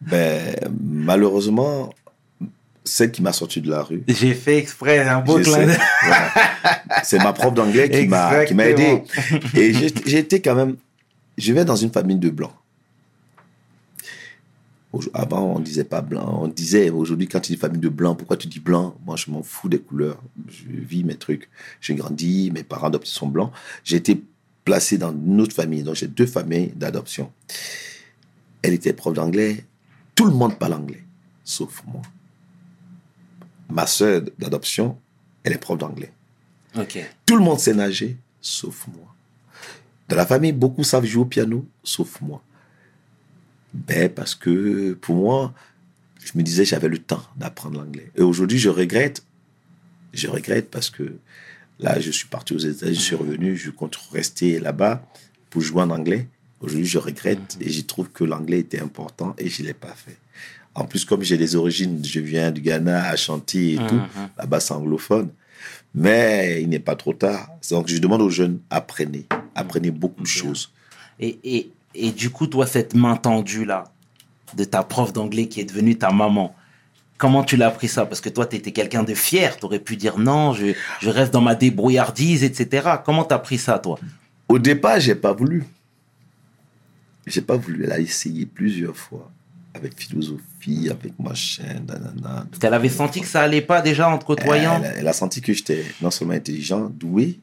Ben, 0.00 0.54
malheureusement, 0.80 1.92
celle 2.88 3.12
qui 3.12 3.22
m'a 3.22 3.32
sorti 3.32 3.60
de 3.60 3.70
la 3.70 3.82
rue, 3.82 4.02
J'ai 4.08 4.34
fait 4.34 4.58
exprès 4.58 4.98
un 5.00 5.20
beau 5.20 5.38
clin 5.38 5.66
d'œil. 5.66 5.78
Voilà. 6.04 6.32
C'est 7.04 7.18
ma 7.18 7.32
prof 7.32 7.54
d'anglais 7.54 7.88
qui 7.88 8.06
m'a 8.06 8.44
qui 8.44 8.54
m'a 8.54 8.66
aidé. 8.66 9.02
Et 9.54 10.16
été 10.16 10.40
quand 10.40 10.54
même. 10.54 10.76
Je 11.36 11.52
vais 11.52 11.64
dans 11.64 11.76
une 11.76 11.90
famille 11.92 12.16
de 12.16 12.30
blancs. 12.30 12.54
Avant, 15.14 15.54
on 15.54 15.60
disait 15.60 15.84
pas 15.84 16.00
blanc. 16.00 16.40
On 16.42 16.48
disait 16.48 16.90
aujourd'hui, 16.90 17.28
quand 17.28 17.40
tu 17.40 17.52
dis 17.52 17.58
famille 17.58 17.80
de 17.80 17.90
blancs, 17.90 18.18
pourquoi 18.18 18.36
tu 18.36 18.48
dis 18.48 18.58
blanc? 18.58 18.96
Moi, 19.06 19.16
je 19.16 19.30
m'en 19.30 19.42
fous 19.42 19.68
des 19.68 19.78
couleurs. 19.78 20.20
Je 20.48 20.64
vis 20.66 21.04
mes 21.04 21.14
trucs. 21.14 21.48
J'ai 21.80 21.94
grandi, 21.94 22.50
mes 22.52 22.64
parents 22.64 22.88
adoptés 22.88 23.10
sont 23.10 23.28
blancs. 23.28 23.52
J'ai 23.84 23.96
été 23.96 24.20
placé 24.64 24.98
dans 24.98 25.12
une 25.12 25.40
autre 25.40 25.54
famille. 25.54 25.82
Donc, 25.82 25.94
j'ai 25.94 26.08
deux 26.08 26.26
familles 26.26 26.72
d'adoption. 26.74 27.30
Elle 28.62 28.72
était 28.72 28.92
prof 28.94 29.14
d'anglais. 29.14 29.64
Tout 30.14 30.24
le 30.24 30.32
monde 30.32 30.58
parle 30.58 30.72
anglais, 30.72 31.04
sauf 31.44 31.82
moi. 31.86 32.02
Ma 33.68 33.86
sœur 33.86 34.22
d'adoption, 34.38 34.98
elle 35.44 35.52
est 35.52 35.58
prof 35.58 35.78
d'anglais. 35.78 36.12
Ok. 36.76 36.98
Tout 37.26 37.36
le 37.36 37.42
monde 37.42 37.58
sait 37.58 37.74
nager, 37.74 38.16
sauf 38.40 38.86
moi. 38.88 39.14
Dans 40.08 40.16
la 40.16 40.26
famille, 40.26 40.52
beaucoup 40.52 40.84
savent 40.84 41.04
jouer 41.04 41.22
au 41.22 41.26
piano, 41.26 41.66
sauf 41.82 42.20
moi. 42.20 42.42
Ben, 43.74 44.08
parce 44.08 44.34
que 44.34 44.94
pour 44.94 45.16
moi, 45.16 45.52
je 46.24 46.32
me 46.36 46.42
disais 46.42 46.64
j'avais 46.64 46.88
le 46.88 46.98
temps 46.98 47.22
d'apprendre 47.36 47.78
l'anglais. 47.78 48.10
Et 48.16 48.22
aujourd'hui, 48.22 48.58
je 48.58 48.70
regrette. 48.70 49.22
Je 50.14 50.28
regrette 50.28 50.70
parce 50.70 50.88
que 50.88 51.16
là, 51.78 52.00
je 52.00 52.10
suis 52.10 52.28
parti 52.28 52.54
aux 52.54 52.58
États-Unis, 52.58 52.96
je 52.96 53.00
suis 53.00 53.16
revenu, 53.16 53.56
je 53.56 53.70
compte 53.70 53.96
rester 54.10 54.58
là-bas 54.58 55.06
pour 55.50 55.60
jouer 55.60 55.82
en 55.82 55.90
anglais. 55.90 56.28
Aujourd'hui, 56.60 56.86
je 56.86 56.98
regrette 56.98 57.56
et 57.60 57.68
j'y 57.68 57.84
trouve 57.84 58.10
que 58.10 58.24
l'anglais 58.24 58.60
était 58.60 58.80
important 58.80 59.34
et 59.38 59.48
je 59.48 59.62
ne 59.62 59.68
l'ai 59.68 59.74
pas 59.74 59.94
fait. 59.94 60.16
En 60.78 60.84
plus, 60.84 61.04
comme 61.04 61.22
j'ai 61.22 61.36
des 61.36 61.56
origines, 61.56 62.00
je 62.04 62.20
viens 62.20 62.50
du 62.52 62.60
Ghana, 62.60 63.08
Ashanti 63.08 63.74
et 63.74 63.76
tout, 63.76 63.94
Mhm. 63.96 64.28
là-bas 64.38 64.60
c'est 64.60 64.72
anglophone. 64.74 65.28
Mais 65.94 66.62
il 66.62 66.68
n'est 66.68 66.78
pas 66.78 66.94
trop 66.94 67.12
tard. 67.14 67.48
Donc 67.70 67.88
je 67.88 67.98
demande 67.98 68.22
aux 68.22 68.30
jeunes, 68.30 68.60
apprenez. 68.70 69.26
Apprenez 69.54 69.90
beaucoup 69.90 70.22
de 70.22 70.26
choses. 70.28 70.70
Et, 71.18 71.38
et, 71.42 71.70
et 71.94 72.12
du 72.12 72.30
coup, 72.30 72.46
toi, 72.46 72.66
cette 72.66 72.94
main 72.94 73.16
tendue-là, 73.16 73.84
de 74.56 74.64
ta 74.64 74.82
prof 74.82 75.12
d'anglais 75.12 75.48
qui 75.48 75.60
est 75.60 75.64
devenue 75.64 75.96
ta 75.98 76.10
maman, 76.12 76.54
comment 77.16 77.42
tu 77.42 77.56
l'as 77.56 77.70
pris 77.72 77.88
ça? 77.88 78.06
Parce 78.06 78.20
que 78.20 78.28
toi, 78.28 78.46
tu 78.46 78.54
étais 78.56 78.70
quelqu'un 78.72 79.02
de 79.02 79.14
fier. 79.14 79.56
Tu 79.58 79.64
aurais 79.66 79.80
pu 79.80 79.96
dire 79.96 80.16
non, 80.18 80.52
je, 80.52 80.74
je 81.00 81.10
reste 81.10 81.32
dans 81.32 81.40
ma 81.40 81.54
débrouillardise, 81.56 82.44
etc. 82.44 82.88
Comment 83.04 83.24
tu 83.24 83.34
as 83.34 83.38
pris 83.40 83.58
ça, 83.58 83.78
toi? 83.80 83.98
Au 84.48 84.58
départ, 84.60 85.00
j'ai 85.00 85.16
pas 85.16 85.32
voulu. 85.32 85.64
J'ai 87.26 87.42
pas 87.42 87.56
voulu. 87.56 87.84
Elle 87.84 87.92
a 87.92 87.98
essayé 87.98 88.46
plusieurs 88.46 88.96
fois. 88.96 89.30
Avec 89.74 89.98
philosophie, 89.98 90.42
avec 90.90 91.18
machin, 91.18 91.80
nanana. 91.86 92.46
Parce 92.50 92.58
qu'elle 92.60 92.74
avait 92.74 92.88
senti 92.88 93.20
que 93.20 93.26
ça 93.26 93.42
allait 93.42 93.62
pas 93.62 93.80
déjà 93.80 94.08
en 94.08 94.18
te 94.18 94.24
côtoyant. 94.24 94.82
Elle, 94.82 94.96
elle 94.98 95.08
a 95.08 95.12
senti 95.12 95.40
que 95.40 95.52
j'étais 95.52 95.84
non 96.02 96.10
seulement 96.10 96.34
intelligent, 96.34 96.90
doué, 96.90 97.40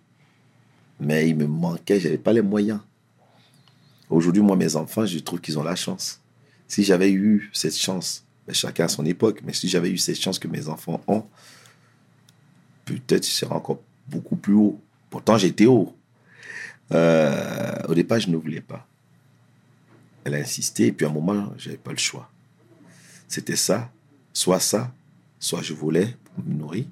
mais 1.00 1.28
il 1.30 1.36
me 1.36 1.48
manquait, 1.48 2.00
j'avais 2.00 2.18
pas 2.18 2.34
les 2.34 2.42
moyens. 2.42 2.80
Aujourd'hui, 4.10 4.42
moi, 4.42 4.56
mes 4.56 4.76
enfants, 4.76 5.06
je 5.06 5.20
trouve 5.20 5.42
qu'ils 5.42 5.58
ont 5.58 5.64
la 5.64 5.76
chance. 5.76 6.22
Si 6.68 6.84
j'avais 6.84 7.12
eu 7.12 7.50
cette 7.54 7.76
chance, 7.76 8.24
ben, 8.46 8.54
chacun 8.54 8.86
à 8.86 8.88
son 8.88 9.06
époque, 9.06 9.42
mais 9.44 9.54
si 9.54 9.68
j'avais 9.68 9.90
eu 9.90 9.98
cette 9.98 10.20
chance 10.20 10.38
que 10.38 10.48
mes 10.48 10.68
enfants 10.68 11.02
ont, 11.08 11.26
peut-être 12.86 13.26
je 13.26 13.32
serais 13.32 13.56
encore 13.56 13.82
beaucoup 14.08 14.36
plus 14.36 14.54
haut. 14.54 14.80
Pourtant, 15.10 15.38
j'étais 15.38 15.66
haut. 15.66 15.96
Euh, 16.92 17.74
au 17.88 17.96
départ, 17.96 18.20
je 18.20 18.30
ne 18.30 18.38
voulais 18.38 18.62
pas. 18.62 18.88
Elle 20.24 20.36
a 20.36 20.38
insisté, 20.38 20.88
et 20.88 20.92
puis 20.92 21.06
à 21.06 21.10
un 21.10 21.14
moment, 21.14 21.54
j'avais 21.58 21.78
pas 21.78 21.92
le 21.92 21.98
choix. 21.98 22.30
C'était 23.36 23.58
ça, 23.58 23.92
soit 24.32 24.62
ça, 24.62 24.96
soit 25.42 25.62
je 25.62 25.74
volais 25.74 26.16
pour 26.24 26.46
me 26.46 26.54
nourrir. 26.54 26.86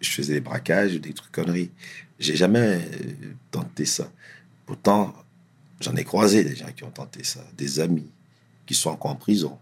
Je 0.00 0.08
faisais 0.08 0.34
des 0.34 0.40
braquages, 0.40 0.94
des 1.00 1.12
trucs 1.12 1.32
conneries. 1.32 1.72
J'ai 2.20 2.36
jamais 2.36 2.60
euh, 2.60 3.32
tenté 3.50 3.84
ça. 3.84 4.12
Pourtant, 4.64 5.12
j'en 5.80 5.96
ai 5.96 6.04
croisé 6.04 6.44
des 6.44 6.54
gens 6.54 6.70
qui 6.70 6.84
ont 6.84 6.92
tenté 6.92 7.24
ça, 7.24 7.44
des 7.58 7.80
amis 7.80 8.08
qui 8.64 8.74
sont 8.76 8.90
encore 8.90 9.10
en 9.10 9.16
prison. 9.16 9.58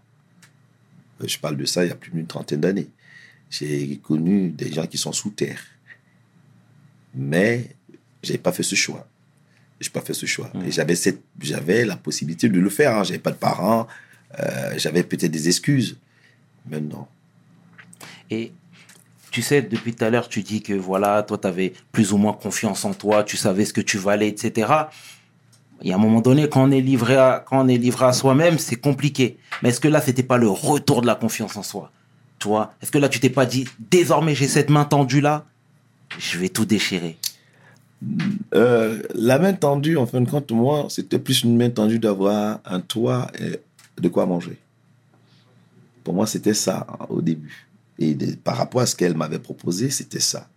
Euh, 1.21 1.27
Je 1.27 1.39
parle 1.39 1.57
de 1.57 1.65
ça 1.65 1.83
il 1.83 1.87
y 1.87 1.91
a 1.91 1.95
plus 1.95 2.11
d'une 2.11 2.27
trentaine 2.27 2.61
d'années. 2.61 2.91
J'ai 3.49 3.97
connu 3.97 4.51
des 4.51 4.71
gens 4.71 4.85
qui 4.85 4.99
sont 4.99 5.11
sous 5.11 5.31
terre. 5.31 5.63
Mais 7.15 7.75
j'avais 8.21 8.37
pas 8.37 8.51
fait 8.51 8.61
ce 8.61 8.75
choix. 8.75 9.07
J'ai 9.79 9.89
pas 9.89 10.01
fait 10.01 10.13
ce 10.13 10.27
choix. 10.27 10.51
Et 10.67 10.69
j'avais 10.69 10.95
cette, 10.95 11.23
j'avais 11.41 11.83
la 11.83 11.97
possibilité 11.97 12.47
de 12.47 12.59
le 12.59 12.69
faire. 12.69 12.95
Hein. 12.95 13.03
J'avais 13.03 13.17
pas 13.17 13.31
de 13.31 13.37
parents. 13.37 13.87
Euh, 14.39 14.73
j'avais 14.77 15.03
peut-être 15.03 15.31
des 15.31 15.47
excuses. 15.47 15.97
Mais 16.69 16.79
non. 16.79 17.07
Et 18.29 18.51
tu 19.31 19.41
sais, 19.41 19.61
depuis 19.61 19.93
tout 19.93 20.05
à 20.05 20.09
l'heure, 20.09 20.29
tu 20.29 20.43
dis 20.43 20.61
que 20.61 20.73
voilà, 20.73 21.23
toi, 21.23 21.37
tu 21.37 21.47
avais 21.47 21.73
plus 21.91 22.13
ou 22.13 22.17
moins 22.17 22.33
confiance 22.33 22.85
en 22.85 22.93
toi, 22.93 23.23
tu 23.23 23.35
savais 23.35 23.65
ce 23.65 23.73
que 23.73 23.81
tu 23.81 23.97
valais, 23.97 24.27
etc. 24.27 24.71
Il 25.81 25.89
y 25.89 25.91
a 25.91 25.95
un 25.95 25.99
moment 25.99 26.21
donné, 26.21 26.47
quand 26.47 26.63
on 26.63 26.71
est 26.71 26.81
livré 26.81 27.15
à, 27.17 27.43
quand 27.45 27.65
on 27.65 27.67
est 27.67 27.77
livré 27.77 28.05
à 28.05 28.13
soi-même, 28.13 28.57
c'est 28.57 28.75
compliqué. 28.75 29.37
Mais 29.61 29.69
est-ce 29.69 29.79
que 29.79 29.87
là, 29.87 30.01
c'était 30.01 30.23
pas 30.23 30.37
le 30.37 30.47
retour 30.47 31.01
de 31.01 31.07
la 31.07 31.15
confiance 31.15 31.57
en 31.57 31.63
soi? 31.63 31.91
Toi, 32.39 32.73
est-ce 32.81 32.91
que 32.91 32.97
là, 32.97 33.09
tu 33.09 33.19
t'es 33.19 33.29
pas 33.29 33.45
dit, 33.45 33.67
désormais, 33.91 34.35
j'ai 34.35 34.47
cette 34.47 34.69
main 34.69 34.85
tendue 34.85 35.21
là, 35.21 35.45
je 36.19 36.37
vais 36.37 36.49
tout 36.49 36.65
déchirer? 36.65 37.17
Euh, 38.53 39.01
la 39.15 39.39
main 39.39 39.53
tendue, 39.53 39.97
en 39.97 40.05
fin 40.05 40.21
de 40.21 40.29
compte, 40.29 40.51
moi, 40.51 40.87
c'était 40.89 41.19
plus 41.19 41.43
une 41.43 41.57
main 41.57 41.69
tendue 41.69 41.99
d'avoir 41.99 42.59
un 42.65 42.81
toit 42.81 43.31
et 43.39 43.59
de 43.97 44.09
quoi 44.09 44.25
manger. 44.25 44.57
Pour 46.03 46.13
moi, 46.13 46.27
c'était 46.27 46.53
ça 46.53 46.85
hein, 46.89 47.05
au 47.09 47.21
début. 47.21 47.67
Et 47.99 48.13
de- 48.15 48.35
par 48.35 48.57
rapport 48.57 48.81
à 48.81 48.85
ce 48.85 48.95
qu'elle 48.95 49.15
m'avait 49.15 49.39
proposé, 49.39 49.89
c'était 49.89 50.19
ça. 50.19 50.49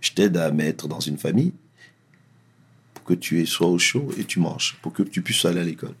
Je 0.00 0.10
t'aide 0.12 0.36
à 0.36 0.50
mettre 0.50 0.88
dans 0.88 1.00
une 1.00 1.16
famille 1.18 1.52
pour 2.94 3.04
que 3.04 3.14
tu 3.14 3.46
sois 3.46 3.68
au 3.68 3.78
chaud 3.78 4.10
et 4.18 4.24
tu 4.24 4.40
manges, 4.40 4.76
pour 4.82 4.92
que 4.92 5.02
tu 5.02 5.22
puisses 5.22 5.44
aller 5.44 5.60
à 5.60 5.64
l'école. 5.64 5.94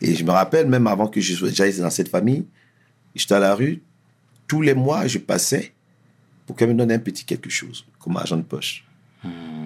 Et 0.00 0.14
je 0.14 0.24
me 0.24 0.30
rappelle, 0.30 0.66
même 0.68 0.86
avant 0.86 1.08
que 1.08 1.20
je 1.20 1.34
sois- 1.34 1.50
j'aille 1.50 1.76
dans 1.78 1.90
cette 1.90 2.08
famille, 2.08 2.46
j'étais 3.14 3.34
à 3.34 3.38
la 3.40 3.54
rue, 3.54 3.82
tous 4.46 4.62
les 4.62 4.74
mois, 4.74 5.06
je 5.06 5.18
passais 5.18 5.72
pour 6.46 6.56
qu'elle 6.56 6.68
me 6.70 6.74
donne 6.74 6.92
un 6.92 6.98
petit 6.98 7.24
quelque 7.24 7.50
chose, 7.50 7.84
comme 7.98 8.16
argent 8.16 8.36
de 8.36 8.42
poche. 8.42 8.84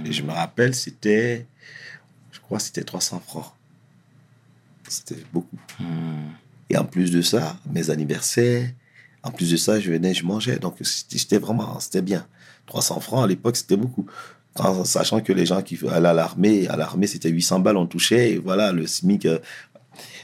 Et 0.04 0.12
je 0.12 0.22
me 0.22 0.32
rappelle, 0.32 0.74
c'était, 0.74 1.46
je 2.32 2.40
crois, 2.40 2.58
c'était 2.58 2.82
300 2.82 3.20
francs. 3.20 3.52
C'était 4.92 5.22
beaucoup. 5.33 5.57
Et 6.68 6.76
en 6.76 6.85
plus 6.85 7.11
de 7.11 7.22
ça, 7.22 7.57
mes 7.70 7.88
anniversaires, 7.88 8.68
en 9.22 9.31
plus 9.31 9.50
de 9.50 9.57
ça, 9.57 9.81
je 9.81 9.90
venais, 9.90 10.12
je 10.12 10.24
mangeais. 10.24 10.59
Donc, 10.59 10.76
c'était 10.83 11.38
vraiment, 11.38 11.81
c'était 11.81 12.02
bien. 12.02 12.26
300 12.66 13.00
francs 13.00 13.24
à 13.24 13.26
l'époque, 13.26 13.57
c'était 13.57 13.76
beaucoup. 13.76 14.07
En 14.59 14.85
sachant 14.85 15.20
que 15.22 15.33
les 15.33 15.46
gens 15.46 15.62
qui 15.62 15.78
allaient 15.88 16.09
à 16.09 16.12
l'armée, 16.12 16.68
à 16.68 16.76
l'armée, 16.76 17.07
c'était 17.07 17.31
800 17.31 17.61
balles, 17.61 17.78
on 17.78 17.87
touchait, 17.87 18.33
et 18.33 18.38
voilà, 18.38 18.70
le 18.72 18.87
SMIC. 18.87 19.24
euh, 19.24 19.38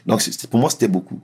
Donc, 0.07 0.23
pour 0.51 0.61
moi, 0.61 0.69
c'était 0.69 0.89
beaucoup. 0.89 1.21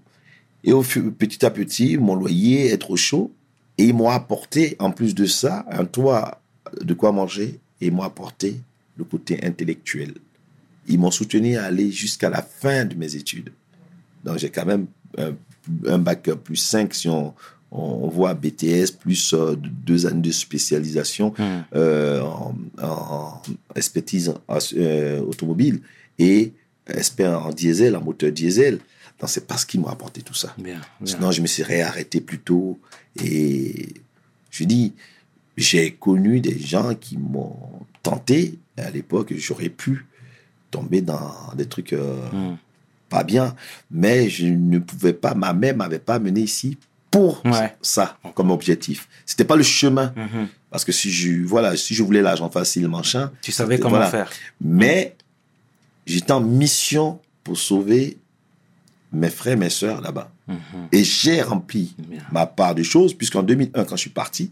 Et 0.62 0.72
au 0.72 0.82
petit 0.82 1.44
à 1.44 1.50
petit, 1.50 1.98
mon 1.98 2.14
loyer 2.14 2.70
est 2.70 2.78
trop 2.78 2.96
chaud. 2.96 3.30
Et 3.76 3.84
ils 3.88 3.94
m'ont 3.94 4.08
apporté, 4.08 4.76
en 4.78 4.90
plus 4.90 5.14
de 5.14 5.26
ça, 5.26 5.66
un 5.70 5.84
toit 5.84 6.40
de 6.80 6.94
quoi 6.94 7.12
manger. 7.12 7.60
Et 7.80 7.88
ils 7.88 7.92
m'ont 7.92 8.04
apporté 8.04 8.58
le 8.96 9.04
côté 9.04 9.44
intellectuel. 9.44 10.14
Ils 10.88 10.98
m'ont 10.98 11.10
soutenu 11.10 11.56
à 11.56 11.64
aller 11.64 11.90
jusqu'à 11.90 12.30
la 12.30 12.42
fin 12.42 12.84
de 12.84 12.94
mes 12.94 13.16
études. 13.16 13.52
Donc, 14.24 14.38
j'ai 14.38 14.50
quand 14.50 14.66
même 14.66 14.86
un, 15.18 15.32
un 15.86 15.98
bac 15.98 16.30
plus 16.44 16.56
5 16.56 16.94
si 16.94 17.08
on, 17.08 17.34
on 17.74 18.08
voit 18.08 18.34
BTS, 18.34 18.92
plus 18.98 19.34
euh, 19.34 19.56
deux 19.56 20.06
années 20.06 20.22
de 20.22 20.30
spécialisation 20.30 21.34
euh, 21.74 22.20
en, 22.20 22.54
en 22.80 23.42
expertise 23.74 24.32
euh, 24.76 25.20
automobile 25.20 25.80
et 26.18 26.52
expert 26.86 27.44
en 27.44 27.50
diesel, 27.50 27.96
en 27.96 28.02
moteur 28.02 28.30
diesel. 28.30 28.78
Donc, 29.20 29.28
c'est 29.28 29.46
parce 29.46 29.64
qu'ils 29.64 29.80
m'ont 29.80 29.88
apporté 29.88 30.22
tout 30.22 30.34
ça. 30.34 30.54
Bien. 30.56 30.80
Sinon, 31.04 31.32
je 31.32 31.42
me 31.42 31.46
serais 31.46 31.82
arrêté 31.82 32.20
plus 32.20 32.38
tôt. 32.38 32.78
Et 33.20 33.88
je 34.50 34.64
dis, 34.64 34.92
j'ai 35.56 35.92
connu 35.92 36.40
des 36.40 36.58
gens 36.58 36.94
qui 36.94 37.16
m'ont 37.16 37.56
tenté. 38.02 38.58
À 38.76 38.90
l'époque, 38.90 39.32
j'aurais 39.36 39.68
pu 39.68 40.06
tomber 40.74 41.00
dans 41.02 41.30
des 41.56 41.66
trucs 41.66 41.92
euh, 41.92 42.16
Mm. 42.32 42.56
pas 43.08 43.22
bien. 43.24 43.54
Mais 43.90 44.28
je 44.28 44.46
ne 44.46 44.78
pouvais 44.80 45.12
pas, 45.12 45.34
ma 45.34 45.52
mère 45.52 45.76
m'avait 45.76 45.98
pas 46.10 46.18
mené 46.18 46.40
ici 46.40 46.76
pour 47.10 47.44
Ouais. 47.44 47.74
ça 47.80 48.18
comme 48.34 48.50
objectif. 48.50 49.08
C'était 49.24 49.44
pas 49.44 49.56
le 49.56 49.62
chemin. 49.62 50.12
Mhm. 50.16 50.48
Parce 50.70 50.84
que 50.84 50.90
si 50.90 51.10
je, 51.12 51.44
voilà, 51.46 51.76
si 51.76 51.94
je 51.94 52.02
voulais 52.02 52.22
l'argent 52.22 52.50
facile, 52.50 52.88
machin. 52.88 53.30
Tu 53.40 53.52
savais 53.52 53.78
comment 53.78 53.96
voilà. 53.96 54.10
faire. 54.10 54.30
Mais 54.60 55.14
j'étais 56.06 56.32
en 56.32 56.40
mission 56.40 57.20
pour 57.44 57.56
sauver 57.56 58.18
mes 59.12 59.30
frères, 59.30 59.56
mes 59.56 59.70
sœurs 59.70 60.00
là-bas. 60.00 60.28
Mhm. 60.48 60.56
Et 60.90 61.04
j'ai 61.04 61.40
rempli 61.42 61.94
Bien. 61.98 62.22
ma 62.32 62.46
part 62.46 62.74
de 62.74 62.82
choses, 62.82 63.14
puisqu'en 63.14 63.44
2001, 63.44 63.84
quand 63.84 63.94
je 63.96 64.00
suis 64.00 64.10
parti, 64.10 64.50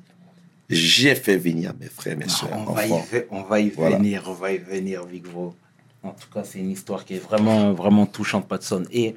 j'ai 0.70 1.16
fait 1.16 1.36
venir 1.36 1.72
mes 1.80 1.88
frères, 1.88 2.16
mes 2.16 2.28
sœurs, 2.28 2.50
on, 2.68 2.72
va 2.72 2.86
y, 2.86 2.92
enfants. 2.92 3.06
ve- 3.12 3.26
on 3.32 3.42
va 3.42 3.58
y 3.60 3.70
Voilà. 3.70 3.96
venir, 3.96 4.22
on 4.28 4.32
va 4.34 4.52
y 4.52 4.58
venir, 4.58 5.04
Big 5.04 5.24
Bro. 5.24 5.54
En 6.02 6.10
tout 6.10 6.28
cas, 6.32 6.42
c'est 6.44 6.58
une 6.58 6.70
histoire 6.70 7.04
qui 7.04 7.14
est 7.14 7.18
vraiment, 7.24 7.72
vraiment 7.72 8.06
touchante, 8.06 8.48
Patson. 8.48 8.84
Et 8.92 9.14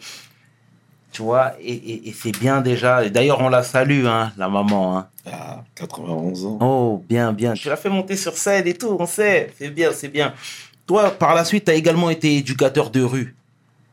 tu 1.11 1.21
vois, 1.23 1.53
et, 1.61 1.73
et- 1.73 2.09
et 2.09 2.13
c'est 2.13 2.37
bien 2.37 2.61
déjà. 2.61 3.09
D'ailleurs, 3.09 3.39
on 3.41 3.49
la 3.49 3.63
salue, 3.63 4.05
hein, 4.05 4.31
la 4.37 4.49
maman. 4.49 4.97
Hein. 4.97 5.07
À 5.25 5.63
91 5.73 6.45
ans. 6.45 6.57
Oh, 6.61 7.03
bien, 7.09 7.33
bien. 7.33 7.53
Tu 7.53 7.69
l'as 7.69 7.77
fait 7.77 7.89
monter 7.89 8.15
sur 8.15 8.37
scène 8.37 8.67
et 8.67 8.73
tout, 8.75 8.95
on 8.99 9.05
sait. 9.07 9.51
C'est 9.57 9.69
bien, 9.69 9.91
c'est 9.91 10.09
bien. 10.09 10.33
Toi, 10.85 11.09
par 11.09 11.33
la 11.33 11.43
suite, 11.45 11.65
tu 11.65 11.71
as 11.71 11.75
également 11.75 12.11
été 12.11 12.35
éducateur 12.37 12.91
de 12.91 13.01
rue. 13.01 13.35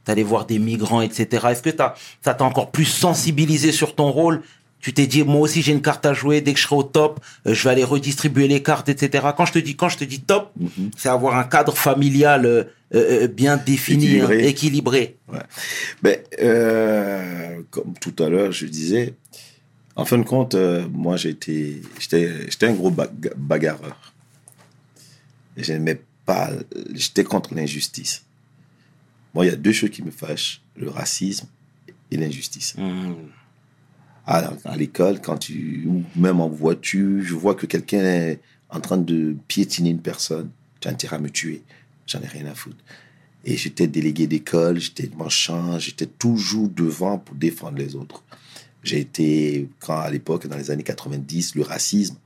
Tu 0.05 0.11
allé 0.11 0.23
voir 0.25 0.45
des 0.45 0.59
migrants, 0.59 1.01
etc. 1.01 1.47
Est-ce 1.51 1.63
que 1.63 1.71
ça 2.23 2.35
t'a 2.35 2.45
encore 2.45 2.71
plus 2.71 2.85
sensibilisé 2.85 3.73
sur 3.73 3.95
ton 3.95 4.11
rôle 4.11 4.43
Tu 4.83 4.93
t'es 4.93 5.07
dit, 5.07 5.23
moi 5.23 5.41
aussi, 5.41 5.63
j'ai 5.63 5.73
une 5.73 5.81
carte 5.81 6.05
à 6.07 6.13
jouer. 6.13 6.41
Dès 6.41 6.53
que 6.53 6.59
je 6.59 6.65
serai 6.65 6.75
au 6.77 6.83
top, 6.83 7.21
euh, 7.47 7.55
je 7.55 7.63
vais 7.65 7.71
aller 7.71 7.85
redistribuer 7.85 8.49
les 8.49 8.63
cartes, 8.63 8.89
etc. 8.89 9.29
Quand 9.37 9.47
je 9.47 9.53
te 9.53 9.59
dis, 9.61 9.77
quand 9.77 9.89
je 9.89 9.97
te 9.97 10.05
dis 10.05 10.21
top, 10.21 10.51
Mhm. 10.59 10.91
c'est 10.99 11.09
avoir 11.09 11.37
un 11.39 11.45
cadre 11.45 11.77
familial 11.77 12.45
euh, 12.45 12.65
euh, 12.95 13.29
bien 13.29 13.57
défini, 13.57 14.07
Équilibré. 14.07 14.37
hein, 14.37 14.47
équilibré. 14.49 15.17
Ben, 16.03 16.19
comme 17.71 17.95
tout 18.01 18.15
à 18.23 18.29
l'heure, 18.29 18.53
je 18.53 18.67
disais, 18.67 19.15
en 19.97 20.05
fin 20.05 20.19
de 20.19 20.25
compte, 20.25 20.55
moi, 20.91 21.17
j'étais, 21.17 21.81
j'étais, 22.01 22.51
j'étais 22.51 22.67
un 22.67 22.73
gros 22.75 22.91
baga- 22.91 23.35
bagarreur. 23.37 24.13
J'aimais 25.57 26.01
pas, 26.27 26.51
j'étais 26.95 27.25
contre 27.25 27.55
l'injustice. 27.55 28.25
Moi, 29.35 29.47
il 29.47 29.49
y 29.51 29.53
a 29.53 29.57
deux 29.57 29.73
choses 29.73 29.91
qui 29.91 30.03
me 30.03 30.11
fâchent, 30.11 30.61
le 30.77 30.89
racisme 30.91 31.47
et 32.11 32.17
l'injustice. 32.17 32.75
Mhm. 32.77 33.15
À, 34.27 34.53
à 34.65 34.77
l'école, 34.77 35.21
quand 35.21 35.39
tu, 35.39 35.85
ou 35.87 36.03
même 36.17 36.41
en 36.41 36.49
voiture, 36.49 37.23
je 37.23 37.35
vois 37.35 37.55
que 37.55 37.67
quelqu'un 37.67 38.05
est 38.05 38.41
en 38.71 38.81
train 38.81 38.99
de 38.99 39.37
piétiner 39.49 39.91
une 39.91 40.01
personne, 40.01 40.51
tu 40.81 40.89
as 40.89 40.91
intérêt 40.91 41.17
à 41.17 41.19
me 41.19 41.31
tuer. 41.31 41.63
J'en 42.07 42.21
ai 42.21 42.27
rien 42.27 42.47
à 42.47 42.55
foutre. 42.55 42.77
Et 43.45 43.57
j'étais 43.57 43.87
délégué 43.87 44.27
d'école, 44.27 44.79
j'étais 44.79 45.11
machin, 45.17 45.79
j'étais 45.79 46.07
toujours 46.07 46.69
devant 46.69 47.19
pour 47.19 47.35
défendre 47.35 47.79
les 47.79 47.97
autres. 47.97 48.23
J'ai 48.85 49.01
été, 49.01 49.69
quand 49.81 49.99
à 49.99 50.11
l'époque, 50.11 50.47
dans 50.47 50.57
les 50.57 50.71
années 50.71 50.83
90, 50.83 51.55
le 51.57 51.63
racisme, 51.63 52.17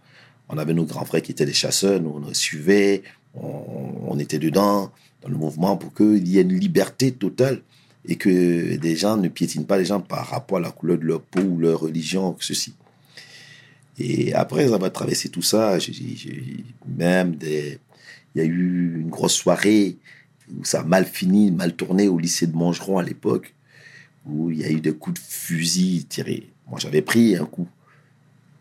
on 0.48 0.58
avait 0.58 0.74
nos 0.74 0.84
grands 0.84 1.04
frères 1.04 1.22
qui 1.22 1.32
étaient 1.32 1.46
des 1.46 1.52
chasseurs, 1.52 2.00
nous 2.00 2.10
on 2.10 2.28
les 2.28 2.34
suivait, 2.34 3.02
on, 3.34 4.08
on 4.08 4.18
était 4.18 4.38
dedans, 4.38 4.92
dans 5.22 5.28
le 5.28 5.36
mouvement 5.36 5.76
pour 5.76 5.92
qu'il 5.94 6.28
y 6.28 6.38
ait 6.38 6.42
une 6.42 6.58
liberté 6.58 7.12
totale 7.12 7.62
et 8.08 8.16
que 8.16 8.76
des 8.76 8.96
gens 8.96 9.16
ne 9.16 9.28
piétinent 9.28 9.64
pas 9.66 9.78
les 9.78 9.84
gens 9.84 10.00
par 10.00 10.26
rapport 10.28 10.58
à 10.58 10.60
la 10.60 10.70
couleur 10.70 10.98
de 10.98 11.04
leur 11.04 11.20
peau 11.22 11.40
ou 11.40 11.58
leur 11.58 11.80
religion, 11.80 12.32
que 12.32 12.44
ceci. 12.44 12.74
Et 13.98 14.34
après 14.34 14.72
avoir 14.72 14.92
traversé 14.92 15.28
tout 15.28 15.42
ça, 15.42 15.78
j'ai- 15.78 16.64
même 16.86 17.34
des, 17.36 17.78
il 18.34 18.38
y 18.38 18.40
a 18.42 18.44
eu 18.44 19.00
une 19.00 19.08
grosse 19.08 19.34
soirée 19.34 19.96
où 20.54 20.64
ça 20.64 20.80
a 20.80 20.84
mal 20.84 21.04
fini, 21.06 21.50
mal 21.50 21.74
tourné 21.74 22.06
au 22.08 22.18
lycée 22.18 22.46
de 22.46 22.54
Mangeron 22.56 22.98
à 22.98 23.02
l'époque, 23.02 23.54
où 24.26 24.50
il 24.50 24.58
y 24.60 24.64
a 24.64 24.70
eu 24.70 24.80
des 24.80 24.92
coups 24.92 25.20
de 25.20 25.26
fusil 25.26 26.04
tirés. 26.08 26.50
Moi, 26.68 26.78
j'avais 26.78 27.02
pris 27.02 27.36
un 27.36 27.46
coup. 27.46 27.66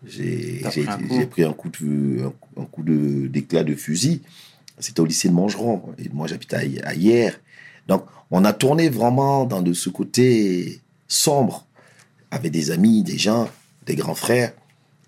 J'ai 0.08 0.62
pris 0.70 0.82
un 0.82 0.98
coup 0.98 1.04
j'ai 1.20 1.26
pris 1.28 1.44
un 1.44 1.54
coup 1.54 1.70
de, 1.70 2.24
un, 2.24 2.62
un 2.62 2.66
coup 2.66 2.84
de, 2.84 3.28
d'éclat 3.28 3.64
de 3.64 3.76
fusil. 3.76 4.22
C'était 4.80 5.00
au 5.02 5.06
lycée 5.06 5.30
de 5.30 5.34
Mangeron. 5.34 5.82
Et 5.98 6.10
moi, 6.10 6.28
j'habitais 6.28 6.56
à, 6.84 6.90
à 6.90 6.94
Hier. 6.94 7.40
Donc, 7.88 8.06
on 8.32 8.44
a 8.46 8.54
tourné 8.54 8.90
vraiment 8.90 9.46
dans 9.46 9.62
de 9.62 9.74
ce 9.74 9.90
côté 9.90 10.82
sombre, 11.08 11.66
avec 12.32 12.52
des 12.52 12.72
amis, 12.72 13.04
des 13.04 13.18
gens, 13.18 13.50
des 13.86 13.96
grands 13.96 14.16
frères. 14.16 14.54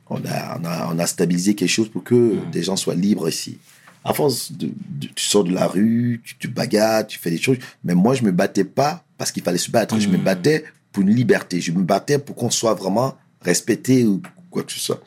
On 0.10 0.18
a, 0.26 0.60
on 0.60 0.66
a, 0.66 0.94
on 0.94 1.00
a 1.00 1.08
stabilisé 1.08 1.56
quelque 1.56 1.70
chose 1.70 1.90
pour 1.90 2.04
que 2.04 2.38
des 2.52 2.64
gens 2.64 2.76
soient 2.78 2.96
libres 2.96 3.28
ici. 3.28 3.58
À 4.06 4.14
force, 4.14 4.52
de, 4.54 4.68
de- 4.68 5.08
tu 5.08 5.26
sors 5.26 5.44
de 5.44 5.52
la 5.54 5.68
rue, 5.68 6.22
tu 6.24 6.36
te 6.38 6.48
bagarres, 6.48 7.06
tu 7.08 7.20
fais 7.20 7.30
des 7.32 7.38
choses. 7.42 7.58
Mais 7.84 7.94
moi, 7.96 8.16
je 8.16 8.24
me 8.24 8.32
battais 8.32 8.64
pas 8.64 9.04
parce 9.18 9.32
qu'il 9.32 9.44
fallait 9.44 9.58
se 9.58 9.70
battre. 9.72 10.00
Je 10.00 10.08
me 10.08 10.18
Mhm. 10.18 10.24
battais 10.24 10.64
pour 10.94 11.04
une 11.04 11.14
liberté. 11.14 11.60
Je 11.60 11.72
me 11.74 11.84
battais 11.84 12.20
pour 12.20 12.36
qu'on 12.36 12.50
soit 12.50 12.74
vraiment 12.76 13.16
respecté 13.42 14.06
ou 14.06 14.22
quoi 14.50 14.64
que 14.64 14.72
ce 14.72 14.80
soit. 14.80 15.02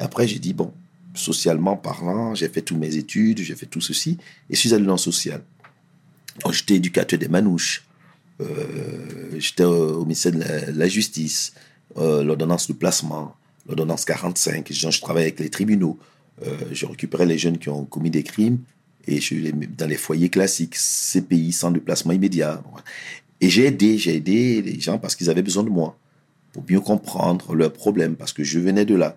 Et 0.00 0.02
après, 0.02 0.26
j'ai 0.26 0.38
dit, 0.38 0.54
bon, 0.54 0.72
socialement 1.12 1.76
parlant, 1.76 2.34
j'ai 2.34 2.48
fait 2.48 2.62
toutes 2.62 2.78
mes 2.78 2.96
études, 2.96 3.38
j'ai 3.40 3.56
fait 3.56 3.66
tout 3.66 3.80
ceci, 3.80 4.16
et 4.48 4.54
je 4.54 4.60
suis 4.60 4.72
allé 4.72 4.84
dans 4.86 4.92
le 4.92 4.98
social. 4.98 5.42
J'étais 6.50 6.74
éducateur 6.76 7.18
des 7.18 7.28
manouches. 7.28 7.84
Euh, 8.40 8.46
j'étais 9.38 9.64
au 9.64 10.04
ministère 10.04 10.32
de 10.32 10.78
la, 10.78 10.88
Justice, 10.88 11.52
euh, 11.96 12.22
l'ordonnance 12.22 12.68
de 12.68 12.72
placement, 12.72 13.34
l'ordonnance 13.66 14.04
45. 14.04 14.68
Je, 14.70 14.90
je 14.90 15.00
travaillais 15.00 15.26
avec 15.26 15.40
les 15.40 15.50
tribunaux. 15.50 15.98
Euh, 16.46 16.56
je 16.72 16.86
récupérais 16.86 17.26
les 17.26 17.38
jeunes 17.38 17.58
qui 17.58 17.68
ont 17.68 17.84
commis 17.84 18.10
des 18.10 18.22
crimes 18.22 18.58
et 19.06 19.20
je 19.20 19.34
les 19.34 19.52
dans 19.52 19.86
les 19.86 19.96
foyers 19.96 20.28
classiques, 20.28 20.76
CPI, 20.76 21.52
sans 21.52 21.70
de 21.70 21.80
placement 21.80 22.12
immédiat. 22.12 22.62
Et 23.40 23.48
j'ai 23.48 23.66
aidé, 23.66 23.98
j'ai 23.98 24.16
aidé 24.16 24.62
les 24.62 24.78
gens 24.78 24.98
parce 24.98 25.16
qu'ils 25.16 25.30
avaient 25.30 25.42
besoin 25.42 25.64
de 25.64 25.70
moi 25.70 25.96
pour 26.52 26.62
mieux 26.68 26.80
comprendre 26.80 27.54
leurs 27.54 27.72
problèmes 27.72 28.16
parce 28.16 28.32
que 28.32 28.44
je 28.44 28.58
venais 28.58 28.84
de 28.84 28.94
là. 28.94 29.16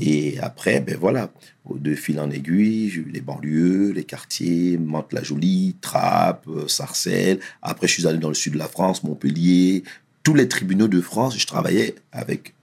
Et 0.00 0.38
après, 0.40 0.80
ben 0.80 0.96
voilà, 0.98 1.30
de 1.74 1.94
fil 1.94 2.18
en 2.20 2.30
aiguille, 2.30 2.88
j'ai 2.88 3.00
eu 3.00 3.10
les 3.12 3.20
banlieues, 3.20 3.92
les 3.92 4.04
quartiers, 4.04 4.78
Mantes-la-Jolie, 4.78 5.76
Trappes, 5.80 6.46
euh, 6.48 6.66
Sarcelles. 6.68 7.38
Après, 7.60 7.86
je 7.86 7.92
suis 7.94 8.06
allé 8.06 8.18
dans 8.18 8.28
le 8.28 8.34
sud 8.34 8.54
de 8.54 8.58
la 8.58 8.68
France, 8.68 9.02
Montpellier, 9.04 9.82
tous 10.22 10.34
les 10.34 10.48
tribunaux 10.48 10.88
de 10.88 11.00
France, 11.00 11.38
je 11.38 11.46
travaillais 11.46 11.94
avec. 12.12 12.54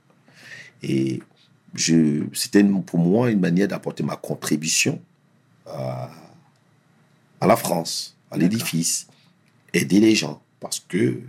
Et 0.82 1.21
c'était 2.34 2.63
pour 2.63 3.00
moi 3.00 3.30
une 3.30 3.39
manière 3.39 3.67
d'apporter 3.67 4.04
ma 4.04 4.15
contribution 4.15 5.00
à, 5.67 6.10
à 7.39 7.47
la 7.47 7.56
France, 7.56 8.15
à 8.32 8.38
l'édifice, 8.38 9.08
aider 9.73 10.00
les 10.00 10.15
gens, 10.15 10.41
parce 10.60 10.80
que 10.80 11.19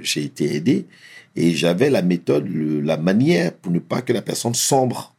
j'ai 0.00 0.24
été 0.24 0.54
aidé 0.54 0.86
et 1.36 1.52
j'avais 1.54 1.90
la 1.90 2.00
méthode, 2.02 2.46
le- 2.48 2.80
la 2.80 2.96
manière 2.96 3.52
pour 3.52 3.72
ne 3.72 3.78
pas 3.78 4.00
que 4.00 4.12
la 4.12 4.22
personne 4.22 4.54
sombre 4.54 5.13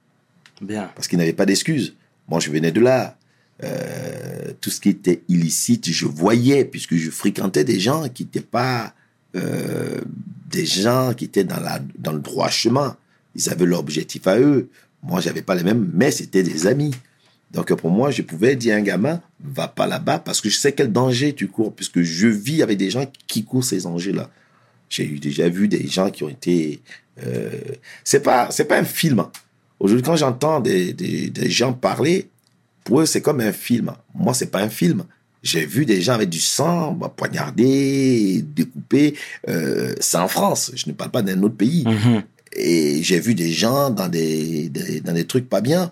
Parce 0.95 1.07
qu'il 1.07 1.17
n'avait 1.17 1.33
pas 1.33 1.45
d'excuses. 1.45 1.95
Moi, 2.27 2.39
je 2.39 2.49
venais 2.49 2.71
de 2.71 2.81
là. 2.81 3.17
Euh, 3.63 4.51
tout 4.59 4.69
ce 4.69 4.81
qui 4.81 4.89
était 4.89 5.21
illicite, 5.29 5.89
je 5.89 6.05
voyais, 6.05 6.65
puisque 6.65 6.95
je 6.95 7.09
fréquentais 7.09 7.63
des 7.63 7.79
gens 7.79 8.09
qui 8.09 8.23
n'étaient 8.23 8.41
pas 8.41 8.93
euh, 9.35 10.01
des 10.49 10.65
gens 10.65 11.13
qui 11.13 11.25
étaient 11.25 11.43
dans, 11.43 12.13
le 12.13 12.19
droit 12.19 12.49
chemin. 12.49 12.97
Ils 13.35 13.49
avaient 13.49 13.65
leur 13.65 13.79
objectif 13.79 14.27
à 14.27 14.39
eux. 14.39 14.69
Moi, 15.03 15.21
j'avais 15.21 15.41
pas 15.41 15.55
les 15.55 15.63
mêmes, 15.63 15.89
mais 15.93 16.11
c'était 16.11 16.43
des 16.43 16.67
amis. 16.67 16.91
Donc, 17.51 17.73
pour 17.73 17.89
moi, 17.89 18.11
je 18.11 18.21
pouvais 18.21 18.55
dire 18.55 18.75
à 18.75 18.77
un 18.77 18.81
gamin, 18.81 19.21
va 19.43 19.67
pas 19.67 19.87
là-bas, 19.87 20.19
parce 20.19 20.41
que 20.41 20.49
je 20.49 20.57
sais 20.57 20.71
quel 20.71 20.91
danger 20.91 21.33
tu 21.33 21.47
cours, 21.47 21.73
puisque 21.73 22.01
je 22.01 22.27
vis 22.27 22.63
avec 22.63 22.77
des 22.77 22.89
gens 22.89 23.05
qui 23.27 23.43
courent 23.43 23.63
ces 23.63 23.81
dangers-là. 23.81 24.29
J'ai 24.89 25.05
déjà 25.05 25.49
vu 25.49 25.67
des 25.67 25.87
gens 25.87 26.09
qui 26.09 26.23
ont 26.23 26.29
été. 26.29 26.81
Euh, 27.25 27.49
c'est 28.03 28.21
pas, 28.21 28.49
c'est 28.51 28.65
pas 28.65 28.77
un 28.77 28.83
film. 28.83 29.25
Aujourd'hui, 29.79 30.03
quand 30.03 30.15
j'entends 30.15 30.59
des, 30.59 30.93
des, 30.93 31.29
des 31.29 31.49
gens 31.49 31.73
parler, 31.73 32.29
pour 32.83 33.01
eux, 33.01 33.05
c'est 33.05 33.21
comme 33.21 33.39
un 33.41 33.51
film. 33.51 33.91
Moi, 34.13 34.33
c'est 34.33 34.47
pas 34.51 34.61
un 34.61 34.69
film. 34.69 35.03
J'ai 35.43 35.65
vu 35.65 35.85
des 35.85 36.01
gens 36.01 36.13
avec 36.13 36.29
du 36.29 36.39
sang, 36.39 36.93
bah, 36.93 37.11
poignardés, 37.15 38.43
découpés. 38.55 39.15
Euh, 39.47 39.93
c'est 39.99 40.17
en 40.17 40.27
France. 40.27 40.71
Je 40.75 40.85
ne 40.87 40.93
parle 40.93 41.11
pas 41.11 41.21
d'un 41.21 41.41
autre 41.43 41.55
pays. 41.55 41.83
Mhm. 41.85 42.23
Et 42.53 43.03
j'ai 43.03 43.19
vu 43.19 43.35
des 43.35 43.51
gens 43.51 43.89
dans 43.89 44.07
des, 44.07 44.69
des- 44.69 45.01
dans 45.01 45.13
des 45.13 45.25
trucs 45.25 45.49
pas 45.49 45.61
bien. 45.61 45.91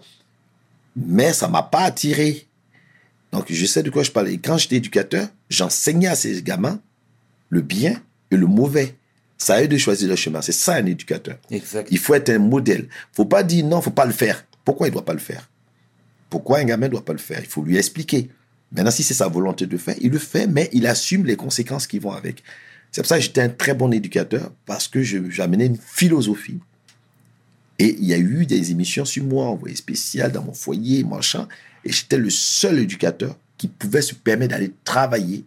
Mais 0.95 1.33
ça 1.33 1.47
m'a 1.47 1.63
pas 1.63 1.81
attiré. 1.81 2.47
Donc, 3.31 3.45
je 3.49 3.65
sais 3.65 3.83
de 3.83 3.89
quoi 3.89 4.03
je 4.03 4.11
parlais. 4.11 4.37
Quand 4.37 4.57
j'étais 4.57 4.77
éducateur, 4.77 5.27
j'enseignais 5.49 6.07
à 6.07 6.15
ces 6.15 6.41
gamins 6.41 6.79
le 7.49 7.61
bien 7.61 7.99
et 8.31 8.37
le 8.37 8.47
mauvais. 8.47 8.95
Ça 9.43 9.55
a 9.55 9.63
eux 9.63 9.67
de 9.67 9.77
choisir 9.77 10.07
le 10.07 10.15
chemin. 10.15 10.41
C'est 10.41 10.53
ça 10.53 10.75
un 10.75 10.85
éducateur. 10.85 11.37
Exact. 11.51 11.89
Il 11.91 11.99
faut 11.99 12.13
être 12.13 12.29
un 12.29 12.39
modèle. 12.39 12.87
faut 13.11 13.25
pas 13.25 13.43
dire 13.43 13.65
non, 13.65 13.81
faut 13.81 13.91
pas 13.91 14.05
le 14.05 14.13
faire. 14.13 14.45
Pourquoi 14.63 14.87
il 14.87 14.91
doit 14.91 15.03
pas 15.03 15.11
le 15.11 15.19
faire? 15.19 15.49
Pourquoi 16.29 16.59
un 16.59 16.63
gamin 16.63 16.87
doit 16.87 17.03
pas 17.03 17.11
le 17.11 17.19
faire? 17.19 17.41
Il 17.41 17.49
faut 17.49 17.61
lui 17.61 17.77
expliquer. 17.77 18.29
Maintenant, 18.71 18.89
si 18.89 19.03
c'est 19.03 19.13
sa 19.13 19.27
volonté 19.27 19.65
de 19.65 19.77
faire, 19.77 19.95
il 19.99 20.11
le 20.11 20.17
fait, 20.17 20.47
mais 20.47 20.69
il 20.71 20.87
assume 20.87 21.25
les 21.25 21.35
conséquences 21.35 21.87
qui 21.87 21.99
vont 21.99 22.13
avec. 22.13 22.41
C'est 22.93 23.01
pour 23.01 23.09
ça 23.09 23.17
que 23.17 23.23
j'étais 23.23 23.41
un 23.41 23.49
très 23.49 23.73
bon 23.73 23.91
éducateur, 23.91 24.49
parce 24.65 24.87
que 24.87 25.03
j'amenais 25.03 25.65
une 25.65 25.77
philosophie. 25.77 26.59
Et 27.79 27.97
il 27.99 28.05
y 28.05 28.13
a 28.13 28.17
eu 28.17 28.45
des 28.45 28.71
émissions 28.71 29.03
sur 29.03 29.25
moi, 29.25 29.47
envoyées 29.47 29.75
spéciales 29.75 30.31
dans 30.31 30.43
mon 30.43 30.53
foyer, 30.53 31.03
machin. 31.03 31.49
Et 31.83 31.91
j'étais 31.91 32.17
le 32.17 32.29
seul 32.29 32.79
éducateur 32.79 33.35
qui 33.57 33.67
pouvait 33.67 34.01
se 34.01 34.15
permettre 34.15 34.51
d'aller 34.51 34.71
travailler 34.85 35.43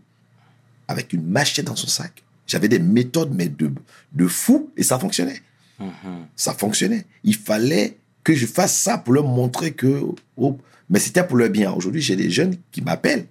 avec 0.86 1.14
une 1.14 1.26
machette 1.26 1.64
dans 1.64 1.76
son 1.76 1.88
sac. 1.88 2.22
J'avais 2.46 2.68
des 2.68 2.78
méthodes, 2.78 3.32
mais 3.34 3.48
de, 3.48 3.70
de 4.12 4.26
fou, 4.26 4.70
et 4.76 4.82
ça 4.82 4.98
fonctionnait 4.98 5.40
Mhm. 5.78 6.24
ça 6.36 6.54
fonctionnait. 6.54 7.04
Il 7.22 7.34
fallait 7.36 7.98
que 8.24 8.34
je 8.34 8.46
fasse 8.46 8.74
ça 8.74 8.96
pour 8.96 9.12
leur 9.12 9.24
montrer 9.26 9.72
que... 9.72 10.00
oh, 10.38 10.58
mais 10.88 10.98
c'était 10.98 11.22
pour 11.22 11.36
leur 11.36 11.50
bien. 11.50 11.70
Aujourd'hui, 11.70 12.00
j'ai 12.00 12.16
des 12.16 12.30
jeunes 12.30 12.56
qui 12.72 12.80
m'appellent. 12.80 13.26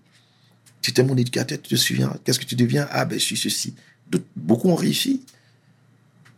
Tu 0.79 0.91
étais 0.91 1.03
mon 1.03 1.17
éducateur, 1.17 1.59
tu 1.59 1.69
te 1.69 1.75
souviens 1.75 2.15
Qu'est-ce 2.23 2.37
que 2.39 2.45
tu 2.45 2.53
deviens? 2.55 2.87
Ah, 2.91 3.03
ben, 3.05 3.17
je 3.17 3.23
suis 3.25 3.35
ceci. 3.35 3.73
De- 4.11 4.21
beaucoup 4.35 4.69
ont 4.69 4.75
réussi. 4.75 5.23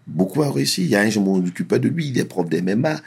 Beaucoup 0.08 0.42
ont 0.44 0.52
réussi. 0.52 0.84
Il 0.84 0.88
y 0.90 0.96
a 0.96 1.02
un, 1.02 1.10
je 1.10 1.20
m'occupais 1.20 1.80
de 1.80 1.90
lui, 1.90 2.08
il 2.08 2.18
est 2.18 2.24
prof 2.26 2.48
d'MMA. 2.48 3.02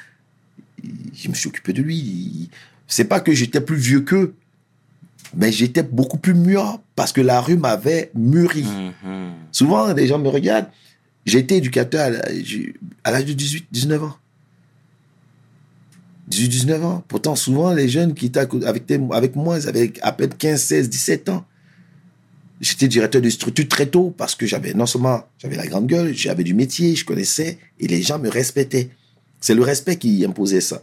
Je 1.14 1.28
me 1.30 1.34
suis 1.34 1.48
occupé 1.48 1.72
de 1.72 1.80
lui. 1.82 2.50
C'est 2.86 3.04
pas 3.04 3.20
que 3.20 3.32
j'étais 3.32 3.62
plus 3.62 3.76
vieux 3.76 4.00
qu'eux, 4.00 4.34
mais 5.36 5.52
j'étais 5.52 5.82
beaucoup 5.82 6.18
plus 6.18 6.34
mûr 6.34 6.80
parce 6.96 7.12
que 7.12 7.20
la 7.20 7.40
rue 7.40 7.56
m'avait 7.56 8.10
mûri. 8.14 8.64
Mhm. 8.64 9.32
Souvent, 9.52 9.92
les 9.92 10.06
gens 10.06 10.18
me 10.18 10.28
regardent. 10.28 10.68
Été 11.26 11.58
éducateur 11.58 12.10
à 13.04 13.10
l'âge 13.12 13.24
de 13.24 13.32
18, 13.32 13.66
19 13.70 14.02
ans. 14.02 14.16
18, 16.26 16.48
19 16.48 16.84
ans. 16.84 17.04
Pourtant, 17.06 17.36
souvent, 17.36 17.72
les 17.72 17.88
jeunes 17.88 18.14
qui 18.14 18.26
étaient 18.26 18.40
avec, 18.40 18.90
avec 19.12 19.36
moi, 19.36 19.58
ils 19.58 19.68
avaient 19.68 19.92
à 20.02 20.10
peine 20.10 20.34
15, 20.34 20.60
16, 20.60 20.90
17 20.90 21.28
ans. 21.28 21.44
J'étais 22.60 22.88
directeur 22.88 23.22
de 23.22 23.30
structure 23.30 23.68
très 23.68 23.86
tôt 23.86 24.12
parce 24.16 24.34
que 24.34 24.44
j'avais, 24.44 24.74
non 24.74 24.86
seulement 24.86 25.24
j'avais 25.38 25.56
la 25.56 25.66
grande 25.66 25.86
gueule, 25.86 26.12
j'avais 26.14 26.44
du 26.44 26.52
métier, 26.52 26.94
je 26.96 27.04
connaissais 27.04 27.58
et 27.78 27.86
les 27.86 28.02
gens 28.02 28.18
me 28.18 28.28
respectaient. 28.28 28.90
C'est 29.40 29.54
le 29.54 29.62
respect 29.62 29.96
qui 29.96 30.24
imposait 30.24 30.60
ça. 30.60 30.82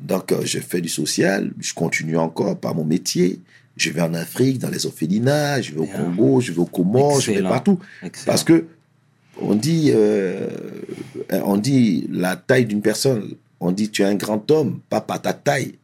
Donc, 0.00 0.32
euh, 0.32 0.42
je 0.44 0.58
fais 0.58 0.80
du 0.80 0.88
social, 0.88 1.50
je 1.58 1.72
continue 1.74 2.16
encore 2.16 2.58
par 2.58 2.74
mon 2.74 2.84
métier. 2.84 3.40
Je 3.76 3.90
vais 3.90 4.00
en 4.00 4.14
Afrique, 4.14 4.58
dans 4.58 4.70
les 4.70 4.86
orphelinats, 4.86 5.60
je 5.60 5.72
vais 5.72 5.80
au. 5.80 5.86
Congo, 5.86 6.40
je 6.40 6.52
vais 6.52 6.58
au 6.58 6.66
Comores, 6.66 7.20
je 7.20 7.32
vais 7.32 7.42
partout. 7.42 7.78
Excellent. 8.02 8.26
Parce 8.26 8.44
que 8.44 8.66
on 9.40 9.54
dit, 9.54 9.90
euh, 9.94 10.48
on 11.30 11.58
dit 11.58 12.08
la 12.10 12.36
taille 12.36 12.64
d'une 12.64 12.80
personne, 12.80 13.34
on 13.60 13.72
dit 13.72 13.90
tu 13.90 14.02
es 14.02 14.06
un 14.06 14.14
grand 14.14 14.50
homme, 14.50 14.80
pas 14.88 15.02
par 15.02 15.20
ta 15.20 15.34
taille, 15.34 15.74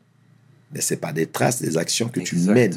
mais 0.72 0.80
c'est 0.80 0.96
par 0.96 1.12
des 1.12 1.26
traces, 1.26 1.60
des 1.60 1.76
actions 1.76 2.08
que 2.08 2.20
tu 2.20 2.36
mènes. 2.36 2.74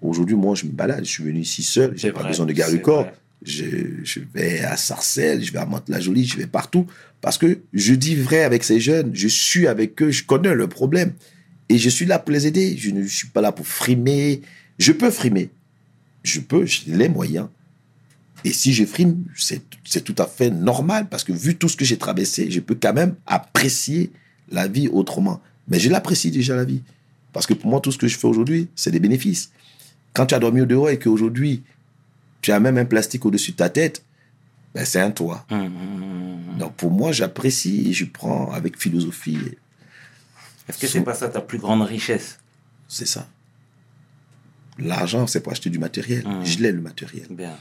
Aujourd'hui, 0.00 0.34
moi, 0.34 0.56
je 0.56 0.64
me 0.64 0.72
balade, 0.72 1.04
je 1.04 1.10
suis 1.10 1.22
venu 1.22 1.40
ici 1.40 1.62
seul, 1.62 1.92
j'ai 1.96 2.10
pas 2.10 2.20
vrai, 2.20 2.30
besoin 2.30 2.46
de 2.46 2.52
garde 2.52 2.72
du 2.72 2.80
corps. 2.82 3.04
vrai. 3.04 3.14
Je, 3.44 4.20
vais 4.34 4.60
à 4.60 4.76
Sarcelles, 4.76 5.42
je 5.42 5.52
vais 5.52 5.58
à 5.58 5.66
Mantes-la-Jolie, 5.66 6.26
je 6.26 6.36
vais 6.36 6.46
partout. 6.46 6.86
Parce 7.20 7.38
que 7.38 7.60
je 7.72 7.94
dis 7.94 8.14
vrai 8.14 8.42
avec 8.42 8.64
ces 8.64 8.80
jeunes, 8.80 9.10
je 9.14 9.28
suis 9.28 9.66
avec 9.66 10.00
eux, 10.02 10.10
je 10.10 10.24
connais 10.24 10.54
le 10.54 10.66
problème. 10.68 11.12
Et 11.68 11.78
je 11.78 11.88
suis 11.88 12.06
là 12.06 12.18
pour 12.18 12.32
les 12.32 12.46
aider. 12.46 12.76
Je 12.76 12.90
ne 12.90 13.06
suis 13.06 13.28
pas 13.28 13.40
là 13.40 13.52
pour 13.52 13.66
frimer. 13.66 14.42
Je 14.78 14.92
peux 14.92 15.10
frimer. 15.10 15.50
Je 16.22 16.40
peux, 16.40 16.66
j'ai 16.66 16.92
les 16.92 17.08
moyens. 17.08 17.48
Et 18.44 18.52
si 18.52 18.72
je 18.72 18.84
frime, 18.84 19.24
c'est 19.36 19.62
c'est 19.84 20.02
tout 20.02 20.14
à 20.18 20.26
fait 20.26 20.50
normal 20.50 21.08
parce 21.08 21.24
que 21.24 21.32
vu 21.32 21.54
tout 21.54 21.68
ce 21.68 21.76
que 21.76 21.84
j'ai 21.84 21.98
traversé, 21.98 22.50
je 22.50 22.60
peux 22.60 22.74
quand 22.74 22.92
même 22.92 23.14
apprécier 23.26 24.10
la 24.50 24.66
vie 24.66 24.88
autrement. 24.88 25.40
Mais 25.68 25.78
je 25.78 25.90
l'apprécie 25.90 26.30
déjà 26.30 26.56
la 26.56 26.64
vie. 26.64 26.82
Parce 27.32 27.46
que 27.46 27.54
pour 27.54 27.70
moi, 27.70 27.80
tout 27.80 27.92
ce 27.92 27.98
que 27.98 28.08
je 28.08 28.18
fais 28.18 28.26
aujourd'hui, 28.26 28.68
c'est 28.74 28.90
des 28.90 29.00
bénéfices. 29.00 29.50
Quand 30.12 30.26
tu 30.26 30.34
as 30.34 30.38
dormi 30.38 30.60
au 30.60 30.66
dehors 30.66 30.90
et 30.90 30.98
qu'aujourd'hui, 30.98 31.62
tu 32.42 32.52
as 32.52 32.60
même 32.60 32.76
un 32.76 32.84
plastique 32.84 33.24
au-dessus 33.24 33.52
de 33.52 33.56
ta 33.56 33.70
tête, 33.70 34.04
ben 34.74 34.84
c'est 34.84 35.00
un 35.00 35.10
toit. 35.10 35.46
Mhm. 35.50 36.58
Donc 36.58 36.74
pour 36.74 36.90
moi, 36.90 37.12
j'apprécie 37.12 37.88
et 37.88 37.92
je 37.92 38.04
prends 38.04 38.52
avec 38.52 38.78
philosophie. 38.78 39.38
Est-ce 40.68 40.78
que 40.78 40.86
c'est 40.86 41.00
pas 41.00 41.14
ça 41.14 41.28
ta 41.28 41.40
plus 41.40 41.58
grande 41.58 41.82
richesse? 41.82 42.38
C'est 42.88 43.06
ça. 43.06 43.26
L'argent, 44.78 45.26
c'est 45.26 45.40
pour 45.40 45.52
acheter 45.52 45.70
du 45.70 45.78
matériel. 45.78 46.26
Mhm. 46.26 46.44
Je 46.44 46.58
l'ai, 46.58 46.72
le 46.72 46.80
matériel. 46.80 47.26
Bien. 47.30 47.56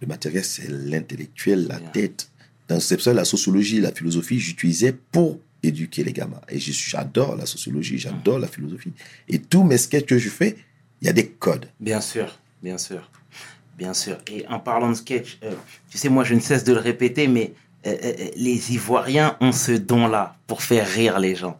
Le 0.00 0.06
matériel, 0.06 0.44
c'est 0.44 0.68
l'intellectuel, 0.68 1.66
la 1.66 1.78
Bien. 1.78 1.88
tête. 1.90 2.30
C'est 2.78 2.96
pour 2.96 3.04
ça 3.04 3.12
la 3.12 3.24
sociologie, 3.24 3.80
la 3.80 3.90
philosophie, 3.92 4.38
j'utilisais 4.38 4.92
pour 4.92 5.40
éduquer 5.62 6.04
les 6.04 6.12
gamins. 6.12 6.40
Et 6.48 6.60
j'adore 6.60 7.34
la 7.36 7.44
sociologie, 7.44 7.98
j'adore 7.98 8.38
la 8.38 8.46
philosophie. 8.46 8.92
Et 9.28 9.40
tous 9.40 9.64
mes 9.64 9.76
sketchs 9.76 10.06
que 10.06 10.18
je 10.18 10.28
fais, 10.28 10.56
il 11.02 11.06
y 11.06 11.08
a 11.08 11.12
des 11.12 11.26
codes. 11.26 11.66
Bien 11.80 12.00
sûr, 12.00 12.38
bien 12.62 12.78
sûr, 12.78 13.10
bien 13.80 13.94
sûr. 13.94 14.18
Et 14.30 14.46
en 14.48 14.60
parlant 14.60 14.90
de 14.90 14.94
sketch, 14.94 15.38
euh, 15.42 15.52
tu 15.90 15.96
sais, 15.96 16.10
moi, 16.10 16.22
je 16.22 16.34
ne 16.34 16.40
cesse 16.40 16.64
de 16.64 16.74
le 16.74 16.80
répéter, 16.80 17.26
mais 17.28 17.54
euh, 17.86 17.96
euh, 18.04 18.12
les 18.36 18.74
Ivoiriens 18.74 19.36
ont 19.40 19.52
ce 19.52 19.72
don-là 19.72 20.36
pour 20.46 20.62
faire 20.62 20.86
rire 20.86 21.18
les 21.18 21.34
gens. 21.34 21.58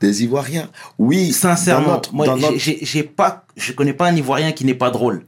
Des 0.00 0.22
Ivoiriens? 0.24 0.70
Oui. 0.98 1.32
Sincèrement, 1.32 1.86
dans 1.86 1.92
notre- 1.92 2.14
moi, 2.14 2.26
dans 2.26 2.38
pas, 3.14 3.44
je 3.56 3.72
connais 3.72 3.92
pas 3.92 4.08
un 4.08 4.16
Ivoirien 4.16 4.52
qui 4.52 4.64
n'est 4.64 4.74
pas 4.74 4.90
drôle. 4.90 5.26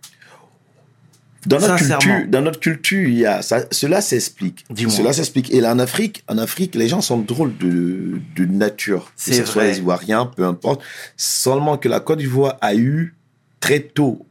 Dans 1.44 1.58
notre 1.60 1.76
culture, 1.76 2.28
dans 2.28 2.40
notre 2.40 2.60
culture, 2.60 3.08
il 3.08 3.18
y 3.18 3.26
a 3.26 3.42
ça, 3.42 3.64
cela 3.72 4.00
s'explique. 4.00 4.64
Dis-moi. 4.70 4.94
Cela 4.94 5.12
s'explique. 5.12 5.52
Et 5.52 5.60
là, 5.60 5.74
en 5.74 5.80
Afrique, 5.80 6.24
en 6.28 6.38
Afrique, 6.38 6.74
les 6.76 6.88
gens 6.88 7.00
sont 7.02 7.18
drôles 7.18 7.54
de, 7.58 8.20
de 8.36 8.44
nature. 8.46 9.12
C'est 9.16 9.34
ce 9.34 9.44
soit 9.44 9.64
les 9.64 9.78
Ivoiriens, 9.78 10.26
peu 10.26 10.44
importe. 10.46 10.80
Seulement 11.16 11.76
que 11.76 11.88
la 11.88 12.00
Côte 12.00 12.20
d'Ivoire 12.20 12.56
a 12.60 12.74
eu 12.76 13.16
très 13.60 13.80
tôt, 13.80 14.24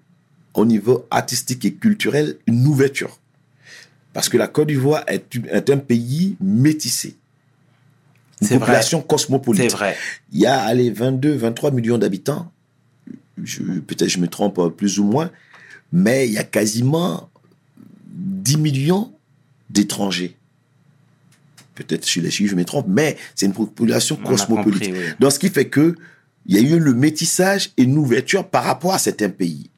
au 0.53 0.65
niveau 0.65 1.05
artistique 1.11 1.65
et 1.65 1.73
culturel, 1.73 2.37
une 2.47 2.65
ouverture. 2.67 3.17
Parce 4.13 4.27
que 4.29 4.37
la 4.37 4.47
Côte 4.47 4.67
d'Ivoire 4.67 5.03
est, 5.07 5.69
un 5.69 5.77
pays 5.77 6.35
métissé. 6.41 7.15
Une 8.41 8.47
vrai. 8.47 8.59
population 8.59 9.01
cosmopolite. 9.01 9.69
C'est 9.69 9.77
vrai. 9.77 9.95
Il 10.33 10.39
y 10.39 10.45
a, 10.45 10.59
allez, 10.61 10.89
22, 10.89 11.33
23 11.33 11.71
millions 11.71 11.97
d'habitants. 11.97 12.51
Peut-être 13.37 14.09
je 14.09 14.19
me 14.19 14.27
trompe 14.27 14.59
euh, 14.59 14.69
plus 14.69 14.99
ou 14.99 15.03
moins, 15.03 15.31
mais 15.93 16.27
il 16.27 16.33
y 16.33 16.37
a 16.37 16.43
quasiment 16.43 17.29
10 18.07 18.57
millions 18.57 19.13
d'étrangers. 19.69 20.35
Peut-être 21.75 22.05
sur 22.05 22.21
les 22.21 22.29
chiffres, 22.29 22.51
je 22.51 22.55
me 22.55 22.65
trompe, 22.65 22.87
mais 22.89 23.17
c'est 23.33 23.45
une 23.45 23.53
population 23.53 24.19
On 24.23 24.27
cosmopolite. 24.27 24.83
compris, 24.83 24.93
oui. 24.93 25.13
Donc, 25.19 25.31
ce 25.31 25.39
qui 25.39 25.49
fait 25.49 25.69
que 25.69 25.95
il 26.45 26.55
y 26.55 26.57
a 26.57 26.61
eu 26.75 26.79
le 26.79 26.93
métissage 26.93 27.71
et 27.77 27.83
une 27.83 27.97
ouverture 27.97 28.47
par 28.47 28.63
rapport 28.63 28.93
à 28.93 28.99
certains 28.99 29.29
pays. 29.29 29.70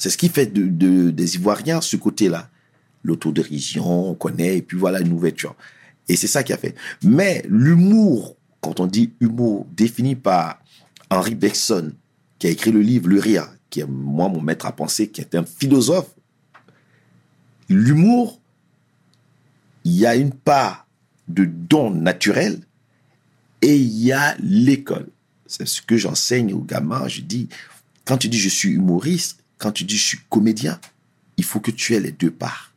C'est 0.00 0.08
ce 0.08 0.16
qui 0.16 0.30
fait 0.30 0.46
de, 0.46 0.64
de- 0.66 1.10
des 1.10 1.34
Ivoiriens 1.36 1.82
ce 1.82 1.94
côté-là. 1.96 2.48
L'autodérision, 3.04 4.08
on 4.10 4.14
connaît, 4.14 4.56
et 4.56 4.62
puis 4.62 4.78
voilà 4.78 5.00
une 5.00 5.12
ouverture. 5.12 5.54
Et 6.08 6.16
c'est 6.16 6.26
ça 6.26 6.42
qui 6.42 6.54
a 6.54 6.56
fait. 6.56 6.74
Mais 7.04 7.44
l'humour, 7.48 8.34
quand 8.62 8.80
on 8.80 8.86
dit 8.86 9.12
humour, 9.20 9.66
défini 9.76 10.16
par 10.16 10.58
Henri 11.10 11.34
Bergson, 11.34 11.92
qui 12.38 12.46
a 12.46 12.50
écrit 12.50 12.72
le 12.72 12.80
livre 12.80 13.08
Le 13.10 13.20
Rire, 13.20 13.46
qui 13.68 13.80
est 13.80 13.86
moi 13.86 14.30
mon 14.30 14.40
maître 14.40 14.64
à 14.64 14.72
penser, 14.72 15.08
qui 15.08 15.20
est 15.20 15.34
un 15.34 15.44
philosophe, 15.44 16.14
l'humour, 17.68 18.40
il 19.84 19.92
y 19.92 20.06
a 20.06 20.16
une 20.16 20.32
part 20.32 20.86
de 21.28 21.44
don 21.44 21.90
naturel 21.90 22.58
et 23.60 23.76
il 23.76 23.98
y 24.02 24.12
a 24.12 24.34
l'école. 24.40 25.08
C'est 25.46 25.68
ce 25.68 25.82
que 25.82 25.98
j'enseigne 25.98 26.54
aux 26.54 26.62
gamins. 26.62 27.06
Je 27.06 27.20
dis, 27.20 27.48
quand 28.06 28.16
tu 28.16 28.28
dis 28.28 28.38
je 28.38 28.48
suis 28.48 28.70
humoriste, 28.70 29.39
quand 29.60 29.72
tu 29.72 29.84
dis 29.84 29.96
je 29.96 30.04
suis 30.04 30.18
comédien, 30.28 30.80
il 31.36 31.44
faut 31.44 31.60
que 31.60 31.70
tu 31.70 31.94
aies 31.94 32.00
les 32.00 32.12
deux 32.12 32.30
parts. 32.30 32.72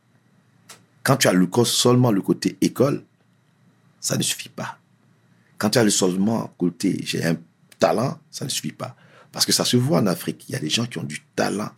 Quand 1.02 1.17
tu 1.17 1.28
as 1.28 1.34
le, 1.34 1.50
seulement 1.65 2.12
le 2.12 2.22
côté 2.22 2.58
école, 2.62 3.04
ça 4.00 4.17
ne 4.17 4.22
suffit 4.22 4.50
pas. 4.50 4.78
Quand 5.58 5.72
tu 5.72 5.80
as 5.80 5.84
le 5.84 5.89
seulement 5.89 6.54
côté 6.58 7.00
j'ai 7.04 7.24
un 7.26 7.38
talent, 7.80 8.19
ça 8.30 8.46
ne 8.46 8.50
suffit 8.50 8.74
pas. 8.74 8.96
Parce 9.32 9.46
que 9.46 9.52
ça 9.54 9.65
se 9.65 9.78
voit 9.78 10.00
en 10.00 10.08
Afrique. 10.08 10.46
Il 10.48 10.52
y 10.52 10.56
a 10.56 10.60
des 10.60 10.69
gens 10.69 10.86
qui 10.86 11.00
ont 11.00 11.04
du 11.04 11.24
talent. 11.36 11.72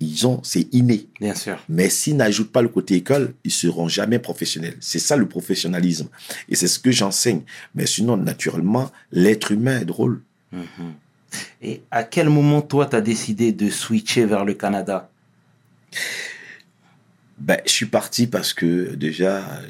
Ils 0.00 0.26
ont, 0.26 0.42
c'est 0.42 0.68
inné. 0.74 1.06
Bien 1.20 1.34
sûr. 1.34 1.58
Mais 1.68 1.88
s'ils 1.88 2.16
n'ajoutent 2.16 2.52
pas 2.52 2.62
le 2.62 2.68
côté 2.68 2.96
école, 2.96 3.34
ils 3.44 3.52
seront 3.52 3.88
jamais 3.88 4.18
professionnels. 4.18 4.76
C'est 4.80 4.98
ça 4.98 5.16
le 5.16 5.28
professionnalisme. 5.28 6.08
Et 6.48 6.54
c'est 6.54 6.68
ce 6.68 6.78
que 6.78 6.90
j'enseigne. 6.90 7.42
Mais 7.74 7.86
sinon, 7.86 8.16
naturellement, 8.16 8.90
l'être 9.12 9.52
humain 9.52 9.80
est 9.80 9.84
drôle. 9.84 10.22
Et 11.62 11.82
à 11.90 12.04
quel 12.04 12.28
moment, 12.28 12.62
toi, 12.62 12.86
tu 12.86 12.96
as 12.96 13.00
décidé 13.00 13.52
de 13.52 13.70
switcher 13.70 14.26
vers 14.26 14.44
le 14.44 14.54
Canada? 14.54 15.10
Ben, 17.38 17.58
je 17.66 17.70
suis 17.70 17.86
parti 17.86 18.26
parce 18.26 18.54
que 18.54 18.94
déjà, 18.94 19.60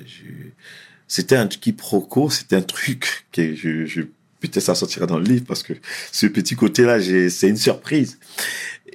c'était 1.09 1.37
un 1.37 1.49
quiproquo, 1.49 2.31
c'était 2.31 2.57
un 2.57 2.63
truc 2.63 3.27
que 3.33 3.55
je, 3.55 4.03
peut-être 4.41 4.61
ça 4.61 4.75
sortira 4.75 5.07
dans 5.07 5.19
le 5.19 5.25
livre 5.25 5.45
parce 5.47 5.63
que 5.63 5.73
ce 6.13 6.27
petit 6.27 6.55
côté-là, 6.55 7.01
c'est 7.01 7.49
une 7.49 7.57
surprise. 7.57 8.19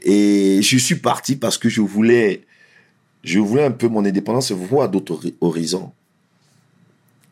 Et 0.04 0.62
je 0.62 0.78
suis 0.78 0.96
parti 0.96 1.36
parce 1.36 1.58
que 1.58 1.70
je 1.70 1.82
voulais, 1.82 2.44
je 3.24 3.40
voulais 3.40 3.66
un 3.66 3.72
peu 3.72 3.88
mon 3.88 4.06
indépendance, 4.06 4.52
voir 4.52 4.90
d'autres 4.90 5.14
hori- 5.14 5.36
horizons 5.42 5.92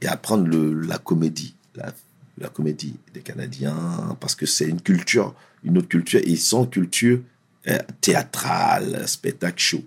et 0.02 0.08
apprendre 0.08 0.48
la 0.88 0.98
comédie, 0.98 1.56
la, 1.76 1.94
la 2.39 2.49
comédie 2.49 2.95
des 3.13 3.21
Canadiens 3.21 4.17
parce 4.19 4.36
que 4.36 4.45
c'est 4.45 4.67
une 4.67 4.82
culture, 4.82 5.36
une 5.63 5.78
autre 5.78 5.88
culture 5.88 6.21
et 6.23 6.36
sans 6.36 6.65
culture 6.65 7.19
euh, 7.67 7.78
théâtrale, 8.02 9.08
spectacle 9.08 9.60
show. 9.60 9.84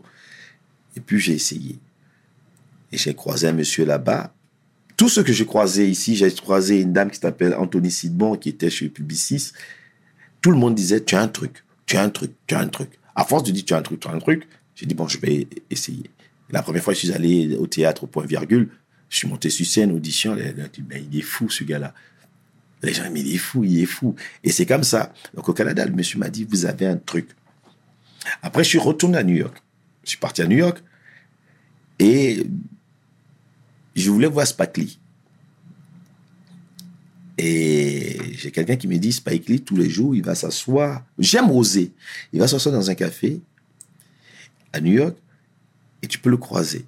Et 0.96 1.00
puis 1.00 1.18
j'ai 1.18 1.32
essayé. 1.32 1.78
Et 2.92 2.98
j'ai 2.98 3.14
croisé 3.14 3.48
un 3.48 3.52
monsieur 3.52 3.84
là-bas. 3.84 4.34
Tout 4.96 5.08
ce 5.08 5.20
que 5.20 5.32
j'ai 5.32 5.46
croisé 5.46 5.88
ici, 5.88 6.14
j'ai 6.14 6.30
croisé 6.30 6.80
une 6.80 6.92
dame 6.92 7.10
qui 7.10 7.18
s'appelle 7.18 7.54
Anthony 7.54 7.90
Sidbon, 7.90 8.36
qui 8.36 8.50
était 8.50 8.70
chez 8.70 8.88
Publicis. 8.88 9.52
Tout 10.42 10.50
le 10.50 10.58
monde 10.58 10.74
disait, 10.74 11.02
tu 11.02 11.14
as 11.14 11.22
un 11.22 11.28
truc, 11.28 11.64
tu 11.86 11.96
as 11.96 12.02
un 12.02 12.10
truc, 12.10 12.32
tu 12.46 12.54
as 12.54 12.60
un 12.60 12.68
truc. 12.68 12.90
À 13.14 13.24
force 13.24 13.42
de 13.44 13.50
dire, 13.50 13.64
tu 13.64 13.74
as 13.74 13.78
un 13.78 13.82
truc, 13.82 14.00
tu 14.00 14.08
as 14.08 14.12
un 14.12 14.18
truc, 14.18 14.46
j'ai 14.74 14.86
dit, 14.86 14.94
bon, 14.94 15.08
je 15.08 15.18
vais 15.18 15.48
essayer. 15.70 16.10
La 16.50 16.62
première 16.62 16.82
fois, 16.82 16.92
je 16.92 16.98
suis 16.98 17.12
allé 17.12 17.56
au 17.56 17.66
théâtre 17.66 18.04
au 18.04 18.06
point 18.06 18.26
virgule. 18.26 18.68
Je 19.08 19.16
suis 19.18 19.28
monté 19.28 19.48
sur 19.50 19.66
scène, 19.66 19.92
audition. 19.92 20.36
Il 20.36 21.18
est 21.18 21.22
fou, 21.22 21.48
ce 21.48 21.64
gars-là. 21.64 21.94
Les 22.82 22.92
gens, 22.92 23.04
mais 23.12 23.20
il 23.20 23.34
est 23.34 23.38
fou, 23.38 23.64
il 23.64 23.80
est 23.80 23.86
fou. 23.86 24.14
Et 24.42 24.50
c'est 24.50 24.66
comme 24.66 24.82
ça. 24.82 25.12
Donc 25.34 25.48
au 25.48 25.52
Canada, 25.52 25.84
le 25.84 25.92
monsieur 25.92 26.18
m'a 26.18 26.28
dit, 26.28 26.44
vous 26.44 26.66
avez 26.66 26.86
un 26.86 26.96
truc. 26.96 27.28
Après, 28.42 28.64
je 28.64 28.70
suis 28.70 28.78
retourné 28.78 29.18
à 29.18 29.22
New 29.22 29.36
York. 29.36 29.56
Je 30.04 30.10
suis 30.10 30.18
parti 30.18 30.42
à 30.42 30.46
New 30.46 30.56
York 30.58 30.82
et 31.98 32.44
je 33.94 34.10
voulais 34.10 34.26
voir 34.26 34.46
Spike 34.46 34.76
Lee. 34.78 34.98
Et 37.38 38.18
j'ai 38.34 38.50
quelqu'un 38.50 38.76
qui 38.76 38.88
me 38.88 38.98
dit 38.98 39.12
Spike 39.12 39.48
Lee, 39.48 39.60
tous 39.60 39.76
les 39.76 39.88
jours, 39.88 40.14
il 40.14 40.22
va 40.22 40.34
s'asseoir. 40.34 41.04
J'aime 41.18 41.50
oser. 41.50 41.92
Il 42.32 42.40
va 42.40 42.48
s'asseoir 42.48 42.74
dans 42.74 42.90
un 42.90 42.94
café 42.94 43.40
à 44.72 44.80
New 44.80 44.92
York 44.92 45.16
et 46.02 46.08
tu 46.08 46.18
peux 46.18 46.30
le 46.30 46.36
croiser. 46.36 46.84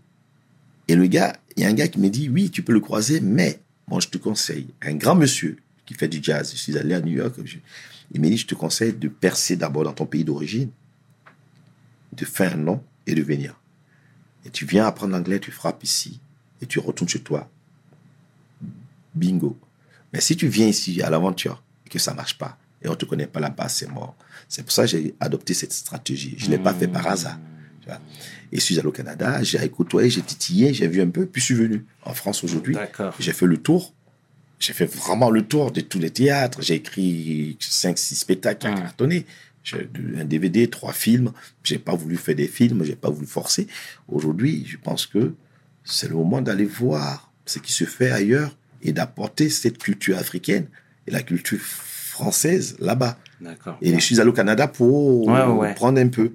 Et 0.88 0.96
le 0.96 1.06
gars, 1.06 1.34
il 1.56 1.62
y 1.62 1.66
a 1.66 1.68
un 1.68 1.72
gars 1.72 1.88
qui 1.88 2.00
me 2.00 2.10
dit 2.10 2.28
Oui, 2.28 2.50
tu 2.50 2.62
peux 2.62 2.72
le 2.72 2.80
croiser, 2.80 3.20
mais 3.20 3.60
moi, 3.88 4.00
je 4.00 4.08
te 4.08 4.18
conseille, 4.18 4.66
un 4.82 4.94
grand 4.94 5.14
monsieur 5.14 5.58
qui 5.86 5.94
fait 5.94 6.08
du 6.08 6.20
jazz. 6.22 6.50
Je 6.52 6.56
suis 6.56 6.76
allé 6.78 6.94
à 6.94 7.00
New 7.00 7.12
York. 7.16 7.34
je- 7.44 7.58
il 8.12 8.20
m'a 8.20 8.28
dit 8.28 8.36
Je 8.36 8.46
te 8.46 8.54
conseille 8.54 8.92
de 8.92 9.08
percer 9.08 9.56
d'abord 9.56 9.84
dans 9.84 9.92
ton 9.92 10.06
pays 10.06 10.24
d'origine, 10.24 10.70
de 12.12 12.24
faire 12.24 12.54
un 12.54 12.58
nom 12.58 12.82
et 13.06 13.14
de 13.14 13.22
venir. 13.22 13.58
Et 14.44 14.50
tu 14.50 14.66
viens 14.66 14.86
apprendre 14.86 15.12
l'anglais, 15.12 15.40
tu 15.40 15.50
frappes 15.50 15.82
ici 15.82 16.20
et 16.60 16.66
tu 16.66 16.78
retournes 16.78 17.08
chez 17.08 17.20
toi. 17.20 17.48
Bingo. 19.14 19.56
Mais 20.12 20.20
si 20.20 20.36
tu 20.36 20.48
viens 20.48 20.66
ici 20.68 21.00
à 21.02 21.10
l'aventure 21.10 21.62
et 21.86 21.88
que 21.90 21.98
ça 21.98 22.14
marche 22.14 22.36
pas 22.38 22.58
et 22.82 22.88
on 22.88 22.92
ne 22.92 22.96
te 22.96 23.04
connaît 23.04 23.26
pas 23.26 23.40
là-bas, 23.40 23.68
c'est 23.68 23.88
mort. 23.88 24.14
C'est 24.48 24.62
pour 24.62 24.72
ça 24.72 24.82
que 24.82 24.88
j'ai 24.88 25.14
adopté 25.20 25.54
cette 25.54 25.72
stratégie. 25.72 26.34
Je 26.38 26.46
ne 26.46 26.50
l'ai 26.52 26.58
pas 26.58 26.74
fait 26.74 26.88
par 26.88 27.06
hasard. 27.06 27.38
tu 27.80 27.88
vois. 27.88 28.00
Et 28.52 28.56
je 28.56 28.60
suis 28.60 28.78
allé 28.78 28.86
au 28.88 28.92
Canada, 28.92 29.42
j'ai 29.42 29.68
côtoyé, 29.70 30.10
j'ai 30.10 30.22
titillé, 30.22 30.72
j'ai 30.74 30.86
vu 30.88 31.00
un 31.00 31.08
peu, 31.08 31.26
puis 31.26 31.40
je 31.40 31.46
suis 31.46 31.54
venu 31.54 31.84
en 32.02 32.14
France 32.14 32.44
aujourd'hui. 32.44 32.74
J'ai 33.18 33.32
fait 33.32 33.46
le 33.46 33.56
tour. 33.58 33.92
J'ai 34.60 34.72
fait 34.72 34.86
vraiment 34.86 35.30
le 35.30 35.42
tour 35.42 35.70
de 35.72 35.80
tous 35.80 35.98
les 35.98 36.10
théâtres. 36.10 36.62
J'ai 36.62 36.74
écrit 36.74 37.56
5-6 37.60 38.14
spectacles 38.14 38.70
Mm. 38.70 38.74
cartonné. 38.76 39.26
J'ai 39.62 39.88
un 40.18 40.24
DVD, 40.24 40.68
trois 40.68 40.92
films. 40.92 41.32
J'ai 41.62 41.78
pas 41.78 41.94
voulu 41.94 42.16
faire 42.16 42.34
des 42.34 42.48
films, 42.48 42.84
j'ai 42.84 42.96
pas 42.96 43.10
voulu 43.10 43.26
forcer. 43.26 43.66
Aujourd'hui, 44.08 44.64
je 44.66 44.76
pense 44.76 45.06
que 45.06 45.32
c'est 45.84 46.08
le 46.08 46.14
moment 46.14 46.40
d'aller 46.42 46.66
voir 46.66 47.30
ce 47.46 47.58
qui 47.58 47.72
se 47.72 47.84
fait 47.84 48.10
ailleurs 48.10 48.56
et 48.82 48.92
d'apporter 48.92 49.48
cette 49.48 49.78
culture 49.78 50.18
africaine 50.18 50.66
et 51.06 51.10
la 51.10 51.22
culture 51.22 51.58
française 51.60 52.76
là-bas. 52.78 53.18
D'accord. 53.40 53.76
Et 53.82 53.92
je 53.94 53.98
suis 54.00 54.20
allé 54.20 54.28
au 54.30 54.32
Canada 54.34 54.68
pour 54.68 55.26
Ouais, 55.26 55.74
prendre 55.74 55.98
un 56.00 56.08
peu. 56.08 56.32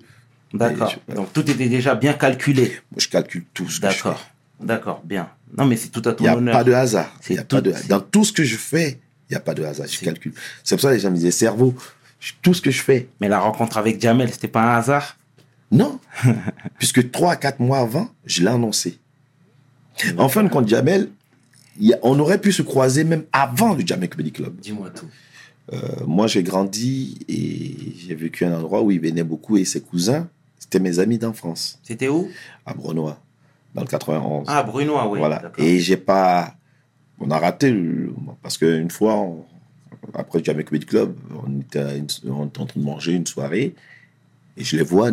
D'accord. 0.54 0.96
Je- 1.08 1.14
Donc 1.16 1.32
tout 1.32 1.50
était 1.50 1.70
déjà 1.70 1.96
bien 1.96 2.14
calculé. 2.14 2.66
Moi, 2.92 2.98
je 3.00 3.08
calcule 3.08 3.46
tout 3.54 3.70
ce 3.70 3.80
que 3.80 3.88
je 3.90 3.94
fais. 3.94 3.98
D'accord. 4.10 4.30
D'accord, 4.62 5.02
bien. 5.06 5.30
Non, 5.58 5.66
mais 5.66 5.76
c'est 5.78 5.90
tout 5.90 6.02
à 6.06 6.12
Il 6.12 6.16
ton 6.16 6.24
n'y 6.24 6.30
a 6.30 6.38
honneur. 6.38 6.54
pas 6.54 6.64
de 6.64 6.74
hasard. 6.74 7.12
Il 7.30 7.36
y 7.36 7.40
a 7.40 7.44
pas 7.44 7.62
tout- 7.62 7.70
de- 7.70 7.88
Dans 7.88 8.00
tout 8.02 8.24
ce 8.24 8.32
que 8.34 8.44
je 8.44 8.56
fais, 8.58 9.00
il 9.30 9.34
n'y 9.34 9.38
a 9.38 9.40
pas 9.40 9.54
de 9.54 9.64
hasard. 9.64 9.88
Je 9.88 10.00
calcule. 10.00 10.34
C'est 10.64 10.76
pour 10.76 10.82
ça 10.82 10.90
que 10.90 10.94
les 10.96 11.00
gens 11.00 11.10
me 11.12 11.16
disaient, 11.16 11.32
cerveau, 11.32 11.74
tout 12.42 12.54
ce 12.54 12.62
que 12.62 12.72
je 12.72 12.82
fais. 12.82 13.08
Mais 13.22 13.28
la 13.30 13.40
rencontre 13.40 13.78
avec 13.78 14.02
Jamel, 14.02 14.32
c'était 14.32 14.48
pas 14.48 14.62
un 14.64 14.78
hasard? 14.78 15.18
Non. 15.72 16.00
Puisque 16.78 17.12
trois 17.12 17.34
à 17.34 17.36
quatre 17.36 17.60
mois 17.60 17.80
avant, 17.80 18.10
je 18.26 18.42
l'ai 18.42 18.48
annoncé. 18.48 18.98
En 20.18 20.30
fin 20.30 20.44
de 20.44 20.50
compte, 20.50 20.68
Jamel, 20.68 21.10
il 21.80 21.94
a- 21.94 22.00
on 22.04 22.18
aurait 22.20 22.40
pu 22.42 22.52
se 22.52 22.62
croiser 22.62 23.04
même 23.04 23.24
avant 23.32 23.74
le 23.74 23.86
Jamel 23.86 24.10
Comedy 24.10 24.32
Club. 24.32 24.56
Dis-moi 24.60 24.90
tout. 24.92 25.08
Euh, 25.72 25.78
moi, 26.08 26.26
j'ai 26.28 26.42
grandi 26.42 27.20
et 27.28 27.94
j'ai 27.98 28.16
vécu 28.16 28.44
à 28.46 28.50
un 28.50 28.58
endroit 28.58 28.82
où 28.82 28.90
il 28.92 29.00
venait 29.00 29.24
beaucoup 29.24 29.56
et 29.58 29.66
ses 29.66 29.82
cousins, 29.82 30.28
c'était 30.58 30.80
mes 30.80 30.98
amis 31.00 31.18
d'enfance, 31.20 31.80
C'était 31.84 32.08
où? 32.08 32.28
À 32.66 32.74
Brenois, 32.74 33.22
dans 33.74 33.82
le 33.82 33.88
91. 33.88 34.46
Ah, 34.48 34.64
Brunois, 34.64 35.08
oui. 35.10 35.20
voilà. 35.20 35.52
Et 35.58 35.80
j'ai 35.80 35.98
pas. 35.98 36.56
On 37.20 37.30
a 37.32 37.38
raté 37.38 37.76
parce 38.42 38.58
qu'une 38.58 38.90
fois, 38.90 39.16
on- 39.18 39.46
après 40.14 40.40
le 40.40 40.46
Jamaica 40.46 40.70
Comedy 40.70 40.86
Club, 40.86 41.16
on 41.46 41.60
était, 41.60 41.98
une- 41.98 42.08
on 42.32 42.48
était 42.48 42.60
en 42.60 42.66
train 42.66 42.80
de 42.80 42.86
manger 42.86 43.14
une 43.14 43.28
soirée 43.28 43.76
et 44.58 44.64
je 44.64 44.76
les 44.78 44.84
vois. 44.84 45.12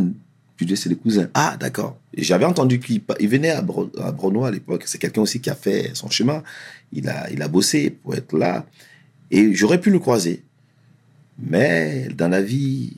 Je 0.59 0.65
dis, 0.65 0.77
c'est 0.77 0.89
des 0.89 0.97
cousins. 0.97 1.29
Ah, 1.35 1.57
d'accord. 1.61 1.99
Et 2.15 2.23
j'avais 2.23 2.47
entendu 2.47 2.81
qu'il 2.81 3.03
il 3.21 3.29
venait 3.29 3.51
à, 3.51 3.61
Bro- 3.61 3.91
à 3.99 4.09
à 4.47 4.51
l'époque. 4.51 4.85
C'est 4.87 4.99
quelqu'un 4.99 5.21
aussi 5.23 5.41
qui 5.41 5.51
a 5.51 5.55
fait 5.55 5.91
son 5.95 6.09
chemin. 6.09 6.43
Il 6.93 7.09
a, 7.11 7.31
il 7.31 7.43
a 7.43 7.49
bossé 7.49 7.91
pour 7.91 8.15
être 8.15 8.39
là. 8.39 8.65
Et 9.31 9.53
j'aurais 9.55 9.81
pu 9.81 9.91
le 9.91 9.99
croiser. 9.99 10.45
Mais 11.39 12.09
dans 12.17 12.29
la 12.29 12.41
vie, 12.41 12.95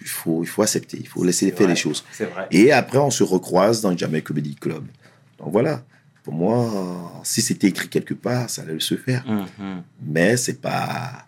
il 0.00 0.08
faut, 0.08 0.42
il 0.42 0.46
faut 0.46 0.62
accepter, 0.62 0.98
il 0.98 1.06
faut 1.06 1.24
laisser 1.24 1.50
faire 1.50 1.66
vrai, 1.66 1.68
les 1.68 1.76
choses. 1.76 2.04
Vrai. 2.18 2.48
Et 2.50 2.72
après, 2.72 2.98
on 2.98 3.10
se 3.10 3.22
recroise 3.22 3.80
dans 3.80 3.90
le 3.90 3.98
Jamaica 3.98 4.26
Comedy 4.26 4.54
Club. 4.54 4.86
Donc 5.38 5.52
voilà. 5.52 5.84
Pour 6.22 6.34
moi, 6.34 7.20
si 7.24 7.40
c'était 7.42 7.68
écrit 7.68 7.88
quelque 7.88 8.14
part, 8.14 8.50
ça 8.50 8.62
allait 8.62 8.78
se 8.80 8.96
faire. 8.96 9.26
Mhm. 9.26 9.82
Mais 10.02 10.36
c'est 10.36 10.60
pas. 10.60 11.26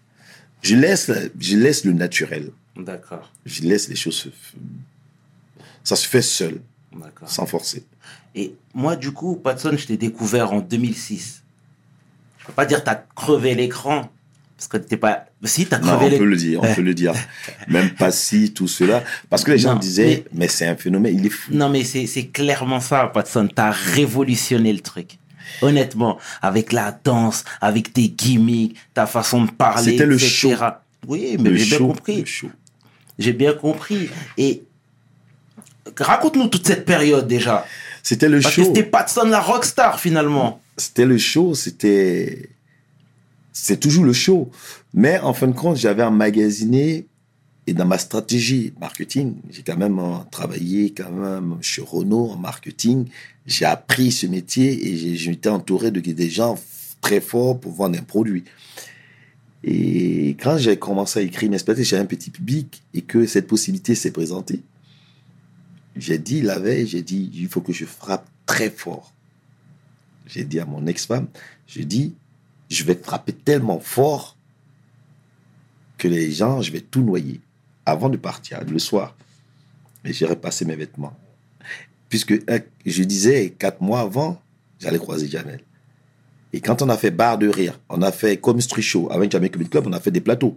Je 0.61 0.77
laisse, 0.77 1.11
je 1.39 1.57
laisse 1.57 1.85
le 1.85 1.93
naturel. 1.93 2.51
D'accord. 2.77 3.33
Je 3.45 3.63
laisse 3.63 3.89
les 3.89 3.97
choses 3.97 4.17
se. 4.17 4.29
Ça 5.85 5.97
se 5.97 6.07
fait 6.07 6.23
seul, 6.23 6.61
sans 7.27 7.47
forcer. 7.47 7.85
Et 8.35 8.55
moi, 8.73 8.95
du 8.95 9.11
coup, 9.11 9.35
Patson, 9.35 9.77
je 9.77 9.87
t'ai 9.87 9.97
découvert 9.97 10.53
en 10.53 10.61
2006. 10.61 11.43
Je 12.39 12.47
peux 12.47 12.53
pas 12.53 12.67
dire 12.67 12.85
t'as 12.85 12.95
crevé 12.95 13.55
l'écran. 13.55 14.11
Parce 14.69 14.81
que 14.85 14.89
t'es 14.89 14.97
pas. 14.97 15.25
Si, 15.43 15.67
t'as 15.67 15.79
Non, 15.79 15.97
crevé 15.97 16.15
on 16.15 16.19
peut 16.19 16.25
le 16.25 16.37
dire, 16.37 16.61
on 16.63 16.73
peut 16.75 16.83
le 16.83 16.95
dire. 16.95 17.15
Même 17.69 17.91
pas 17.91 18.13
si, 18.13 18.53
tout 18.53 18.69
cela. 18.69 19.03
Parce 19.29 19.43
que 19.43 19.51
les 19.51 19.59
gens 19.59 19.73
Non, 19.75 19.79
disaient, 19.81 20.25
mais, 20.33 20.47
c'est 20.47 20.67
un 20.69 20.77
phénomène, 20.77 21.19
il 21.19 21.27
est 21.27 21.31
fou. 21.31 21.53
Non, 21.53 21.69
mais 21.69 21.83
c'est 21.83 22.27
clairement 22.29 22.79
ça, 22.79 23.11
Patson. 23.13 23.49
T'as 23.53 23.71
révolutionné 23.73 24.73
le 24.73 24.79
truc. 24.79 25.19
Honnêtement, 25.63 26.19
avec 26.43 26.71
la 26.73 26.97
danse, 27.05 27.45
avec 27.61 27.93
tes 27.93 28.09
gimmicks, 28.09 28.77
ta 28.95 29.07
façon 29.07 29.45
de 29.45 29.51
parler, 29.51 29.93
C'était 29.93 30.07
le 30.07 30.15
etc. 30.15 30.31
show. 30.31 30.55
Oui, 31.09 31.37
mais 31.41 31.57
j'ai 31.57 31.65
bien 31.67 31.79
show, 31.79 31.87
compris. 31.89 32.25
show. 32.27 32.51
J'ai 33.19 33.33
bien 33.33 33.53
compris. 33.55 34.09
Et 34.39 34.63
raconte-nous 35.99 36.47
toute 36.47 36.67
cette 36.69 36.85
période 36.85 37.27
déjà. 37.27 37.67
C'était 38.05 38.29
le 38.29 38.41
Parce 38.41 38.55
que 38.55 38.63
show. 38.63 38.69
c'était 38.69 38.89
Patson 38.89 39.25
la 39.25 39.41
rockstar 39.41 39.99
finalement. 39.99 40.61
C'était 40.77 41.05
le 41.05 41.19
show, 41.19 41.55
c'était. 41.57 42.49
C'est 43.53 43.79
toujours 43.81 44.05
le 44.05 44.13
show. 44.13 44.51
Mais 44.95 45.19
en 45.19 45.35
fin 45.35 45.47
de 45.49 45.53
compte, 45.53 45.77
j'avais 45.77 46.03
emmagasiné 46.03 47.07
et 47.67 47.75
dans 47.75 47.85
ma 47.87 47.99
stratégie 47.99 48.73
marketing, 48.81 49.35
j'ai 49.51 49.63
quand 49.63 49.77
même 49.77 49.99
euh, 49.99 50.17
travaillé 50.31 50.93
quand 50.93 51.11
même 51.13 51.59
chez 51.61 51.81
Renault 51.83 52.31
en 52.31 52.37
marketing. 52.37 53.07
J'ai 53.47 53.65
appris 53.67 54.11
ce 54.11 54.27
métier 54.27 54.89
et 54.89 54.97
j'ai- 54.97 55.17
j'étais 55.17 55.49
entouré 55.49 55.91
de 55.91 56.01
des 56.01 56.31
gens 56.31 56.59
très 57.01 57.21
forts 57.21 57.61
pour 57.61 57.73
vendre 57.73 57.99
un 57.99 58.03
produit. 58.03 58.45
Et 59.65 60.31
quand 60.43 60.59
j'ai 60.59 60.77
commencé 60.77 61.21
à 61.21 61.23
écrire 61.23 61.51
mes 61.51 61.59
spectacles, 61.59 61.87
j'avais 61.87 62.03
un 62.03 62.07
petit 62.07 62.31
public 62.31 62.83
et 62.95 63.03
que 63.03 63.27
cette 63.27 63.47
possibilité 63.47 63.95
s'est 63.95 64.11
présentée. 64.11 64.61
J'ai 65.95 66.19
dit 66.19 66.41
la 66.43 66.59
veille, 66.59 66.87
j'ai 66.87 67.03
dit, 67.03 67.31
il 67.35 67.49
faut 67.49 67.61
que 67.61 67.73
je 67.73 67.85
frappe 67.85 68.27
très 68.47 68.71
fort. 68.71 69.13
J'ai 70.27 70.45
dit 70.45 70.59
à 70.59 70.65
mon 70.65 70.87
ex-femme, 70.87 71.29
j'ai 71.69 71.85
dit, 71.85 72.15
je 72.73 72.85
vais 72.85 72.95
frapper 72.95 73.33
tellement 73.33 73.81
fort 73.81 74.37
que 75.99 76.09
les 76.09 76.33
gens, 76.33 76.63
je 76.63 76.73
vais 76.73 76.81
tout 76.81 77.03
noyer 77.03 77.41
avant 77.85 78.09
de 78.09 78.17
partir 78.17 78.65
le 78.65 78.79
soir. 78.79 79.15
Et 80.05 80.13
j'ai 80.13 80.27
repassé 80.27 80.65
mes 80.65 80.75
vêtements. 80.75 81.15
Puisque 82.09 82.33
euh, 82.33 82.61
je 82.85 83.03
disais, 83.05 83.51
quatre 83.51 83.81
mois 83.81 84.01
avant, 84.01 84.41
j'allais 84.81 84.99
croiser 84.99 85.29
Jamel. 85.29 85.61
Et 86.53 86.61
quand 86.61 86.83
on 86.83 86.89
a 86.89 86.97
fait 86.97 87.11
barre 87.11 87.39
de 87.39 87.49
rire, 87.49 87.79
on 87.89 88.03
a 88.03 88.11
fait 88.11 88.37
comme 88.39 88.61
Street 88.61 88.83
Show 88.83 89.11
avec 89.11 89.31
Jamel 89.31 89.51
Comedy 89.51 89.71
Club, 89.71 89.87
on 89.87 89.93
a 89.93 90.01
fait 90.01 90.11
des 90.11 90.21
plateaux. 90.21 90.57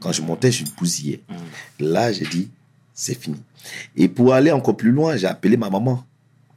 Quand 0.00 0.12
je 0.12 0.22
montais, 0.22 0.52
je 0.52 0.64
bousillais. 0.78 1.20
Là, 1.78 2.12
j'ai 2.12 2.26
dit, 2.26 2.50
c'est 2.94 3.20
fini. 3.20 3.42
Et 3.96 4.08
pour 4.08 4.32
aller 4.32 4.52
encore 4.52 4.76
plus 4.76 4.92
loin, 4.92 5.16
j'ai 5.16 5.26
appelé 5.26 5.56
ma 5.56 5.68
maman 5.68 6.04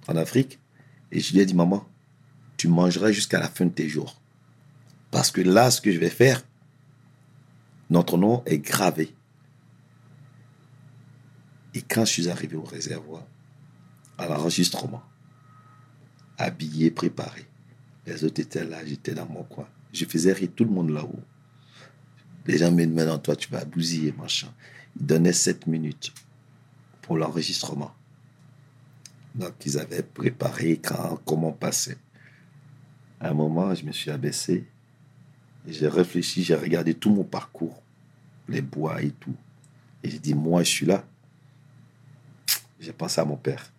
en 0.07 0.15
Afrique 0.15 0.59
et 1.11 1.19
je 1.19 1.33
lui 1.33 1.39
ai 1.39 1.45
dit, 1.45 1.55
maman, 1.55 1.85
tu 2.57 2.67
mangeras 2.67 3.11
jusqu'à 3.11 3.39
la 3.39 3.47
fin 3.47 3.65
de 3.65 3.71
tes 3.71 3.89
jours. 3.89 4.19
Parce 5.11 5.31
que 5.31 5.41
là, 5.41 5.71
ce 5.71 5.81
que 5.81 5.91
je 5.91 5.99
vais 5.99 6.09
faire, 6.09 6.43
notre 7.89 8.17
nom 8.17 8.43
est 8.45 8.59
gravé. 8.59 9.15
Et 11.73 11.81
quand 11.81 12.05
je 12.05 12.11
suis 12.11 12.29
arrivé 12.29 12.55
au 12.55 12.63
réservoir, 12.63 13.23
à 14.17 14.27
l'enregistrement, 14.27 15.03
habillé, 16.37 16.91
préparé, 16.91 17.45
les 18.05 18.23
autres 18.23 18.41
étaient 18.41 18.65
là, 18.65 18.85
j'étais 18.85 19.13
dans 19.13 19.27
mon 19.27 19.43
coin. 19.43 19.67
Je 19.93 20.05
faisais 20.05 20.33
rire 20.33 20.49
tout 20.55 20.65
le 20.65 20.71
monde 20.71 20.89
là-haut. 20.89 21.21
Les 22.45 22.57
gens 22.57 22.71
me 22.71 22.85
demandaient, 22.85 23.21
toi, 23.21 23.35
tu 23.35 23.49
vas 23.49 23.65
bousiller, 23.65 24.11
machin. 24.13 24.51
Ils 24.99 25.05
donnaient 25.05 25.33
sept 25.33 25.67
minutes 25.67 26.11
pour 27.01 27.17
l'enregistrement. 27.17 27.93
Donc, 29.35 29.53
ils 29.65 29.77
avaient 29.77 30.03
préparé 30.03 30.77
quand, 30.77 31.19
comment 31.25 31.51
passer. 31.51 31.97
À 33.19 33.29
un 33.29 33.33
moment, 33.33 33.73
je 33.75 33.85
me 33.85 33.91
suis 33.91 34.09
abaissé 34.09 34.65
j'ai 35.71 35.87
réfléchi, 35.87 36.43
j'ai 36.43 36.55
regardé 36.55 36.93
tout 36.93 37.09
mon 37.09 37.23
parcours, 37.23 37.81
les 38.47 38.61
bois 38.61 39.01
et 39.01 39.11
tout. 39.11 39.35
Et 40.03 40.09
j'ai 40.09 40.19
dit, 40.19 40.33
moi, 40.33 40.63
je 40.63 40.69
suis 40.69 40.85
là. 40.85 41.03
J'ai 42.79 42.93
pensé 42.93 43.19
à 43.19 43.25
mon 43.25 43.35
père. 43.35 43.71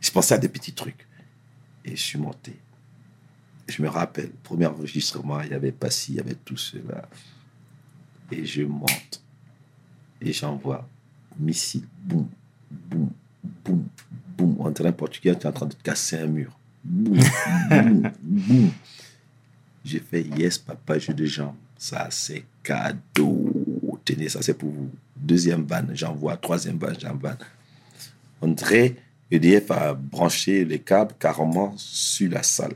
Je 0.00 0.10
pensais 0.10 0.34
à 0.34 0.38
des 0.38 0.48
petits 0.48 0.72
trucs. 0.72 1.06
Et 1.84 1.90
je 1.90 2.02
suis 2.02 2.18
monté. 2.18 2.56
Je 3.68 3.80
me 3.82 3.88
rappelle, 3.88 4.30
premier 4.42 4.66
enregistrement, 4.66 5.40
il 5.40 5.50
y 5.50 5.54
avait 5.54 5.72
Passy, 5.72 6.12
il 6.12 6.16
y 6.16 6.20
avait 6.20 6.34
tout 6.34 6.56
cela. 6.56 7.08
Et 8.30 8.44
je 8.44 8.62
monte. 8.62 9.22
Et 10.20 10.32
j'envoie 10.32 10.88
missile, 11.38 11.86
boum, 12.02 12.28
boum, 12.70 13.10
boum, 13.64 13.84
boum. 14.36 14.56
En 14.60 14.72
train 14.72 14.92
portugais, 14.92 15.34
tu 15.36 15.42
es 15.42 15.46
en 15.46 15.52
train 15.52 15.66
de 15.66 15.74
te 15.74 15.82
casser 15.82 16.18
un 16.18 16.26
mur. 16.26 16.58
Boum, 16.82 17.18
boum, 17.70 18.12
boum. 18.22 18.70
J'ai 19.84 20.00
fait 20.00 20.22
yes, 20.22 20.58
papa, 20.58 20.98
jeu 20.98 21.12
de 21.12 21.26
jambes. 21.26 21.56
Ça, 21.76 22.08
c'est 22.10 22.44
cadeau. 22.62 23.52
Tenez, 24.04 24.28
ça, 24.28 24.40
c'est 24.42 24.54
pour 24.54 24.70
vous. 24.70 24.90
Deuxième 25.16 25.64
vanne, 25.64 25.90
j'envoie. 25.94 26.36
Troisième 26.36 26.78
vanne, 26.78 26.96
j'envoie. 26.98 27.36
On 28.40 28.48
dirait 28.48 28.96
EDF 29.30 29.70
a 29.70 29.94
branché 29.94 30.64
les 30.64 30.78
câbles 30.78 31.14
carrément 31.18 31.74
sur 31.76 32.30
la 32.30 32.42
salle. 32.42 32.74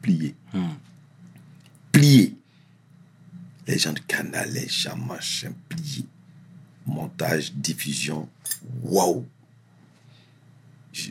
Plié. 0.00 0.34
Plié. 1.92 2.34
Les 3.66 3.78
gens 3.78 3.92
de 3.92 4.00
canal, 4.00 4.50
les 4.52 4.68
gens 4.68 4.96
machin, 4.96 5.52
plié. 5.68 6.06
Montage, 6.86 7.52
diffusion. 7.52 8.28
Waouh! 8.82 9.26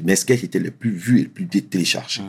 Mes 0.03 0.15
sketchs 0.15 0.43
étaient 0.43 0.59
les 0.59 0.71
plus 0.71 0.91
vus 0.91 1.19
et 1.19 1.23
les 1.23 1.27
plus 1.29 1.47
téléchargés. 1.47 2.23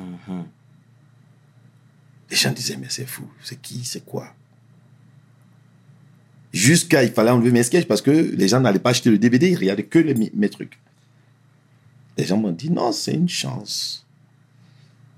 Les 2.30 2.36
gens 2.36 2.52
disaient, 2.52 2.76
mais 2.76 2.88
c'est 2.90 3.06
fou, 3.06 3.28
c'est 3.42 3.60
qui, 3.60 3.84
c'est 3.84 4.04
quoi? 4.04 4.34
Jusqu'à, 6.52 7.02
il 7.04 7.12
fallait 7.12 7.30
enlever 7.30 7.52
mes 7.52 7.62
sketchs 7.62 7.86
parce 7.86 8.02
que 8.02 8.10
les 8.10 8.48
gens 8.48 8.60
n'allaient 8.60 8.78
pas 8.78 8.90
acheter 8.90 9.10
le 9.10 9.18
DVD, 9.18 9.50
ils 9.50 9.56
regardaient 9.58 9.84
que 9.84 9.98
les, 9.98 10.14
mes, 10.34 10.48
trucs. 10.48 10.78
Les 12.16 12.24
gens 12.24 12.36
m'ont 12.38 12.52
dit, 12.52 12.70
non, 12.70 12.92
c'est 12.92 13.12
une 13.14 13.28
chance. 13.28 14.06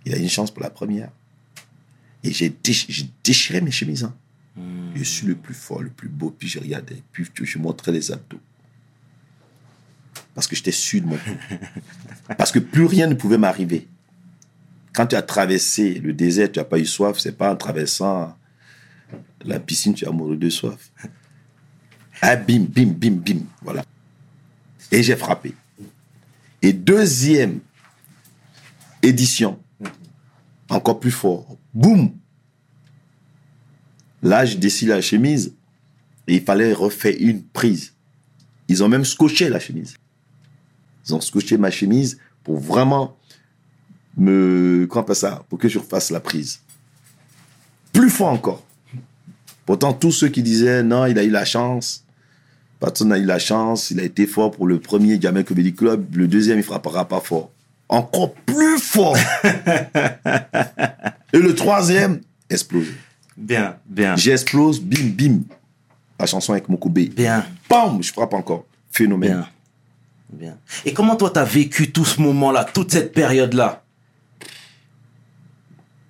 Il 0.04 0.12
a 0.14 0.18
une 0.18 0.28
chance 0.28 0.50
pour 0.50 0.62
la 0.62 0.70
première. 0.70 1.10
Et 2.24 2.32
j'ai 2.32 2.50
déch- 2.50 2.86
j'ai 2.88 3.08
déchiré 3.22 3.60
mes 3.60 3.70
chemises. 3.70 4.04
hein. 4.04 4.14
Je 4.96 5.04
suis 5.04 5.26
le 5.26 5.36
plus 5.36 5.54
fort, 5.54 5.82
le 5.82 5.90
plus 5.90 6.08
beau, 6.08 6.34
puis 6.36 6.48
je 6.48 6.58
regardais, 6.58 7.00
puis 7.12 7.24
je 7.42 7.58
montrais 7.58 7.92
les 7.92 8.10
abdos. 8.10 8.40
Parce 10.38 10.46
que 10.46 10.54
j'étais 10.54 10.70
sûr 10.70 11.00
de 11.00 11.06
mon 11.06 11.16
coup. 11.16 11.30
Parce 12.38 12.52
que 12.52 12.60
plus 12.60 12.84
rien 12.84 13.08
ne 13.08 13.14
pouvait 13.14 13.38
m'arriver. 13.38 13.88
Quand 14.92 15.08
tu 15.08 15.16
as 15.16 15.22
traversé 15.22 15.94
le 15.94 16.12
désert, 16.12 16.52
tu 16.52 16.60
n'as 16.60 16.64
pas 16.64 16.78
eu 16.78 16.86
soif, 16.86 17.18
c'est 17.18 17.36
pas 17.36 17.52
en 17.52 17.56
traversant 17.56 18.38
la 19.44 19.58
piscine, 19.58 19.94
tu 19.94 20.06
as 20.06 20.12
mouru 20.12 20.36
de 20.36 20.48
soif. 20.48 20.92
Ah, 22.22 22.36
bim, 22.36 22.66
bim, 22.68 22.86
bim, 22.86 23.16
bim. 23.16 23.40
Voilà. 23.62 23.84
Et 24.92 25.02
j'ai 25.02 25.16
frappé. 25.16 25.54
Et 26.62 26.72
deuxième 26.72 27.58
édition, 29.02 29.58
encore 30.68 31.00
plus 31.00 31.10
fort. 31.10 31.56
Boum 31.74 32.12
Là, 34.22 34.44
je 34.44 34.56
décide 34.56 34.90
la 34.90 35.00
chemise 35.00 35.52
il 36.28 36.42
fallait 36.42 36.72
refaire 36.72 37.16
une 37.18 37.42
prise. 37.42 37.92
Ils 38.68 38.84
ont 38.84 38.88
même 38.88 39.04
scotché 39.04 39.48
la 39.48 39.58
chemise. 39.58 39.97
Ils 41.08 41.14
ont 41.14 41.20
scotché 41.20 41.56
ma 41.56 41.70
chemise 41.70 42.18
pour 42.44 42.58
vraiment 42.58 43.16
me. 44.16 44.86
Comment 44.90 45.06
on 45.08 45.14
ça 45.14 45.44
Pour 45.48 45.58
que 45.58 45.68
je 45.68 45.78
refasse 45.78 46.10
la 46.10 46.20
prise. 46.20 46.60
Plus 47.92 48.10
fort 48.10 48.28
encore. 48.28 48.62
Pourtant, 49.64 49.92
tous 49.92 50.12
ceux 50.12 50.28
qui 50.28 50.42
disaient 50.42 50.82
non, 50.82 51.06
il 51.06 51.18
a 51.18 51.24
eu 51.24 51.30
la 51.30 51.44
chance. 51.44 52.04
Patson 52.80 53.10
a 53.10 53.18
eu 53.18 53.24
la 53.24 53.38
chance, 53.38 53.90
il 53.90 53.98
a 54.00 54.04
été 54.04 54.26
fort 54.26 54.52
pour 54.52 54.66
le 54.66 54.78
premier 54.78 55.20
Jamel 55.20 55.44
Comedy 55.44 55.74
Club. 55.74 56.14
Le 56.14 56.28
deuxième, 56.28 56.58
il 56.58 56.64
frappera 56.64 57.08
pas 57.08 57.20
fort. 57.20 57.50
Encore 57.88 58.34
plus 58.34 58.78
fort. 58.78 59.16
Et 61.32 61.38
le 61.38 61.54
troisième, 61.54 62.20
explosé. 62.48 62.92
Bien, 63.36 63.76
bien. 63.86 64.14
J'explose, 64.16 64.80
bim, 64.80 65.10
bim. 65.16 65.40
La 66.20 66.26
chanson 66.26 66.52
avec 66.52 66.68
Mokobe. 66.68 66.98
Bien. 66.98 67.44
Bam, 67.68 68.02
je 68.02 68.12
frappe 68.12 68.34
encore. 68.34 68.64
Phénomène. 68.90 69.32
Bien. 69.32 69.48
Bien. 70.32 70.58
Et 70.84 70.92
comment 70.92 71.16
toi, 71.16 71.30
t'as 71.30 71.44
vécu 71.44 71.90
tout 71.90 72.04
ce 72.04 72.20
moment-là, 72.20 72.64
toute 72.64 72.92
cette 72.92 73.12
période-là? 73.12 73.82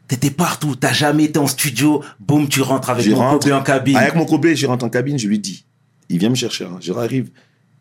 T'étais 0.08 0.30
partout. 0.30 0.74
T'as 0.74 0.92
jamais 0.92 1.24
été 1.24 1.38
en 1.38 1.46
studio. 1.46 2.02
Boum, 2.18 2.48
tu 2.48 2.62
rentres 2.62 2.90
avec 2.90 3.04
Je 3.04 3.10
mon 3.10 3.16
rentre- 3.18 3.52
en 3.52 3.62
cabine. 3.62 3.96
Avec 3.96 4.14
mon 4.14 4.24
Kobe, 4.24 4.46
je 4.54 4.66
rentre 4.66 4.84
en 4.84 4.88
cabine, 4.88 5.18
je 5.18 5.28
lui 5.28 5.38
dis. 5.38 5.64
Il 6.08 6.18
vient 6.18 6.30
me 6.30 6.34
chercher. 6.34 6.64
hein. 6.64 6.78
Je 6.80 6.92
arrive. 6.92 7.30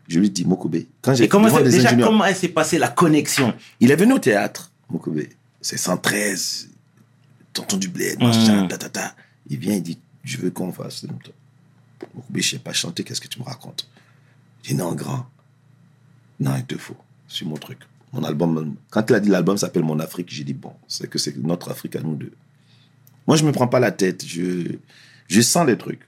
Je 0.09 0.19
lui 0.19 0.29
dis, 0.29 0.45
Mokobe. 0.45 0.77
Quand 1.01 1.13
j'ai 1.15 1.25
Et 1.25 1.27
comment 1.27 1.49
c'est- 1.49 1.63
déjà, 1.63 1.87
ingénieurs- 1.89 2.07
comment 2.07 2.33
s'est 2.33 2.47
passée 2.49 2.77
la 2.77 2.87
connexion? 2.87 3.53
Il 3.81 3.91
est 3.91 3.95
venu 3.95 4.13
au 4.13 4.19
théâtre, 4.19 4.71
Mokobe. 4.89 5.19
C'est 5.61 5.77
113, 5.77 6.69
tonton 7.51 7.75
du 7.77 7.89
bled, 7.89 8.17
machin, 8.21 8.63
Mhm. 8.63 8.67
ta, 8.69 8.77
ta, 8.77 8.87
ta. 8.89 9.15
Il 9.49 9.57
vient, 9.57 9.73
il 9.73 9.83
dit, 9.83 9.97
je 10.23 10.37
veux 10.37 10.49
qu'on 10.51 10.71
fasse. 10.71 11.03
Mokobe, 11.03 12.37
je 12.37 12.49
sais 12.49 12.59
pas 12.59 12.71
chanter, 12.73 13.03
qu'est-ce 13.03 13.19
que 13.21 13.27
tu 13.27 13.39
me 13.39 13.43
racontes? 13.45 13.89
Je 14.63 14.69
dis, 14.69 14.75
non, 14.75 14.93
grand. 14.93 15.25
Non, 16.39 16.55
il 16.57 16.65
te 16.65 16.77
faut. 16.77 16.97
C'est 17.27 17.45
mon 17.45 17.57
truc. 17.57 17.79
Mon 18.13 18.23
album, 18.23 18.75
quand 18.89 19.05
il 19.09 19.15
a 19.15 19.19
dit 19.19 19.29
l'album 19.29 19.57
s'appelle 19.57 19.83
Mon 19.83 19.99
Afrique, 19.99 20.29
j'ai 20.31 20.43
dit, 20.43 20.53
bon, 20.53 20.73
c'est 20.87 21.09
que 21.09 21.19
c'est 21.19 21.35
notre 21.37 21.69
Afrique 21.69 21.95
à 21.95 22.01
nous 22.01 22.15
deux. 22.15 22.31
Moi, 23.27 23.35
je 23.35 23.43
me 23.43 23.51
prends 23.51 23.67
pas 23.67 23.79
la 23.79 23.91
tête. 23.91 24.25
Je, 24.25 24.77
je 25.27 25.41
sens 25.41 25.67
les 25.67 25.77
trucs. 25.77 26.07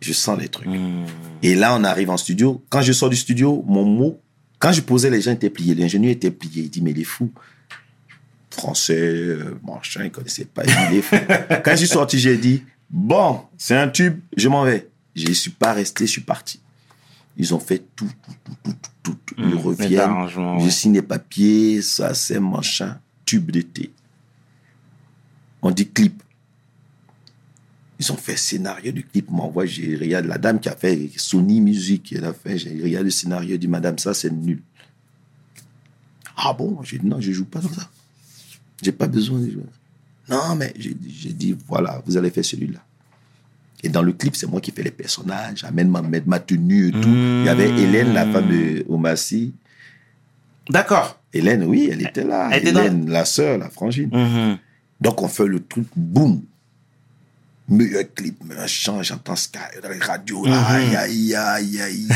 Je 0.00 0.12
sens 0.12 0.38
les 0.38 0.48
trucs. 0.48 0.68
Hmm. 0.68 1.06
Et 1.42 1.56
là, 1.56 1.74
on 1.74 1.82
arrive 1.82 2.10
en 2.10 2.16
studio. 2.16 2.62
Quand 2.68 2.82
je 2.82 2.92
sors 2.92 3.10
du 3.10 3.16
studio, 3.16 3.64
mon 3.66 3.84
mot, 3.84 4.20
quand 4.60 4.72
je 4.72 4.80
posais, 4.80 5.10
les 5.10 5.20
gens 5.20 5.32
étaient 5.32 5.50
pliés. 5.50 5.74
L'ingénieur 5.74 6.12
était 6.12 6.30
plié. 6.30 6.62
Il 6.64 6.70
dit, 6.70 6.80
mais 6.80 6.92
il 6.92 7.00
est 7.00 7.04
fou. 7.04 7.32
Français, 8.50 8.96
euh, 8.96 9.58
machin, 9.64 10.04
il 10.04 10.10
connaissait 10.10 10.44
pas. 10.44 10.62
Il 10.64 10.98
est 10.98 11.02
fou. 11.02 11.16
quand 11.64 11.72
je 11.72 11.76
suis 11.76 11.88
sorti, 11.88 12.18
j'ai 12.18 12.36
dit, 12.36 12.62
bon, 12.88 13.40
c'est 13.56 13.76
un 13.76 13.88
tube, 13.88 14.20
je 14.36 14.48
m'en 14.48 14.62
vais. 14.62 14.88
Je 15.16 15.28
ne 15.28 15.32
suis 15.32 15.50
pas 15.50 15.72
resté, 15.72 16.06
je 16.06 16.12
suis 16.12 16.20
parti. 16.20 16.60
Ils 17.38 17.54
ont 17.54 17.60
fait 17.60 17.82
tout, 17.94 18.10
tout, 18.44 18.52
tout, 18.64 18.74
tout, 18.74 18.90
tout. 19.02 19.16
Ils 19.38 19.44
Mmh, 19.44 19.50
les 19.50 19.56
reviennent. 19.56 20.28
Je 20.28 20.64
ouais. 20.64 20.70
signe 20.70 20.94
les 20.94 21.02
papiers, 21.02 21.80
ça, 21.82 22.12
c'est 22.12 22.40
machin, 22.40 22.98
tube 23.24 23.50
d'été. 23.52 23.92
On 25.62 25.70
dit 25.70 25.88
clip. 25.88 26.22
Ils 28.00 28.12
ont 28.12 28.16
fait 28.16 28.36
scénario 28.36 28.92
du 28.92 29.04
clip. 29.04 29.30
M'envoie, 29.30 29.66
j'ai 29.66 29.96
regarde 29.96 30.26
la 30.26 30.38
dame 30.38 30.60
qui 30.60 30.68
a 30.68 30.76
fait 30.76 31.10
Sony 31.16 31.60
Music. 31.60 32.12
Elle 32.16 32.24
a 32.24 32.32
fait, 32.32 32.58
j'ai 32.58 32.70
regardé 32.82 33.04
le 33.04 33.10
scénario, 33.10 33.56
dit 33.56 33.68
Madame, 33.68 33.98
ça 33.98 34.14
c'est 34.14 34.30
nul. 34.30 34.62
Ah 36.36 36.52
bon? 36.52 36.80
J'ai 36.82 36.98
dit 36.98 37.06
non, 37.06 37.20
je 37.20 37.32
joue 37.32 37.44
pas 37.44 37.60
comme 37.60 37.72
ça. 37.74 37.88
J'ai 38.82 38.92
pas 38.92 39.08
besoin 39.08 39.40
de 39.40 39.50
jouer. 39.50 39.62
Non, 40.28 40.54
mais 40.56 40.72
j'ai 40.76 41.32
dit 41.32 41.56
voilà, 41.66 42.02
vous 42.06 42.16
allez 42.16 42.30
faire 42.30 42.44
celui-là. 42.44 42.84
Et 43.84 43.88
dans 43.88 44.02
le 44.02 44.12
clip, 44.12 44.34
c'est 44.34 44.46
moi 44.48 44.60
qui 44.60 44.72
fais 44.72 44.82
les 44.82 44.90
personnages, 44.90 45.62
amène 45.64 45.88
ma, 45.88 46.02
ma 46.02 46.40
tenue 46.40 46.88
et 46.88 46.90
tout. 46.92 47.08
Il 47.08 47.44
y 47.44 47.48
avait 47.48 47.68
Hélène, 47.70 48.12
la 48.12 48.26
femme 48.26 48.48
de 48.48 48.84
Omassi. 48.88 49.54
D'accord. 50.70 51.20
Hélène, 51.32 51.64
oui, 51.64 51.88
elle 51.92 52.02
était 52.02 52.24
là. 52.24 52.48
Elle 52.52 52.62
était 52.62 52.72
dans- 52.72 52.80
Hélène, 52.80 53.08
la 53.10 53.24
sœur, 53.24 53.58
la 53.58 53.70
frangine. 53.70 54.10
Mhm. 54.12 54.58
Donc 55.00 55.22
on 55.22 55.28
fait 55.28 55.46
le 55.46 55.60
truc, 55.60 55.86
boum. 55.94 56.42
Meilleur 57.70 58.04
clip, 58.14 58.42
machin, 58.44 59.02
j'entends 59.02 59.36
Sky 59.36 59.58
dans 59.82 59.90
les 59.90 59.98
radios. 59.98 60.42
Mhm. 60.46 60.52
Aïe, 60.52 60.96
aïe, 60.96 61.34
aïe, 61.34 61.80
aïe, 61.82 62.08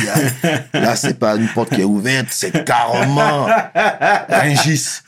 aïe. 0.42 0.64
Là, 0.72 0.96
c'est 0.96 1.18
pas 1.18 1.36
une 1.36 1.48
porte 1.48 1.74
qui 1.74 1.82
est 1.82 1.84
ouverte, 1.84 2.28
c'est 2.30 2.64
carrément 2.64 3.46
Rungis. 4.30 5.00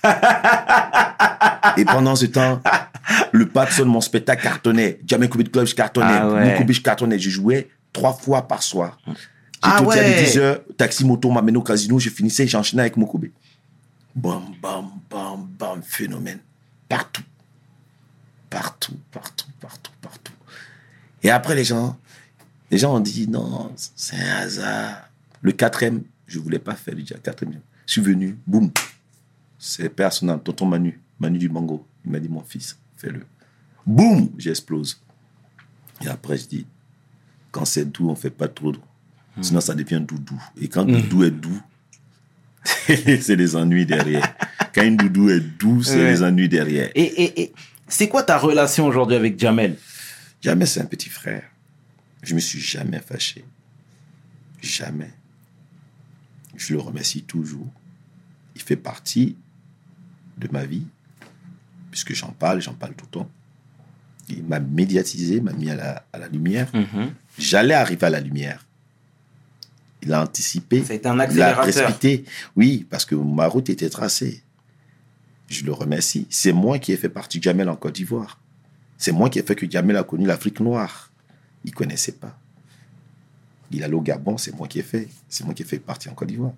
Et 1.79 1.85
pendant 1.87 2.15
ce 2.15 2.27
temps, 2.27 2.61
le 3.33 3.49
patron 3.49 3.85
de 3.85 3.89
mon 3.89 4.03
spectacle 4.03 4.43
cartonnait. 4.43 5.01
Jamaica 5.07 5.33
Comedy 5.33 5.51
Club, 5.51 5.67
je 5.67 5.75
cartonnais. 5.75 6.07
Ah 6.13 6.29
ouais. 6.29 6.67
Je 6.69 6.81
cartonnais. 6.83 7.19
Je 7.19 7.31
jouais 7.31 7.71
trois 7.93 8.13
fois 8.13 8.47
par 8.47 8.63
soir. 8.63 8.99
J'ai 9.07 9.13
Ah 9.63 9.77
tout 9.79 9.91
à 9.91 9.95
ouais. 9.97 10.25
10 10.25 10.39
heures, 10.39 10.61
taxi 10.77 11.07
moto 11.07 11.31
m'amène 11.31 11.57
au 11.57 11.63
casino, 11.63 11.99
je 11.99 12.11
finissais, 12.11 12.47
j'enchaînais 12.47 12.83
avec 12.83 12.99
Mokobe. 12.99 13.27
Bam, 14.15 14.43
bam, 14.61 14.91
bam, 15.11 15.47
bam, 15.59 15.83
phénomène. 15.83 16.39
Partout, 16.87 17.23
partout, 18.51 18.97
partout, 19.11 19.47
partout. 19.59 19.91
Et 21.25 21.31
après, 21.31 21.55
les 21.57 21.65
gens, 21.65 21.99
les 22.71 22.79
gens 22.79 22.95
ont 22.95 23.01
dit, 23.01 23.27
non, 23.27 23.73
c'est 23.97 24.17
un 24.17 24.37
hasard. 24.37 25.09
Le 25.43 25.51
quatrième, 25.53 26.03
je 26.27 26.39
voulais 26.39 26.59
pas 26.61 26.75
faire 26.75 26.95
déjà 26.95 27.17
quatrième. 27.17 27.61
Je 27.87 27.93
suis 27.93 28.01
venu, 28.03 28.39
boum. 28.47 28.71
C'est 29.59 29.89
personnel, 29.89 30.39
tonton 30.45 30.67
Manu, 30.67 31.01
Manu 31.19 31.39
du 31.39 31.49
Mango. 31.49 31.87
Il 32.05 32.13
m'a 32.13 32.21
dit, 32.21 32.29
mon 32.29 32.43
fils, 32.43 32.77
fais-le. 32.97 33.23
Boum, 33.87 34.29
j'explose. 34.39 35.01
Et 36.05 36.09
après, 36.09 36.37
je 36.37 36.47
dis, 36.47 36.67
quand 37.51 37.65
c'est 37.65 37.85
doux, 37.91 38.09
on 38.11 38.15
fait 38.15 38.31
pas 38.31 38.49
trop 38.49 38.73
doux. 38.73 38.81
Sinon, 39.41 39.61
ça 39.61 39.75
devient 39.75 40.01
doudou. 40.07 40.41
Et 40.61 40.69
quand 40.69 40.85
doudou 40.85 41.25
est 41.25 41.31
doux, 41.31 41.61
c'est 42.87 43.35
les 43.37 43.57
ennuis 43.57 43.85
derrière. 43.87 44.35
Quand 44.75 44.83
une 44.83 44.97
doudou 44.97 45.29
est 45.31 45.41
doux, 45.41 45.83
c'est 45.83 45.97
Ouais. 45.97 46.11
les 46.13 46.23
ennuis 46.23 46.49
derrière. 46.49 46.91
Et, 46.95 47.03
et, 47.03 47.43
et 47.43 47.53
c'est 47.89 48.09
quoi 48.09 48.23
ta 48.23 48.39
relation 48.39 48.87
aujourd'hui 48.87 49.17
avec 49.17 49.39
Jamel? 49.39 49.77
Jamais 50.45 50.67
c'est 50.67 50.83
un 50.83 50.85
petit 50.85 51.09
frère. 51.09 51.43
Je 52.23 52.35
me 52.35 52.41
suis 52.41 52.61
jamais 52.61 53.01
fâché. 53.01 53.47
Jamais. 54.61 55.11
Je 56.55 56.75
le 56.75 56.81
remercie 56.81 57.23
toujours. 57.23 57.67
Il 58.55 58.61
fait 58.61 58.77
partie 58.77 59.37
de 60.37 60.47
ma 60.53 60.67
vie, 60.67 60.87
puisque 61.91 62.13
j'en 62.13 62.31
parle, 62.33 62.61
j'en 62.61 62.75
parle 62.75 62.95
tout 62.95 63.07
le 63.07 63.11
temps. 63.11 63.31
Il 64.29 64.45
m'a 64.45 64.61
médiatisé, 64.61 65.41
m'a 65.41 65.55
mis 65.55 65.71
à 65.71 65.77
la, 65.77 66.07
à 66.13 66.19
la 66.19 66.29
lumière. 66.29 66.71
Mhm. 66.75 67.15
J'allais 67.39 67.75
arriver 67.75 68.07
à 68.07 68.11
la 68.11 68.21
lumière. 68.21 68.67
Il 70.03 70.13
a 70.13 70.23
anticipé. 70.23 70.85
Ça 70.85 70.93
a 70.93 70.97
été 70.97 71.09
un 71.09 71.15
Il 71.15 71.21
a 71.21 71.25
accélérateur. 71.25 71.63
précipité. 71.63 72.25
Oui, 72.55 72.87
parce 72.91 73.07
que 73.07 73.15
ma 73.15 73.47
route 73.47 73.71
était 73.71 73.89
tracée. 73.89 74.43
Je 75.49 75.65
le 75.65 75.73
remercie. 75.73 76.27
C'est 76.29 76.53
moi 76.53 76.79
qui 76.79 76.93
ai 76.93 76.99
fait 76.99 77.09
partie 77.09 77.39
de 77.39 77.45
Jamel 77.45 77.71
en 77.71 77.77
Côte 77.77 77.95
d'Ivoire. 77.95 78.39
C'est 79.05 79.13
moi 79.13 79.29
qui 79.29 79.39
ai 79.39 79.43
fait 79.43 79.55
que 79.55 79.71
Jamel 79.71 79.99
a 79.99 80.03
connu 80.03 80.25
l'Afrique 80.27 80.61
noire. 80.61 81.11
Il 81.63 81.73
ne 81.73 81.77
connaissait 81.77 82.13
pas. 82.13 82.39
Il 83.71 83.83
allait 83.85 83.93
au 83.93 84.01
Gabon, 84.01 84.39
c'est 84.39 84.55
moi 84.57 84.67
qui 84.67 84.79
ai 84.79 84.83
fait. 84.83 85.09
C'est 85.29 85.45
moi 85.45 85.53
qui 85.53 85.61
ai 85.63 85.67
fait 85.67 85.79
partie 85.79 86.09
en 86.09 86.15
Côte 86.15 86.29
d'Ivoire. 86.29 86.55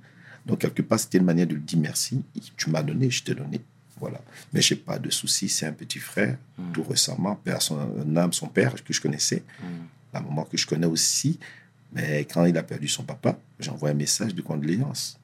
Donc, 0.47 0.61
quelque 0.61 0.81
part, 0.83 1.01
c'était 1.01 1.19
une 1.19 1.25
manière 1.25 1.49
de 1.49 1.55
lui 1.55 1.63
dire 1.63 1.81
merci. 1.81 2.23
Tu 2.57 2.71
m'as 2.71 2.85
donné, 2.85 3.11
je 3.11 3.25
t'ai 3.25 3.35
donné. 3.35 3.61
Voilà. 3.99 4.21
Mais 4.53 4.63
je 4.63 4.75
n'ai 4.75 4.81
pas 4.81 4.97
de 5.01 5.11
souci. 5.11 5.49
C'est 5.49 5.67
un 5.67 5.73
petit 5.73 5.99
frère. 5.99 6.39
Tout 6.73 6.85
récemment, 6.85 7.35
père, 7.35 7.61
son 7.61 7.81
âme, 8.17 8.33
son 8.33 8.47
père, 8.47 8.73
que 8.85 8.93
je 8.93 9.01
connaissais. 9.01 9.43
La 10.15 10.21
maman 10.21 10.45
que 10.45 10.57
je 10.57 10.69
connais 10.69 10.87
aussi. 10.87 11.41
Mais 11.93 12.21
quand 12.33 12.45
il 12.45 12.57
a 12.57 12.63
perdu 12.63 12.87
son 12.87 13.03
papa, 13.03 13.37
j'envoie 13.59 13.89
un 13.91 13.95
message 13.95 14.37
de 14.37 14.43
condoléances 14.43 15.19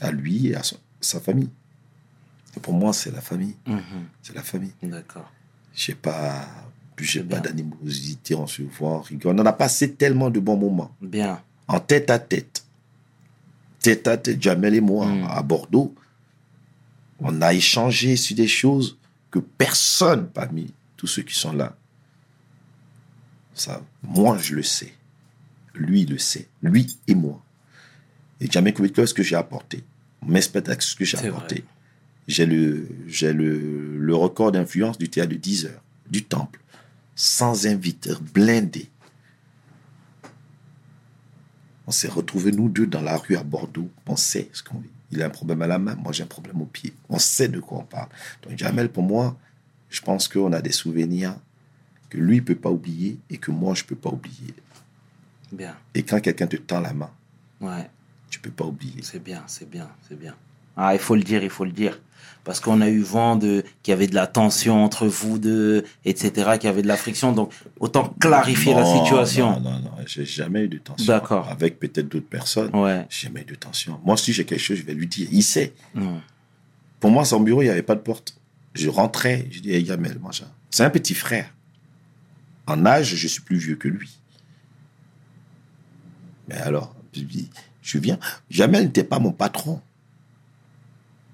à 0.00 0.10
lui 0.10 0.48
et 0.48 0.56
à 0.56 0.64
son- 0.64 0.80
sa 1.00 1.20
famille. 1.20 1.50
Et 2.56 2.60
pour 2.60 2.74
moi, 2.74 2.92
c'est 2.92 3.12
la 3.12 3.20
famille. 3.20 3.54
Mhm. 3.68 3.80
C'est 4.20 4.34
la 4.34 4.42
famille. 4.42 4.72
D'accord. 4.82 5.30
Je 5.76 5.92
n'ai 5.92 5.96
pas, 5.96 6.48
j'ai 6.98 7.22
pas 7.22 7.38
d'animosité, 7.38 8.34
on 8.34 8.46
se 8.46 8.62
voit, 8.62 8.96
on 8.96 9.00
rigole. 9.02 9.38
On 9.38 9.44
a 9.46 9.52
passé 9.52 9.92
tellement 9.92 10.30
de 10.30 10.40
bons 10.40 10.56
moments 10.56 10.90
Bien. 11.02 11.40
en 11.68 11.78
tête 11.80 12.08
à 12.10 12.18
tête. 12.18 12.64
Tête 13.80 14.08
à 14.08 14.16
tête, 14.16 14.42
Jamel 14.42 14.74
et 14.74 14.80
moi, 14.80 15.06
Mm. 15.06 15.24
à 15.28 15.42
Bordeaux. 15.42 15.94
On 17.20 17.40
a 17.42 17.52
échangé 17.54 18.16
sur 18.16 18.34
des 18.36 18.48
choses 18.48 18.96
que 19.30 19.38
personne 19.38 20.28
parmi 20.28 20.72
tous 20.96 21.06
ceux 21.06 21.22
qui 21.22 21.34
sont 21.38 21.52
là. 21.52 21.76
Ça, 23.54 23.82
moi, 24.02 24.38
je 24.38 24.54
le 24.54 24.62
sais. 24.62 24.92
Lui, 25.74 26.02
il 26.02 26.10
le 26.10 26.18
sait. 26.18 26.48
Lui 26.62 26.98
et 27.06 27.14
moi. 27.14 27.42
Et 28.40 28.50
Jamel 28.50 28.74
Club, 28.74 29.06
ce 29.06 29.14
que 29.14 29.22
j'ai 29.22 29.36
apporté. 29.36 29.82
Mes 30.26 30.40
spectacles, 30.42 30.82
ce 30.82 30.96
que 30.96 31.04
j'ai 31.04 31.18
apporté. 31.18 31.56
vrai. 31.56 31.64
J'ai 32.28 32.46
le, 32.46 32.88
j'ai 33.06 33.32
le, 33.32 33.98
le 33.98 34.14
record 34.14 34.52
d'influence 34.52 34.98
du 34.98 35.08
théâtre 35.08 35.30
de 35.30 35.36
10 35.36 35.66
heures, 35.66 35.82
du 36.10 36.24
temple, 36.24 36.60
sans 37.14 37.66
invité, 37.66 38.10
blindé. 38.34 38.88
On 41.86 41.92
s'est 41.92 42.08
retrouvés, 42.08 42.50
nous 42.52 42.68
deux, 42.68 42.86
dans 42.86 43.00
la 43.02 43.16
rue 43.16 43.36
à 43.36 43.44
Bordeaux. 43.44 43.88
On 44.06 44.16
sait 44.16 44.48
ce 44.52 44.62
qu'on 44.62 44.78
vit. 44.78 44.90
Il 45.12 45.22
a 45.22 45.26
un 45.26 45.30
problème 45.30 45.62
à 45.62 45.68
la 45.68 45.78
main, 45.78 45.94
moi 45.94 46.10
j'ai 46.12 46.24
un 46.24 46.26
problème 46.26 46.60
au 46.60 46.64
pied. 46.66 46.92
On 47.08 47.18
sait 47.18 47.46
de 47.48 47.60
quoi 47.60 47.78
on 47.78 47.84
parle. 47.84 48.08
Donc 48.42 48.58
Jamel, 48.58 48.88
pour 48.90 49.04
moi, 49.04 49.38
je 49.88 50.00
pense 50.00 50.26
qu'on 50.26 50.52
a 50.52 50.60
des 50.60 50.72
souvenirs 50.72 51.36
que 52.10 52.18
lui 52.18 52.36
ne 52.36 52.40
peut 52.40 52.56
pas 52.56 52.70
oublier 52.70 53.18
et 53.30 53.38
que 53.38 53.52
moi, 53.52 53.74
je 53.74 53.84
ne 53.84 53.86
peux 53.88 53.94
pas 53.96 54.10
oublier. 54.10 54.52
Bien. 55.52 55.76
Et 55.94 56.02
quand 56.02 56.20
quelqu'un 56.20 56.48
te 56.48 56.56
tend 56.56 56.80
la 56.80 56.92
main, 56.92 57.10
Ouais. 57.60 57.88
tu 58.30 58.40
ne 58.40 58.42
peux 58.42 58.50
pas 58.50 58.64
oublier. 58.64 59.00
C'est 59.02 59.22
bien, 59.22 59.44
c'est 59.46 59.70
bien, 59.70 59.88
c'est 60.08 60.18
bien. 60.18 60.34
Ah, 60.76 60.94
il 60.94 61.00
faut 61.00 61.14
le 61.16 61.22
dire, 61.22 61.42
il 61.42 61.50
faut 61.50 61.64
le 61.64 61.72
dire. 61.72 61.98
Parce 62.44 62.60
qu'on 62.60 62.80
a 62.80 62.88
eu 62.88 63.00
vent 63.00 63.34
de 63.34 63.64
qu'il 63.82 63.90
y 63.90 63.94
avait 63.94 64.06
de 64.06 64.14
la 64.14 64.28
tension 64.28 64.84
entre 64.84 65.08
vous 65.08 65.38
deux, 65.38 65.84
etc., 66.04 66.52
qu'il 66.54 66.64
y 66.64 66.72
avait 66.72 66.82
de 66.82 66.86
la 66.86 66.96
friction. 66.96 67.32
Donc, 67.32 67.52
autant 67.80 68.14
clarifier 68.20 68.72
la 68.72 68.82
Non, 68.82 69.02
situation. 69.02 69.58
Non, 69.58 69.70
non, 69.70 69.80
non, 69.80 69.90
j'ai 70.06 70.24
jamais 70.24 70.62
eu 70.62 70.68
de 70.68 70.78
tension. 70.78 71.06
D'accord. 71.06 71.48
Avec 71.48 71.80
peut-être 71.80 72.08
d'autres 72.08 72.28
personnes. 72.28 72.70
Ouais. 72.72 73.04
J'ai 73.08 73.26
jamais 73.26 73.40
eu 73.40 73.46
de 73.46 73.56
tension. 73.56 73.98
Moi, 74.04 74.16
si 74.16 74.32
j'ai 74.32 74.44
quelque 74.44 74.60
chose, 74.60 74.76
je 74.76 74.84
vais 74.84 74.94
lui 74.94 75.08
dire. 75.08 75.26
Il 75.32 75.42
sait. 75.42 75.72
Mm. 75.94 76.18
Pour 77.00 77.10
moi, 77.10 77.24
son 77.24 77.40
bureau, 77.40 77.62
il 77.62 77.64
n'y 77.64 77.70
avait 77.70 77.82
pas 77.82 77.96
de 77.96 78.00
porte. 78.00 78.36
Je 78.74 78.88
rentrais, 78.88 79.48
je 79.50 79.60
dis, 79.60 79.72
hey, 79.72 79.82
Yamel, 79.82 80.18
machin. 80.20 80.46
C'est 80.70 80.84
un 80.84 80.90
petit 80.90 81.14
frère. 81.14 81.52
En 82.66 82.84
âge, 82.86 83.14
je 83.14 83.26
suis 83.26 83.42
plus 83.42 83.56
vieux 83.56 83.76
que 83.76 83.88
lui. 83.88 84.18
Mais 86.48 86.56
alors, 86.56 86.94
je 87.12 87.22
dis, 87.22 87.50
je 87.82 87.98
viens. 87.98 88.18
Jamel 88.50 88.84
n'était 88.84 89.04
pas 89.04 89.18
mon 89.18 89.32
patron. 89.32 89.80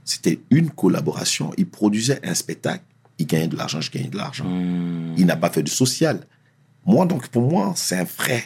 C'était 0.05 0.41
une 0.51 0.71
collaboration. 0.71 1.53
Il 1.57 1.67
produisait 1.67 2.21
un 2.27 2.35
spectacle. 2.35 2.85
Il 3.19 3.27
gagnait 3.27 3.49
de 3.49 3.57
l'argent, 3.57 3.81
je 3.81 3.91
gagnais 3.91 4.09
de 4.09 4.17
l'argent. 4.17 4.45
Hmm. 4.45 5.15
Il 5.17 5.27
n'a 5.27 5.37
pas 5.37 5.51
fait 5.51 5.63
du 5.63 5.71
social. 5.71 6.27
Moi, 6.85 7.07
donc, 7.07 7.29
pour 7.29 7.49
moi, 7.49 7.73
c'est 7.77 7.99
un 7.99 8.07
frère. 8.07 8.43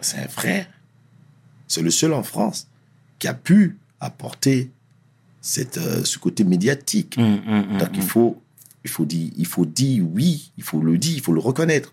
C'est 0.00 0.18
un 0.18 0.28
frère. 0.28 0.66
C'est 1.66 1.82
le 1.82 1.90
seul 1.90 2.12
en 2.12 2.22
France 2.22 2.68
qui 3.18 3.26
a 3.26 3.34
pu 3.34 3.78
apporter 4.00 4.70
cette, 5.40 5.78
euh, 5.78 6.04
ce 6.04 6.18
côté 6.18 6.44
médiatique. 6.44 7.16
Hum, 7.18 7.40
hum, 7.46 7.78
Donc, 7.78 7.90
il 7.94 8.02
faut, 8.02 8.40
il, 8.84 8.90
faut 8.90 9.04
dire, 9.04 9.32
il 9.36 9.46
faut 9.46 9.66
dire 9.66 10.04
oui, 10.12 10.52
il 10.56 10.62
faut 10.62 10.80
le 10.80 10.96
dire, 10.98 11.14
il 11.14 11.20
faut 11.20 11.32
le 11.32 11.40
reconnaître. 11.40 11.92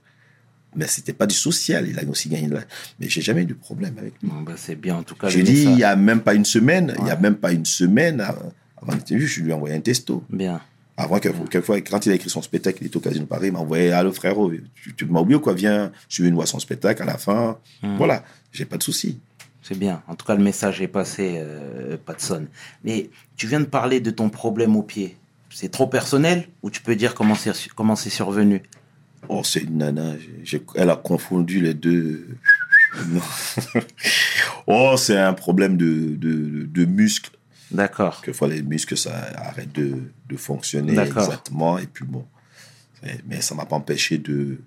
Mais 0.76 0.88
c'était 0.88 1.14
pas 1.14 1.28
du 1.28 1.36
social, 1.36 1.88
il 1.90 2.00
a 2.00 2.04
aussi 2.10 2.30
gagné 2.30 2.48
de 2.48 2.54
la... 2.56 2.62
Mais 3.00 3.10
j'ai 3.10 3.22
jamais 3.22 3.42
eu 3.42 3.46
de 3.46 3.54
problème 3.54 3.96
avec 3.98 4.14
lui. 4.22 4.30
Bon, 4.30 4.42
bah, 4.42 4.54
c'est 4.56 4.76
bien, 4.76 4.96
en 4.96 5.04
tout 5.04 5.16
cas. 5.16 5.28
J'ai 5.28 5.40
le 5.40 5.44
dit, 5.46 5.64
il 5.64 5.78
y 5.78 5.84
a 5.84 5.96
même 5.96 6.22
pas 6.22 6.34
une 6.34 6.46
semaine, 6.46 6.96
il 7.00 7.08
y 7.08 7.10
a 7.10 7.16
Ouais. 7.16 7.22
même 7.22 7.36
pas 7.36 7.52
une 7.52 7.66
semaine, 7.66 8.22
avant 8.22 8.54
l'interview, 8.94 9.28
je 9.28 9.42
lui 9.42 9.52
ai 9.52 9.54
envoyé 9.54 9.76
un 9.76 9.82
texto. 9.82 10.24
Bien. 10.30 10.62
Avant, 10.98 11.20
quelquefois, 11.20 11.48
quelquefois, 11.48 11.82
quand 11.82 12.06
il 12.06 12.12
a 12.12 12.16
écrit 12.16 12.30
son 12.30 12.42
spectacle, 12.42 12.78
il 12.82 12.88
était 12.88 12.98
au 12.98 13.00
Casino 13.02 13.24
de 13.24 13.30
Paris, 13.30 13.48
il 13.48 13.54
m'a 13.54 13.60
envoyé 13.60 13.92
Allô 13.92 14.12
frérot, 14.14 14.52
tu, 14.76 14.94
tu 14.94 15.06
m'as 15.06 15.20
oublié 15.20 15.36
ou 15.38 15.40
quoi? 15.42 15.54
Viens, 15.54 15.92
je 16.08 16.24
veux 16.24 16.32
voir 16.32 16.48
son 16.48 16.60
spectacle 16.60 17.02
à 17.02 17.06
la 17.06 17.18
fin. 17.18 17.58
Hmm. 17.82 17.98
Voilà, 17.98 18.24
j'ai 18.52 18.66
pas 18.66 18.78
de 18.78 18.84
souci. 18.84 19.20
C'est 19.64 19.78
bien. 19.78 20.02
En 20.08 20.16
tout 20.16 20.26
cas, 20.26 20.36
le 20.36 20.44
message 20.44 20.82
est 20.82 20.88
passé, 20.88 21.36
euh, 21.38 21.98
Patson. 22.06 22.48
Mais 22.84 23.10
tu 23.36 23.48
viens 23.48 23.60
de 23.60 23.66
parler 23.66 24.00
de 24.00 24.10
ton 24.12 24.30
problème 24.30 24.76
au 24.76 24.84
pied. 24.84 25.18
C'est 25.50 25.70
trop 25.70 25.88
personnel 25.88 26.48
ou 26.64 26.70
tu 26.70 26.82
peux 26.82 26.96
dire 26.96 27.14
comment 27.14 27.36
c'est 27.36 27.52
comment 27.76 27.96
c'est 27.96 28.10
survenu? 28.10 28.62
Oh, 29.30 29.44
c'est 29.44 29.62
une 29.62 29.78
nana, 29.78 30.16
elle 30.76 30.90
a 30.90 30.96
confondu 30.96 31.62
les 31.62 31.74
deux. 31.74 32.28
Non. 33.08 33.22
oh, 34.68 34.96
c'est 34.98 35.18
un 35.18 35.34
problème 35.34 35.78
de, 35.78 36.16
de, 36.16 36.66
de 36.66 36.86
muscles. 36.86 37.32
D'accord. 37.72 38.22
Quelquefois, 38.22 38.50
les 38.50 38.62
muscles, 38.62 38.98
ça 38.98 39.16
arrête 39.38 39.72
de, 39.72 39.98
de 40.28 40.38
fonctionner 40.38 40.94
D'accord. 40.94 41.24
exactement. 41.24 41.78
Et 41.78 41.88
puis 41.88 42.06
bon, 42.06 42.26
mais 43.26 43.42
ça 43.42 43.56
m'a 43.56 43.66
pas 43.66 43.78
empêché 43.78 44.18
de, 44.18 44.60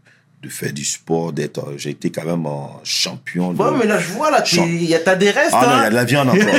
de 0.45 0.49
faire 0.51 0.73
du 0.73 0.85
sport, 0.85 1.33
d'être. 1.33 1.75
J'ai 1.79 1.91
été 1.91 2.11
quand 2.11 2.25
même 2.25 2.45
un 2.47 2.69
champion. 2.85 3.53
de- 3.53 3.57
Bon, 3.57 3.73
mais 3.79 3.87
là, 3.87 3.99
je 3.99 4.09
vois, 4.13 4.31
là, 4.31 4.43
tu- 4.43 4.57
Chant. 4.57 4.67
il 4.67 4.85
y 4.85 4.95
a 4.95 4.99
t'as 4.99 5.17
des 5.17 5.31
restes. 5.31 5.53
Ah 5.55 5.67
non, 5.67 5.73
il 5.73 5.77
y 5.77 5.81
hein 5.81 5.83
a 5.87 5.91
de 5.91 5.95
la 5.95 6.05
viande 6.05 6.29
encore. 6.29 6.55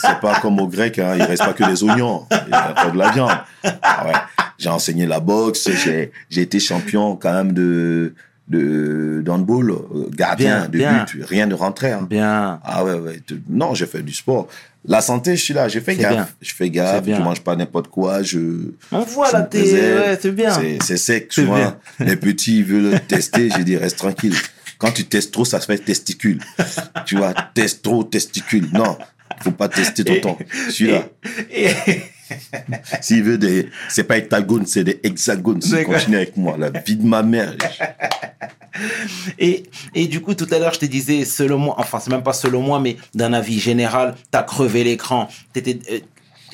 C'est 0.00 0.20
pas 0.20 0.40
comme 0.40 0.58
au 0.60 0.66
grec, 0.66 0.98
hein, 0.98 1.14
il 1.16 1.22
reste 1.22 1.44
pas 1.44 1.52
que 1.52 1.64
des 1.64 1.82
oignons. 1.84 2.26
Il 2.46 2.50
y 2.50 2.54
a 2.54 2.70
encore 2.72 2.92
de 2.92 2.98
la 2.98 3.10
viande. 3.12 3.30
Ah 3.82 4.06
ouais. 4.06 4.12
J'ai 4.58 4.68
enseigné 4.68 5.06
la 5.06 5.20
boxe, 5.20 5.70
j'ai 5.84 6.12
j'ai 6.28 6.42
été 6.42 6.58
champion 6.60 7.16
quand 7.16 7.32
même 7.32 7.52
de 7.52 8.14
de 8.48 9.22
d'handball, 9.24 9.70
euh, 9.70 10.08
gardien 10.10 10.60
Bien, 10.60 10.64
de 10.68 10.78
bien. 10.78 11.04
but, 11.04 11.24
rien 11.24 11.46
ne 11.46 11.54
rentrait. 11.54 11.92
hein. 11.92 12.06
Bien. 12.10 12.58
Ah 12.64 12.84
ouais, 12.84 12.94
ouais. 12.94 13.20
Non, 13.48 13.74
j'ai 13.74 13.86
fait 13.86 14.02
du 14.02 14.12
sport. 14.12 14.48
La 14.86 15.00
santé, 15.02 15.36
je 15.36 15.42
suis 15.42 15.54
là, 15.54 15.68
j'ai 15.68 15.80
fait 15.80 15.94
C'est 15.94 16.00
gaffe. 16.02 16.12
bien. 16.12 16.28
Je 16.40 16.54
fais 16.54 16.70
gaffe, 16.70 17.04
je 17.06 17.10
mange 17.22 17.40
pas 17.42 17.54
n'importe 17.54 17.88
quoi, 17.88 18.22
je... 18.22 18.38
On 18.90 19.00
voit 19.00 19.28
je 19.30 19.44
préserve. 19.46 20.00
Ouais, 20.00 20.18
c'est 20.20 20.32
bien. 20.32 20.50
C'est- 20.58 20.78
C'est 20.82 20.96
sec, 20.96 21.32
souvent. 21.32 21.56
bien. 21.56 21.78
Les 22.00 22.16
petits 22.16 22.58
ils 22.58 22.64
veulent 22.64 22.98
tester, 23.06 23.50
j'ai 23.54 23.62
dit, 23.64 23.76
reste 23.76 23.98
tranquille. 23.98 24.34
Quand 24.78 24.90
tu 24.92 25.04
testes 25.04 25.32
trop, 25.32 25.44
ça 25.44 25.60
se 25.60 25.66
fait 25.66 25.76
testicule. 25.78 26.40
tu 27.04 27.16
vois, 27.16 27.34
teste 27.54 27.82
trop, 27.82 28.02
testicule. 28.04 28.68
Non, 28.72 28.96
faut 29.42 29.50
pas 29.50 29.68
tester 29.68 30.02
le 30.02 30.20
temps. 30.22 30.38
Je 30.68 30.70
suis 30.70 30.90
là. 30.90 31.04
S'il 33.02 33.22
veut 33.24 33.36
des, 33.38 33.68
c'est 33.90 34.04
pas 34.04 34.16
hectagones, 34.16 34.64
c'est 34.66 34.84
des 34.84 34.98
hexagones. 35.02 35.60
Continue 35.84 36.16
avec 36.16 36.36
moi, 36.38 36.56
la 36.58 36.70
vie 36.70 36.96
de 36.96 37.04
ma 37.06 37.22
mère. 37.22 37.54
Et, 39.38 39.64
et 39.94 40.06
du 40.06 40.20
coup, 40.20 40.34
tout 40.34 40.46
à 40.50 40.58
l'heure, 40.58 40.72
je 40.74 40.78
te 40.80 40.86
disais, 40.86 41.24
selon 41.24 41.58
moi, 41.58 41.74
enfin, 41.78 41.98
c'est 42.00 42.10
même 42.10 42.22
pas 42.22 42.32
selon 42.32 42.62
moi, 42.62 42.80
mais 42.80 42.96
d'un 43.14 43.32
avis 43.32 43.58
général, 43.60 44.14
t'as 44.30 44.42
crevé 44.42 44.84
l'écran. 44.84 45.28
T'étais, 45.52 45.78
euh, 45.90 45.98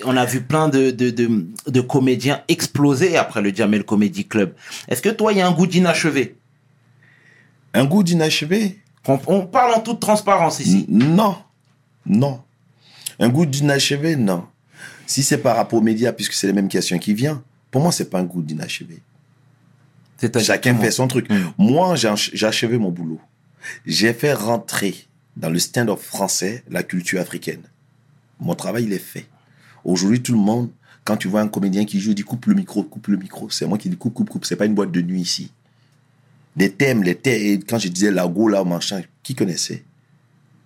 on 0.05 0.17
a 0.17 0.25
vu 0.25 0.41
plein 0.43 0.69
de, 0.69 0.91
de, 0.91 1.11
de, 1.11 1.47
de 1.67 1.81
comédiens 1.81 2.43
exploser 2.49 3.17
après 3.17 3.41
le 3.43 3.55
Jamel 3.55 3.85
Comedy 3.85 4.27
Club. 4.27 4.55
Est-ce 4.89 5.01
que 5.03 5.09
toi, 5.09 5.33
il 5.33 5.39
y 5.39 5.41
a 5.41 5.47
un 5.49 5.53
goût 5.53 5.67
d'inachevé? 5.67 6.37
Un 7.75 7.85
goût 7.85 8.03
d'inachevé? 8.03 8.79
on, 9.09 9.19
on 9.27 9.47
parle 9.47 9.75
en 9.75 9.81
toute 9.81 10.01
transparence 10.01 10.61
ici. 10.61 10.87
N- 10.91 11.15
Non, 11.15 11.37
non. 12.05 12.41
Un 13.21 13.29
goût 13.29 13.47
d'inachevé, 13.47 14.17
non. 14.17 14.45
Si 15.07 15.23
c'est 15.23 15.39
par 15.39 15.57
rapport 15.57 15.79
aux 15.79 15.83
médias, 15.83 16.13
puisque 16.13 16.33
c'est 16.33 16.47
les 16.49 16.53
mêmes 16.53 16.69
questions 16.69 16.99
qui 16.99 17.15
viennent, 17.15 17.41
pour 17.71 17.81
moi, 17.83 17.93
c'est 17.93 18.11
pas 18.11 18.19
un 18.19 18.25
goût 18.25 18.43
d'inachevé. 18.43 19.01
Chacun 20.41 20.75
fait 20.81 20.91
son 20.91 21.09
truc. 21.09 21.31
Mm. 21.31 21.35
Moi, 21.59 21.95
j'ai 21.97 22.09
ach- 22.09 22.31
j'ai 22.33 22.47
achevé 22.47 22.79
mon 22.79 22.91
boulot. 22.91 23.21
J'ai 23.85 24.13
fait 24.13 24.33
rentrer 24.33 24.95
dans 25.37 25.51
le 25.51 25.59
stand-up 25.59 25.99
français 25.99 26.63
la 26.71 26.83
culture 26.83 27.21
africaine. 27.21 27.63
Mon 28.41 28.55
travail, 28.55 28.85
il 28.85 28.93
est 28.93 28.99
fait. 28.99 29.27
Aujourd'hui, 29.85 30.23
tout 30.23 30.33
le 30.33 30.39
monde, 30.39 30.71
quand 31.05 31.17
tu 31.17 31.29
vois 31.29 31.41
un 31.41 31.49
comédien 31.49 31.85
qui 31.85 32.01
joue, 32.01 32.11
il 32.11 32.15
dit 32.15 32.23
coupe 32.23 32.47
le 32.47 32.55
micro, 32.55 32.83
coupe 32.83 33.09
le 33.09 33.17
micro. 33.17 33.51
C'est 33.51 33.67
moi 33.67 33.79
qui 33.79 33.89
dis 33.89 33.97
coupe, 33.97 34.15
coupe, 34.15 34.31
coupe. 34.31 34.45
C'est 34.45 34.57
pas 34.57 34.67
une 34.67 34.75
boîte 34.75 34.93
de 34.93 35.01
nuit 35.03 35.21
ici. 35.21 35.51
Les 36.57 36.71
thèmes, 36.73 37.03
les 37.03 37.15
thèmes, 37.15 37.63
quand 37.65 37.79
je 37.79 37.89
disais 37.89 38.11
lago, 38.11 38.49
là, 38.49 38.65
machin, 38.65 39.03
qui 39.23 39.35
connaissait? 39.35 39.85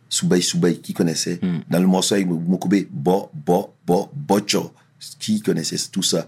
Soubaï, 0.09 0.43
Soubaï, 0.43 0.81
qui 0.81 0.93
connaissait? 0.93 1.39
Mm. 1.43 1.59
Dans 1.71 1.81
le 1.81 1.87
morceau 1.87 2.15
avec 2.15 2.27
Mokobe, 2.29 2.77
bo, 2.91 3.31
bo, 3.35 3.75
bo, 3.87 4.09
bocho. 4.15 4.73
Qui 5.19 5.41
connaissait 5.41 5.77
tout 5.91 6.03
ça? 6.03 6.27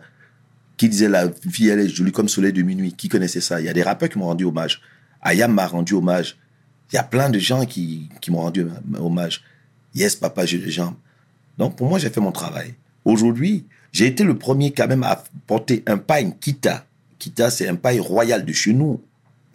Qui 0.83 0.89
disait 0.89 1.09
la 1.09 1.29
vie 1.29 1.69
elle 1.69 1.79
est 1.79 1.89
jolie 1.89 2.11
comme 2.11 2.29
soleil 2.29 2.53
de 2.53 2.61
minuit. 2.61 2.93
Qui 2.93 3.09
connaissait 3.09 3.41
ça? 3.41 3.61
Il 3.61 3.67
y 3.67 3.69
a 3.69 3.73
des 3.73 3.85
rappeurs 3.85 4.09
qui 4.09 4.19
m'ont 4.19 4.27
rendu 4.27 4.43
hommage. 4.43 4.81
Ayam 5.21 5.55
m'a 5.55 5.69
rendu 5.69 5.95
hommage. 5.95 6.37
Il 6.93 6.97
y 6.97 6.99
a 6.99 7.05
plein 7.05 7.31
de 7.31 7.39
gens 7.39 7.65
qui, 7.67 8.09
qui 8.21 8.33
m'ont 8.33 8.41
rendu 8.41 8.67
hommage. 8.99 9.45
Yes, 9.95 10.17
papa, 10.17 10.45
j'ai 10.45 10.59
les 10.59 10.73
jambes. 10.73 10.97
Donc, 11.57 11.77
pour 11.77 11.89
moi, 11.89 12.01
j'ai 12.01 12.11
fait 12.11 12.21
mon 12.21 12.33
travail. 12.33 12.75
Aujourd'hui, 13.05 13.65
j'ai 13.93 14.09
été 14.09 14.25
le 14.25 14.37
premier 14.37 14.73
quand 14.73 14.89
même 14.89 15.05
à 15.05 15.23
porter 15.47 15.85
un 15.87 15.99
paille 15.99 16.35
Kita. 16.41 16.85
Kita, 17.21 17.53
c'est 17.53 17.69
un 17.69 17.77
paille 17.77 18.01
royal 18.01 18.45
de 18.45 18.53
chez 18.53 18.73
nous, 18.73 19.01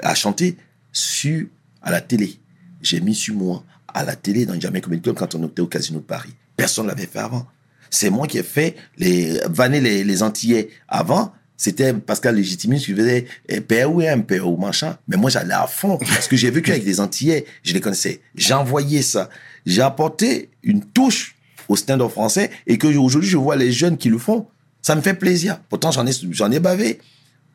à 0.01 0.15
chanter 0.15 0.55
sur, 0.93 1.45
à 1.81 1.91
la 1.91 1.99
télé. 1.99 2.39
J'ai 2.81 3.01
mis 3.01 3.15
sur 3.15 3.35
moi 3.35 3.65
à 3.93 4.05
la 4.05 4.15
télé 4.15 4.45
dans 4.45 4.53
le 4.53 4.61
Jamaica 4.61 4.85
Comedy 4.85 5.01
Club 5.01 5.17
quand 5.17 5.35
on 5.35 5.45
était 5.45 5.61
au 5.61 5.67
Casino 5.67 5.99
de 5.99 6.05
Paris. 6.05 6.33
Personne 6.55 6.85
ne 6.85 6.91
l'avait 6.91 7.05
fait 7.05 7.19
avant. 7.19 7.45
C'est 7.89 8.09
moi 8.09 8.27
qui 8.27 8.37
ai 8.37 8.43
fait 8.43 8.75
les 8.97 9.39
vanner 9.49 9.81
les, 9.81 10.03
les 10.03 10.23
Antillais. 10.23 10.69
Avant, 10.87 11.33
c'était 11.57 11.91
Pascal 11.93 12.35
Légitimus 12.35 12.79
qui 12.79 12.93
faisait 12.93 13.25
eh, 13.49 13.61
POM, 13.61 14.23
PO, 14.23 14.57
machin. 14.57 14.97
Mais 15.07 15.17
moi, 15.17 15.31
j'allais 15.31 15.55
à 15.55 15.65
fond 15.65 15.97
parce 15.99 16.27
que 16.27 16.35
j'ai 16.35 16.51
vécu 16.51 16.71
avec 16.71 16.85
des 16.85 16.99
Antillais. 16.99 17.45
Je 17.63 17.73
les 17.73 17.81
connaissais. 17.81 18.21
J'ai 18.35 18.53
envoyé 18.53 19.01
ça. 19.01 19.29
J'ai 19.65 19.81
apporté 19.81 20.51
une 20.61 20.83
touche 20.83 21.35
au 21.67 21.75
stand-up 21.75 22.11
français 22.11 22.51
et 22.67 22.77
que 22.77 22.87
aujourd'hui, 22.87 23.29
je 23.29 23.37
vois 23.37 23.55
les 23.55 23.71
jeunes 23.71 23.97
qui 23.97 24.09
le 24.09 24.19
font. 24.19 24.47
Ça 24.83 24.95
me 24.95 25.01
fait 25.01 25.15
plaisir. 25.15 25.59
Pourtant, 25.67 25.91
j'en 25.91 26.05
ai, 26.05 26.11
j'en 26.31 26.51
ai 26.51 26.59
bavé. 26.59 26.99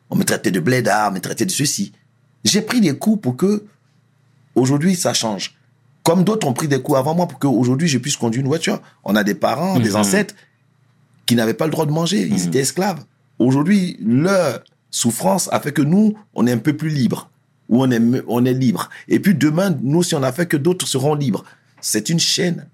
On 0.09 0.15
me 0.15 0.23
traitait 0.23 0.51
de 0.51 0.59
blédard, 0.59 1.09
on 1.09 1.15
me 1.15 1.19
traitait 1.19 1.45
de 1.45 1.51
ceci. 1.51 1.93
J'ai 2.43 2.61
pris 2.61 2.81
des 2.81 2.95
coups 2.95 3.21
pour 3.21 3.37
que 3.37 3.63
aujourd'hui, 4.53 4.95
ça 4.95 5.13
change. 5.13 5.55
Comme 6.03 6.23
d'autres 6.23 6.47
ont 6.47 6.53
pris 6.53 6.67
des 6.67 6.81
coups 6.81 6.97
avant 6.97 7.15
moi 7.15 7.27
pour 7.27 7.39
qu'aujourd'hui, 7.39 7.87
je 7.87 7.97
puisse 7.97 8.17
conduire 8.17 8.41
une 8.41 8.47
voiture. 8.47 8.81
On 9.03 9.15
a 9.15 9.23
des 9.23 9.35
parents, 9.35 9.79
des 9.79 9.91
Mhm. 9.91 9.95
ancêtres 9.95 10.35
qui 11.25 11.35
n'avaient 11.35 11.53
pas 11.53 11.65
le 11.65 11.71
droit 11.71 11.85
de 11.85 11.91
manger. 11.91 12.21
Ils 12.27 12.33
Mhm. 12.33 12.47
étaient 12.47 12.59
esclaves. 12.59 13.03
Aujourd'hui, 13.39 13.97
leur 14.03 14.63
souffrance 14.91 15.49
a 15.51 15.59
fait 15.59 15.71
que 15.71 15.81
nous, 15.81 16.13
on 16.35 16.45
est 16.45 16.51
un 16.51 16.57
peu 16.57 16.75
plus 16.75 16.89
libres. 16.89 17.29
Ou 17.69 17.81
on 17.81 17.89
est, 17.89 18.01
on 18.27 18.43
est 18.45 18.53
libre. 18.53 18.89
Et 19.07 19.19
puis 19.19 19.33
demain, 19.33 19.75
nous, 19.81 20.03
si 20.03 20.13
on 20.15 20.23
a 20.23 20.31
fait 20.33 20.45
que 20.45 20.57
d'autres 20.57 20.85
seront 20.87 21.15
libres. 21.15 21.45
C'est 21.79 22.09
une 22.09 22.19
chaîne. 22.19 22.67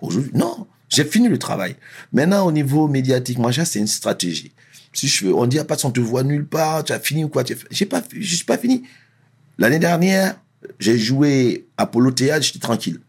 Aujourd'hui, 0.00 0.30
non. 0.34 0.66
J'ai 0.88 1.04
fini 1.04 1.28
le 1.28 1.38
travail. 1.38 1.76
Maintenant, 2.12 2.46
au 2.46 2.52
niveau 2.52 2.88
médiatique, 2.88 3.38
machin, 3.38 3.64
c'est 3.64 3.78
une 3.80 3.86
stratégie. 3.86 4.52
Si 4.92 5.06
je 5.08 5.26
veux, 5.26 5.34
on 5.34 5.46
dit, 5.46 5.58
ah, 5.58 5.64
pas 5.64 5.76
on 5.84 5.90
te 5.90 6.00
voit 6.00 6.22
nulle 6.24 6.46
part, 6.46 6.82
tu 6.84 6.92
as 6.92 6.98
fini 6.98 7.22
ou 7.24 7.28
quoi, 7.28 7.44
j'ai 7.70 7.86
pas, 7.86 8.02
je 8.12 8.34
suis 8.36 8.44
pas 8.44 8.58
fini. 8.58 8.82
L'année 9.58 9.78
dernière, 9.78 10.34
j'ai 10.78 10.98
joué 10.98 11.66
Apollo 11.76 12.12
Théâtre, 12.12 12.44
j'étais 12.44 12.58
tranquille. 12.58 13.00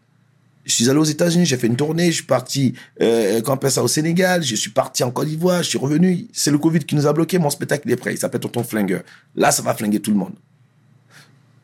Je 0.64 0.72
suis 0.72 0.88
allé 0.88 0.98
aux 0.98 1.04
États-Unis, 1.04 1.44
j'ai 1.44 1.56
fait 1.56 1.66
une 1.66 1.76
tournée, 1.76 2.06
je 2.06 2.16
suis 2.16 2.24
parti, 2.24 2.74
euh, 3.00 3.40
quand 3.42 3.62
on 3.64 3.68
ça 3.68 3.82
au 3.82 3.88
Sénégal, 3.88 4.44
je 4.44 4.54
suis 4.54 4.70
parti 4.70 5.02
en 5.02 5.10
Côte 5.10 5.26
d'Ivoire, 5.26 5.62
je 5.62 5.70
suis 5.70 5.78
revenu. 5.78 6.28
C'est 6.32 6.52
le 6.52 6.58
Covid 6.58 6.80
qui 6.80 6.94
nous 6.94 7.06
a 7.06 7.12
bloqué, 7.12 7.38
mon 7.38 7.50
spectacle 7.50 7.90
est 7.90 7.96
prêt, 7.96 8.14
il 8.14 8.18
s'appelle 8.18 8.40
Tonton 8.40 8.62
Flingueur. 8.62 9.02
Là, 9.34 9.50
ça 9.50 9.62
va 9.62 9.74
flinguer 9.74 10.00
tout 10.00 10.12
le 10.12 10.16
monde. 10.16 10.34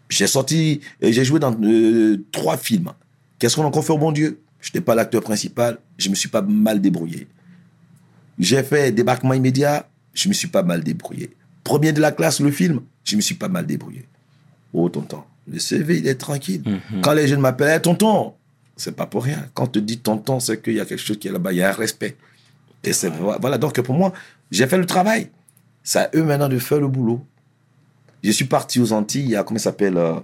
J'ai 0.09 0.27
sorti, 0.27 0.81
et 1.01 1.13
j'ai 1.13 1.25
joué 1.25 1.39
dans 1.39 1.57
euh, 1.63 2.25
trois 2.33 2.57
films. 2.57 2.91
Qu'est-ce 3.39 3.55
qu'on 3.55 3.65
encore 3.65 3.85
fait 3.85 3.93
au 3.93 3.99
bon 3.99 4.11
Dieu? 4.11 4.41
Je 4.61 4.71
n'étais 4.71 4.81
pas 4.81 4.97
l'acteur 4.97 5.23
principal, 5.23 5.79
je 5.97 6.09
me 6.09 6.17
suis 6.17 6.29
pas 6.29 6.43
mal 6.43 6.81
débrouillé. 6.81 7.29
J'ai 8.39 8.65
fait 8.65 8.91
Débarquement 8.91 9.35
immédiat, 9.35 9.89
je 10.13 10.29
me 10.29 10.35
suis 10.35 10.49
pas 10.49 10.65
mal 10.65 10.83
débrouillé. 10.83 11.31
Premier 11.63 11.93
de 11.93 12.01
la 12.01 12.11
classe, 12.11 12.41
le 12.41 12.51
film, 12.51 12.81
je 13.05 13.15
me 13.15 13.21
suis 13.21 13.37
pas 13.37 13.49
mal 13.49 13.67
débrouillé. 13.67 14.07
Oh, 14.73 14.89
tonton, 14.89 15.23
le 15.51 15.59
CV, 15.59 15.99
il 15.99 16.07
est 16.07 16.17
tranquille. 16.17 16.63
Mhm. 16.65 17.01
Quand 17.01 17.13
les 17.13 17.27
jeunes 17.27 17.41
m'appellent, 17.41 17.77
Eh, 17.77 17.81
tonton, 17.81 18.35
c'est 18.77 18.95
pas 18.95 19.07
pour 19.07 19.25
rien. 19.25 19.47
Quand 19.55 19.65
on 19.65 19.67
te 19.67 19.79
dit 19.79 19.99
tonton, 19.99 20.41
c'est 20.41 20.63
qu'il 20.63 20.75
y 20.75 20.81
a 20.81 20.85
quelque 20.85 21.01
chose 21.01 21.19
qui 21.19 21.29
est 21.29 21.33
là-bas, 21.33 21.53
il 21.53 21.59
y 21.59 21.63
a 21.63 21.71
un 21.71 21.73
respect. 21.73 22.17
Et 22.85 22.93
c'est 22.93 23.11
voilà, 23.11 23.59
donc 23.59 23.81
pour 23.81 23.95
moi, 23.95 24.13
j'ai 24.51 24.67
fait 24.67 24.79
le 24.79 24.87
travail. 24.87 25.31
C'est 25.83 25.99
à 25.99 26.11
eux 26.15 26.23
maintenant 26.23 26.49
de 26.49 26.59
faire 26.59 26.81
le 26.81 26.89
boulot. 26.89 27.25
Je 28.23 28.31
suis 28.31 28.45
parti 28.45 28.81
aux 28.81 28.93
Antilles, 28.93 29.23
il 29.23 29.31
y 29.31 29.37
a, 29.37 29.43
comment 29.43 29.59
ça 29.59 29.71
s'appelle 29.71 29.97
euh, 29.97 30.15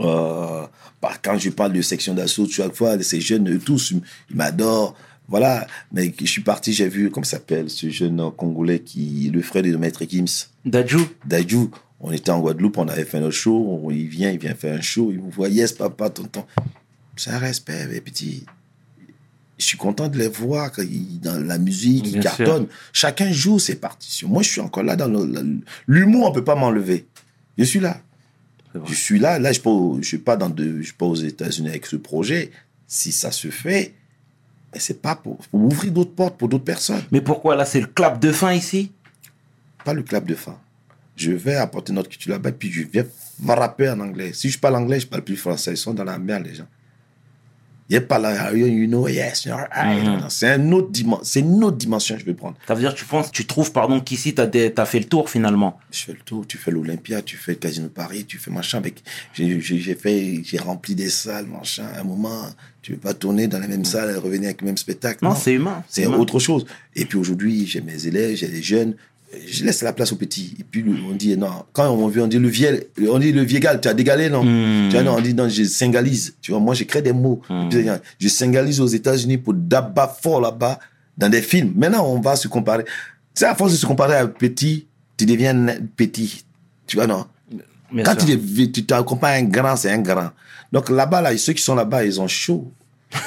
euh, 0.00 0.66
bah, 1.00 1.12
Quand 1.22 1.38
je 1.38 1.50
parle 1.50 1.72
de 1.72 1.82
section 1.82 2.14
d'assaut, 2.14 2.48
chaque 2.48 2.74
fois, 2.74 3.00
ces 3.02 3.20
jeunes, 3.20 3.48
eux 3.48 3.58
tous, 3.58 3.92
ils 3.92 4.36
m'adorent. 4.36 4.94
Voilà, 5.28 5.66
mais 5.92 6.12
je 6.20 6.26
suis 6.26 6.42
parti, 6.42 6.72
j'ai 6.72 6.88
vu, 6.88 7.08
comment 7.08 7.22
ça 7.22 7.36
s'appelle, 7.36 7.70
ce 7.70 7.88
jeune 7.88 8.32
Congolais 8.36 8.80
qui, 8.80 9.30
le 9.32 9.42
frère 9.42 9.62
de 9.62 9.76
Maître 9.76 10.02
Gims, 10.08 10.48
Dajou. 10.64 11.08
Dajou. 11.24 11.70
On 12.00 12.12
était 12.12 12.30
en 12.30 12.40
Guadeloupe, 12.40 12.78
on 12.78 12.88
avait 12.88 13.04
fait 13.04 13.20
notre 13.20 13.34
show, 13.36 13.80
on- 13.84 13.90
il 13.90 14.06
vient, 14.08 14.30
il 14.30 14.38
vient 14.38 14.54
faire 14.54 14.78
un 14.78 14.80
show, 14.80 15.10
il 15.12 15.20
me 15.20 15.30
voit, 15.30 15.48
yes, 15.48 15.72
papa, 15.72 16.08
tonton. 16.10 16.44
C'est 17.16 17.30
un 17.30 17.38
respect, 17.38 17.86
mes 17.88 18.00
petits. 18.00 18.46
Je 19.58 19.64
suis 19.66 19.76
content 19.76 20.08
de 20.08 20.16
les 20.16 20.28
voir 20.28 20.70
dans 21.22 21.38
la 21.46 21.58
musique, 21.58 22.06
ils 22.06 22.12
cartonnent. 22.20 22.66
Chacun 22.94 23.30
joue 23.30 23.58
ses 23.58 23.74
partitions. 23.74 24.28
Moi, 24.28 24.42
je 24.42 24.48
suis 24.48 24.60
encore 24.62 24.82
là 24.82 24.96
dans 24.96 25.08
l'humour, 25.86 26.26
on 26.28 26.32
peut 26.32 26.44
pas 26.44 26.54
m'enlever. 26.54 27.06
Je 27.58 27.64
suis 27.64 27.80
là. 27.80 28.00
Je 28.86 28.94
suis 28.94 29.18
là. 29.18 29.38
Là, 29.38 29.52
je 29.52 29.60
je 30.00 30.06
suis 30.06 30.18
pas 30.18 30.36
dans 30.38 30.48
de, 30.48 30.78
je 30.78 30.84
suis 30.84 30.92
pas 30.94 31.04
aux 31.04 31.14
États-Unis 31.14 31.68
avec 31.68 31.84
ce 31.84 31.96
projet. 31.96 32.50
Si 32.86 33.12
ça 33.12 33.30
se 33.30 33.48
fait, 33.48 33.92
mais 34.72 34.80
c'est 34.80 35.02
pas 35.02 35.14
pour, 35.16 35.36
pour 35.48 35.60
ouvrir 35.60 35.92
d'autres 35.92 36.12
portes 36.14 36.38
pour 36.38 36.48
d'autres 36.48 36.64
personnes. 36.64 37.02
Mais 37.12 37.20
pourquoi 37.20 37.54
là, 37.54 37.66
c'est 37.66 37.80
le 37.82 37.86
clap 37.86 38.18
de 38.18 38.32
fin 38.32 38.54
ici? 38.54 38.92
Pas 39.84 39.92
le 39.92 40.02
clap 40.02 40.24
de 40.24 40.34
fin. 40.34 40.58
Je 41.20 41.32
vais 41.32 41.54
apporter 41.56 41.92
notre 41.92 42.08
culture 42.08 42.32
là-bas, 42.32 42.52
puis 42.52 42.72
je 42.72 42.82
viens 42.90 43.04
rapper 43.46 43.90
en 43.90 44.00
anglais. 44.00 44.30
Si 44.32 44.48
je 44.50 44.58
parle 44.58 44.76
anglais, 44.76 45.00
je 45.00 45.06
parle 45.06 45.22
plus 45.22 45.36
français. 45.36 45.72
Ils 45.72 45.76
sont 45.76 45.92
dans 45.92 46.04
la 46.04 46.18
merde, 46.18 46.46
les 46.46 46.54
gens. 46.54 46.66
Ils 47.92 48.00
parlent, 48.00 48.22
là, 48.22 48.52
you 48.54 48.86
know, 48.86 49.08
yes, 49.08 49.44
you're 49.46 49.58
right. 49.74 50.04
Mhm. 50.04 50.26
C'est 50.28 50.48
un 50.48 50.70
autre 50.72 50.90
dimension. 50.92 51.40
Une 51.40 51.64
autre 51.64 51.76
dimension 51.76 52.14
que 52.14 52.20
je 52.20 52.26
vais 52.26 52.34
prendre. 52.34 52.56
Ça 52.68 52.74
veut 52.74 52.80
dire, 52.80 52.94
tu 52.94 53.04
penses, 53.04 53.32
tu 53.32 53.46
trouves, 53.46 53.72
pardon, 53.72 53.98
qu'ici, 54.00 54.32
t'as 54.32 54.46
des- 54.46 54.72
t'as 54.72 54.84
fait 54.84 55.00
le 55.00 55.06
tour 55.06 55.28
finalement. 55.28 55.76
Je 55.90 56.04
fais 56.04 56.12
le 56.12 56.20
tour, 56.20 56.46
tu 56.46 56.56
fais 56.56 56.70
l'Olympia, 56.70 57.20
tu 57.20 57.36
fais 57.36 57.52
le 57.52 57.58
Casino 57.58 57.88
de 57.88 57.92
Paris, 57.92 58.24
tu 58.26 58.38
fais 58.38 58.52
machin 58.52 58.78
avec. 58.78 59.02
J'ai 59.34 59.60
fait, 59.96 60.40
rempli 60.60 60.94
des 60.94 61.10
salles, 61.10 61.46
machin. 61.46 61.84
À 61.96 62.00
un 62.00 62.04
moment, 62.04 62.42
tu 62.80 62.92
veux 62.92 62.98
pas 62.98 63.12
tourner 63.12 63.48
dans 63.48 63.58
la 63.58 63.66
même 63.66 63.84
salle 63.84 64.10
et 64.10 64.14
revenir 64.14 64.44
avec 64.50 64.60
le 64.62 64.66
même 64.68 64.76
spectacle. 64.78 65.24
Non, 65.24 65.34
c'est 65.34 65.54
humain. 65.54 65.82
C'est 65.88 66.06
autre 66.06 66.38
chose. 66.38 66.64
Et 66.94 67.04
puis 67.04 67.18
aujourd'hui, 67.18 67.66
j'ai 67.66 67.80
mes 67.80 68.06
élèves, 68.06 68.36
j'ai 68.36 68.48
des 68.48 68.62
jeunes. 68.62 68.94
Je 69.46 69.64
laisse 69.64 69.82
la 69.82 69.92
place 69.92 70.12
aux 70.12 70.16
petits. 70.16 70.56
Et 70.58 70.64
puis 70.64 70.84
on 71.08 71.14
dit 71.14 71.36
non. 71.36 71.50
Quand 71.72 71.88
on 71.90 72.08
veut, 72.08 72.22
on 72.22 72.26
dit 72.26 72.38
le 72.38 72.48
vieux, 72.48 72.90
on 73.08 73.18
dit 73.18 73.32
le 73.32 73.42
viegal. 73.42 73.80
Tu 73.80 73.88
as 73.88 73.94
dégalé 73.94 74.28
non? 74.28 74.42
Hmm. 74.42 74.88
Tu 74.88 74.94
vois 74.96 75.02
non, 75.04 75.16
on 75.18 75.20
dit 75.20 75.34
non. 75.34 75.48
Je 75.48 75.64
singalise. 75.64 76.34
Tu 76.40 76.50
vois, 76.50 76.60
moi 76.60 76.74
j'écris 76.74 77.02
des 77.02 77.12
mots. 77.12 77.40
Hmm. 77.48 77.68
Puis, 77.68 77.86
Je 78.18 78.28
singalise 78.28 78.80
aux 78.80 78.86
États-Unis 78.86 79.38
pour 79.38 79.54
d'abord 79.54 80.16
fort 80.20 80.40
là-bas 80.40 80.78
dans 81.16 81.28
des 81.28 81.42
films. 81.42 81.72
Maintenant, 81.76 82.06
on 82.06 82.20
va 82.20 82.34
se 82.34 82.48
comparer. 82.48 82.84
C'est 83.34 83.46
à 83.46 83.54
force 83.54 83.72
de 83.72 83.76
se 83.76 83.86
comparer 83.86 84.16
à 84.16 84.26
petit, 84.26 84.86
tu 85.16 85.26
deviens 85.26 85.66
petit. 85.96 86.44
Tu 86.86 86.96
vois 86.96 87.06
non? 87.06 87.24
Bien 87.92 88.04
Quand 88.04 88.20
sûr. 88.20 88.38
tu 88.72 88.84
t'accompagnes 88.84 89.44
un 89.44 89.48
grand, 89.48 89.76
c'est 89.76 89.90
un 89.90 89.98
grand. 89.98 90.30
Donc 90.72 90.90
là-bas 90.90 91.20
là, 91.20 91.36
ceux 91.36 91.52
qui 91.52 91.62
sont 91.62 91.74
là-bas, 91.74 92.04
ils 92.04 92.20
ont 92.20 92.28
chaud. 92.28 92.72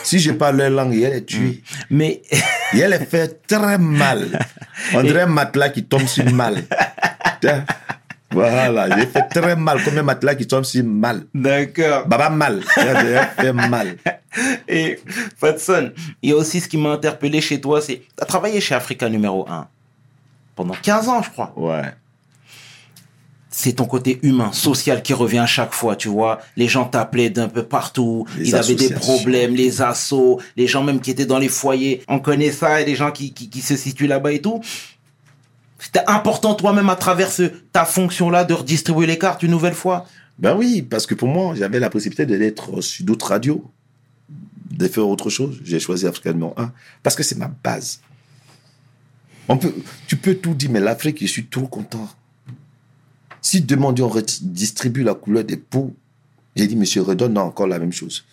Si 0.04 0.20
je 0.20 0.32
parle 0.32 0.58
leur 0.58 0.70
langue, 0.70 0.96
elle 0.96 1.14
est 1.14 1.26
tuée. 1.26 1.62
Mais 1.90 2.22
Et 2.74 2.80
elle 2.80 2.94
est 2.94 3.06
fait 3.06 3.46
très 3.48 3.78
mal. 3.78 4.40
On 4.94 5.02
dirait 5.02 5.22
un 5.22 5.28
matelas 5.28 5.70
qui 5.70 5.84
tombe 5.84 6.08
sur 6.08 6.30
mal. 6.32 6.64
Voilà, 8.32 8.98
j'ai 8.98 9.06
fait 9.06 9.28
très 9.30 9.56
mal 9.56 9.84
comme 9.84 9.98
un 9.98 10.04
matelas 10.04 10.36
qui 10.36 10.48
tombe 10.48 10.64
sur 10.64 10.84
mal? 10.84 11.26
d'accord. 11.34 12.08
Baba 12.08 12.30
mal. 12.30 12.62
Elle 12.78 13.28
fait 13.38 13.54
mal. 13.54 13.98
Et 14.68 15.00
Fatson, 15.38 15.92
il 16.22 16.32
y 16.32 16.34
a 16.34 16.36
aussi 16.36 16.60
ce 16.60 16.68
qui 16.68 16.78
m'a 16.78 16.90
interpellé 16.94 17.40
chez 17.42 17.62
toi, 17.62 17.80
c'est 17.82 17.98
tu 17.98 18.06
as 18.20 18.26
travaillé 18.26 18.60
chez 18.60 18.74
Africa 18.74 19.08
numéro 19.08 19.48
1 19.48 19.68
pendant 20.56 20.74
15 20.74 21.10
ans, 21.10 21.22
je 21.22 21.30
crois. 21.30 21.54
Ouais. 21.56 21.94
C'est 23.56 23.74
ton 23.74 23.86
côté 23.86 24.20
humain, 24.24 24.52
social 24.52 25.04
qui 25.04 25.14
revient 25.14 25.38
à 25.38 25.46
chaque 25.46 25.74
fois, 25.74 25.96
tu 25.96 26.08
vois. 26.08 26.40
Les 26.58 26.68
gens 26.68 26.86
t'appelaient 26.86 27.30
d'un 27.30 27.48
peu 27.48 27.62
partout, 27.62 28.26
Les 28.36 28.50
ils 28.50 28.56
avaient 28.56 28.74
des 28.74 28.90
problèmes, 28.90 29.56
les 29.56 29.84
assos, 29.84 30.42
les 30.58 30.66
gens 30.66 30.82
même 30.82 31.00
qui 31.00 31.12
étaient 31.12 31.28
dans 31.28 31.38
les 31.38 31.50
foyers. 31.50 32.02
On 32.08 32.20
connaît 32.20 32.52
ça 32.52 32.82
et 32.82 32.86
des 32.86 32.96
gens 32.96 33.12
qui, 33.12 33.32
qui, 33.32 33.52
qui 33.52 33.62
se 33.62 33.76
situent 33.76 34.08
là-bas 34.08 34.32
et 34.32 34.42
tout. 34.42 34.60
C'était 35.78 36.04
important 36.08 36.56
toi-même 36.56 36.90
à 36.90 36.96
travers 36.96 37.32
ce, 37.32 37.44
ta 37.72 37.86
fonction-là 37.86 38.44
de 38.44 38.54
redistribuer 38.54 39.06
les 39.06 39.20
cartes 39.20 39.44
une 39.44 39.52
nouvelle 39.52 39.76
fois? 39.76 40.08
Ben 40.40 40.56
oui, 40.56 40.82
parce 40.82 41.06
que 41.06 41.14
pour 41.14 41.28
moi, 41.28 41.54
j'avais 41.56 41.80
la 41.80 41.90
possibilité 41.90 42.26
d'être 42.26 42.82
sur 42.82 43.06
d'autres 43.06 43.28
radios, 43.28 43.70
de 44.72 44.88
faire 44.88 45.08
autre 45.08 45.30
chose. 45.30 45.60
J'ai 45.64 45.80
choisi 45.80 46.08
Africa 46.08 46.34
numéro 46.34 46.54
1 46.58 46.72
parce 47.04 47.16
que 47.16 47.22
c'est 47.22 47.38
ma 47.38 47.52
base. 47.64 48.00
On 49.48 49.58
peut, 49.58 49.76
tu 50.08 50.16
peux 50.16 50.36
tout 50.36 50.54
dire, 50.54 50.72
mais 50.72 50.80
l'Afrique, 50.80 51.20
je 51.22 51.28
suis 51.28 51.46
trop 51.46 51.68
content. 51.68 52.10
Si 53.44 53.62
demain 53.62 53.94
on 54.00 54.08
redistribue 54.08 55.04
la 55.04 55.14
couleur 55.14 55.44
des 55.44 55.58
peaux, 55.58 55.94
j'ai 56.56 56.66
dit, 56.66 56.76
monsieur, 56.76 57.02
redonne 57.02 57.38
encore 57.38 57.68
la 57.68 57.78
même 57.78 57.92
chose. 57.92 58.24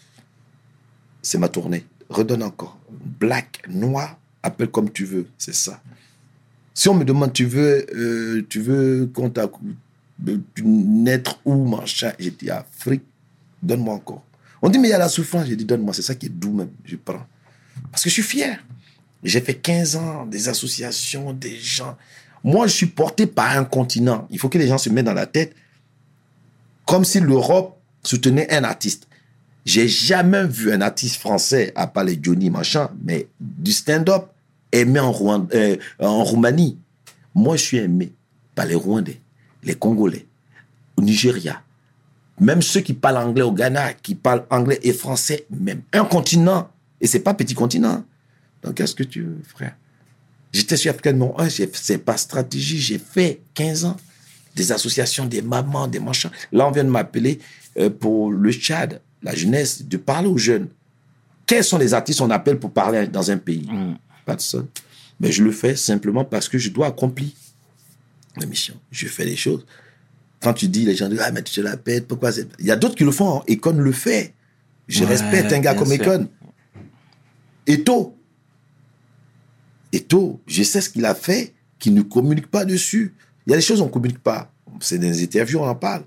C'est 1.20 1.36
ma 1.36 1.48
tournée. 1.48 1.84
Redonne 2.08 2.42
encore. 2.42 2.78
Black, 3.18 3.62
noir, 3.68 4.18
appelle 4.42 4.68
comme 4.68 4.90
tu 4.90 5.04
veux. 5.04 5.26
C'est 5.36 5.54
ça. 5.54 5.82
Si 6.72 6.88
on 6.88 6.94
me 6.94 7.04
demande, 7.04 7.32
tu 7.32 7.44
veux, 7.44 7.86
euh, 7.94 8.46
tu 8.48 8.60
veux 8.60 9.10
qu'on 9.12 9.28
de 9.28 10.40
naître 10.62 11.40
où, 11.44 11.66
machin. 11.66 12.12
J'ai 12.18 12.30
dit, 12.30 12.50
Afrique, 12.50 13.02
donne-moi 13.62 13.94
encore. 13.94 14.24
On 14.62 14.68
dit, 14.68 14.78
mais 14.78 14.88
il 14.88 14.90
y 14.92 14.94
a 14.94 14.98
la 14.98 15.08
souffrance. 15.08 15.46
J'ai 15.46 15.56
dit, 15.56 15.64
donne-moi. 15.64 15.92
C'est 15.92 16.02
ça 16.02 16.14
qui 16.14 16.26
est 16.26 16.30
doux 16.30 16.52
même. 16.52 16.70
Je 16.84 16.96
prends. 16.96 17.26
Parce 17.90 18.04
que 18.04 18.10
je 18.10 18.14
suis 18.14 18.22
fier. 18.22 18.62
J'ai 19.24 19.40
fait 19.40 19.54
15 19.54 19.96
ans, 19.96 20.26
des 20.26 20.48
associations, 20.48 21.32
des 21.32 21.58
gens. 21.58 21.96
Moi, 22.42 22.66
je 22.66 22.72
suis 22.72 22.86
porté 22.86 23.26
par 23.26 23.56
un 23.56 23.64
continent. 23.64 24.26
Il 24.30 24.38
faut 24.38 24.48
que 24.48 24.58
les 24.58 24.66
gens 24.66 24.78
se 24.78 24.88
mettent 24.88 25.06
dans 25.06 25.14
la 25.14 25.26
tête 25.26 25.54
comme 26.86 27.04
si 27.04 27.20
l'Europe 27.20 27.78
soutenait 28.02 28.52
un 28.52 28.64
artiste. 28.64 29.06
J'ai 29.64 29.88
jamais 29.88 30.44
vu 30.46 30.72
un 30.72 30.80
artiste 30.80 31.16
français, 31.16 31.72
à 31.76 31.86
part 31.86 32.04
les 32.04 32.18
Johnny, 32.20 32.50
machin, 32.50 32.90
mais 33.04 33.28
du 33.38 33.72
stand-up 33.72 34.24
aimé 34.72 34.98
en, 34.98 35.46
euh, 35.54 35.76
en 35.98 36.24
Roumanie. 36.24 36.78
Moi, 37.34 37.56
je 37.56 37.62
suis 37.62 37.76
aimé 37.76 38.12
par 38.54 38.66
les 38.66 38.74
Rwandais, 38.74 39.20
les 39.62 39.74
Congolais, 39.74 40.26
au 40.96 41.02
Nigeria. 41.02 41.62
Même 42.40 42.62
ceux 42.62 42.80
qui 42.80 42.94
parlent 42.94 43.18
anglais 43.18 43.42
au 43.42 43.52
Ghana, 43.52 43.92
qui 43.92 44.14
parlent 44.14 44.44
anglais 44.50 44.80
et 44.82 44.92
français, 44.92 45.46
même. 45.50 45.82
Un 45.92 46.04
continent. 46.04 46.70
Et 47.00 47.06
c'est 47.06 47.20
pas 47.20 47.34
petit 47.34 47.54
continent. 47.54 48.02
Donc, 48.62 48.74
qu'est-ce 48.74 48.94
que 48.94 49.04
tu 49.04 49.22
veux, 49.22 49.38
frère? 49.46 49.76
J'étais 50.52 50.76
sur 50.76 50.90
Africa 50.90 51.12
numéro 51.12 51.34
1, 51.40 51.48
j'ai- 51.48 51.70
c'est 51.72 51.98
par 51.98 52.18
stratégie, 52.18 52.78
j'ai 52.78 52.98
fait 52.98 53.40
15 53.54 53.84
ans. 53.84 53.96
Des 54.56 54.72
associations, 54.72 55.26
des 55.26 55.42
mamans, 55.42 55.86
des 55.86 56.00
machins. 56.00 56.30
Là, 56.50 56.66
on 56.66 56.72
vient 56.72 56.82
de 56.84 56.88
m'appeler 56.90 57.38
euh, 57.78 57.88
pour 57.88 58.32
le 58.32 58.50
Tchad, 58.52 59.00
la 59.22 59.32
jeunesse, 59.34 59.82
de 59.84 59.96
parler 59.96 60.26
aux 60.28 60.38
jeunes. 60.38 60.68
Quels 61.46 61.62
sont 61.62 61.78
les 61.78 61.94
artistes 61.94 62.18
qu'on 62.18 62.30
appelle 62.30 62.58
pour 62.58 62.72
parler 62.72 63.06
dans 63.06 63.30
un 63.30 63.36
pays? 63.38 63.68
Mm. 63.70 63.94
Personne. 64.26 64.66
Mais 65.20 65.30
je 65.30 65.44
le 65.44 65.52
fais 65.52 65.76
simplement 65.76 66.24
parce 66.24 66.48
que 66.48 66.58
je 66.58 66.70
dois 66.70 66.88
accomplir 66.88 67.28
la 68.36 68.46
mission. 68.46 68.74
Je 68.90 69.06
fais 69.06 69.24
les 69.24 69.36
choses. 69.36 69.64
Quand 70.42 70.52
tu 70.54 70.66
dis, 70.68 70.84
les 70.84 70.96
gens 70.96 71.08
disent, 71.08 71.20
ah, 71.22 71.30
mais 71.30 71.42
tu 71.42 71.54
te 71.54 71.60
la 71.60 71.76
pètes, 71.76 72.08
pourquoi 72.08 72.32
c'est... 72.32 72.48
Il 72.58 72.66
y 72.66 72.70
a 72.72 72.76
d'autres 72.76 72.94
qui 72.96 73.04
le 73.04 73.12
font. 73.12 73.38
hein. 73.38 73.42
Econ 73.48 73.72
le 73.76 73.92
fait. 73.92 74.34
Je 74.88 75.04
Ouais, 75.04 75.10
respecte 75.10 75.52
un 75.52 75.60
gars 75.60 75.74
comme 75.74 75.86
sûr. 75.92 76.00
Econ. 76.02 76.28
Eto. 77.66 78.16
Eto, 79.92 80.40
je 80.46 80.62
sais 80.62 80.80
ce 80.80 80.90
qu'il 80.90 81.04
a 81.04 81.14
fait, 81.14 81.54
qu'il 81.78 81.94
ne 81.94 82.02
communique 82.02 82.46
pas 82.48 82.64
dessus. 82.64 83.14
Il 83.46 83.50
y 83.50 83.52
a 83.54 83.56
des 83.56 83.62
choses 83.62 83.80
qu'on 83.80 83.86
ne 83.86 83.90
communique 83.90 84.22
pas. 84.22 84.52
C'est 84.80 84.98
dans 84.98 85.08
les 85.08 85.22
interviews, 85.22 85.58
on 85.60 85.68
en 85.68 85.74
parle. 85.74 86.04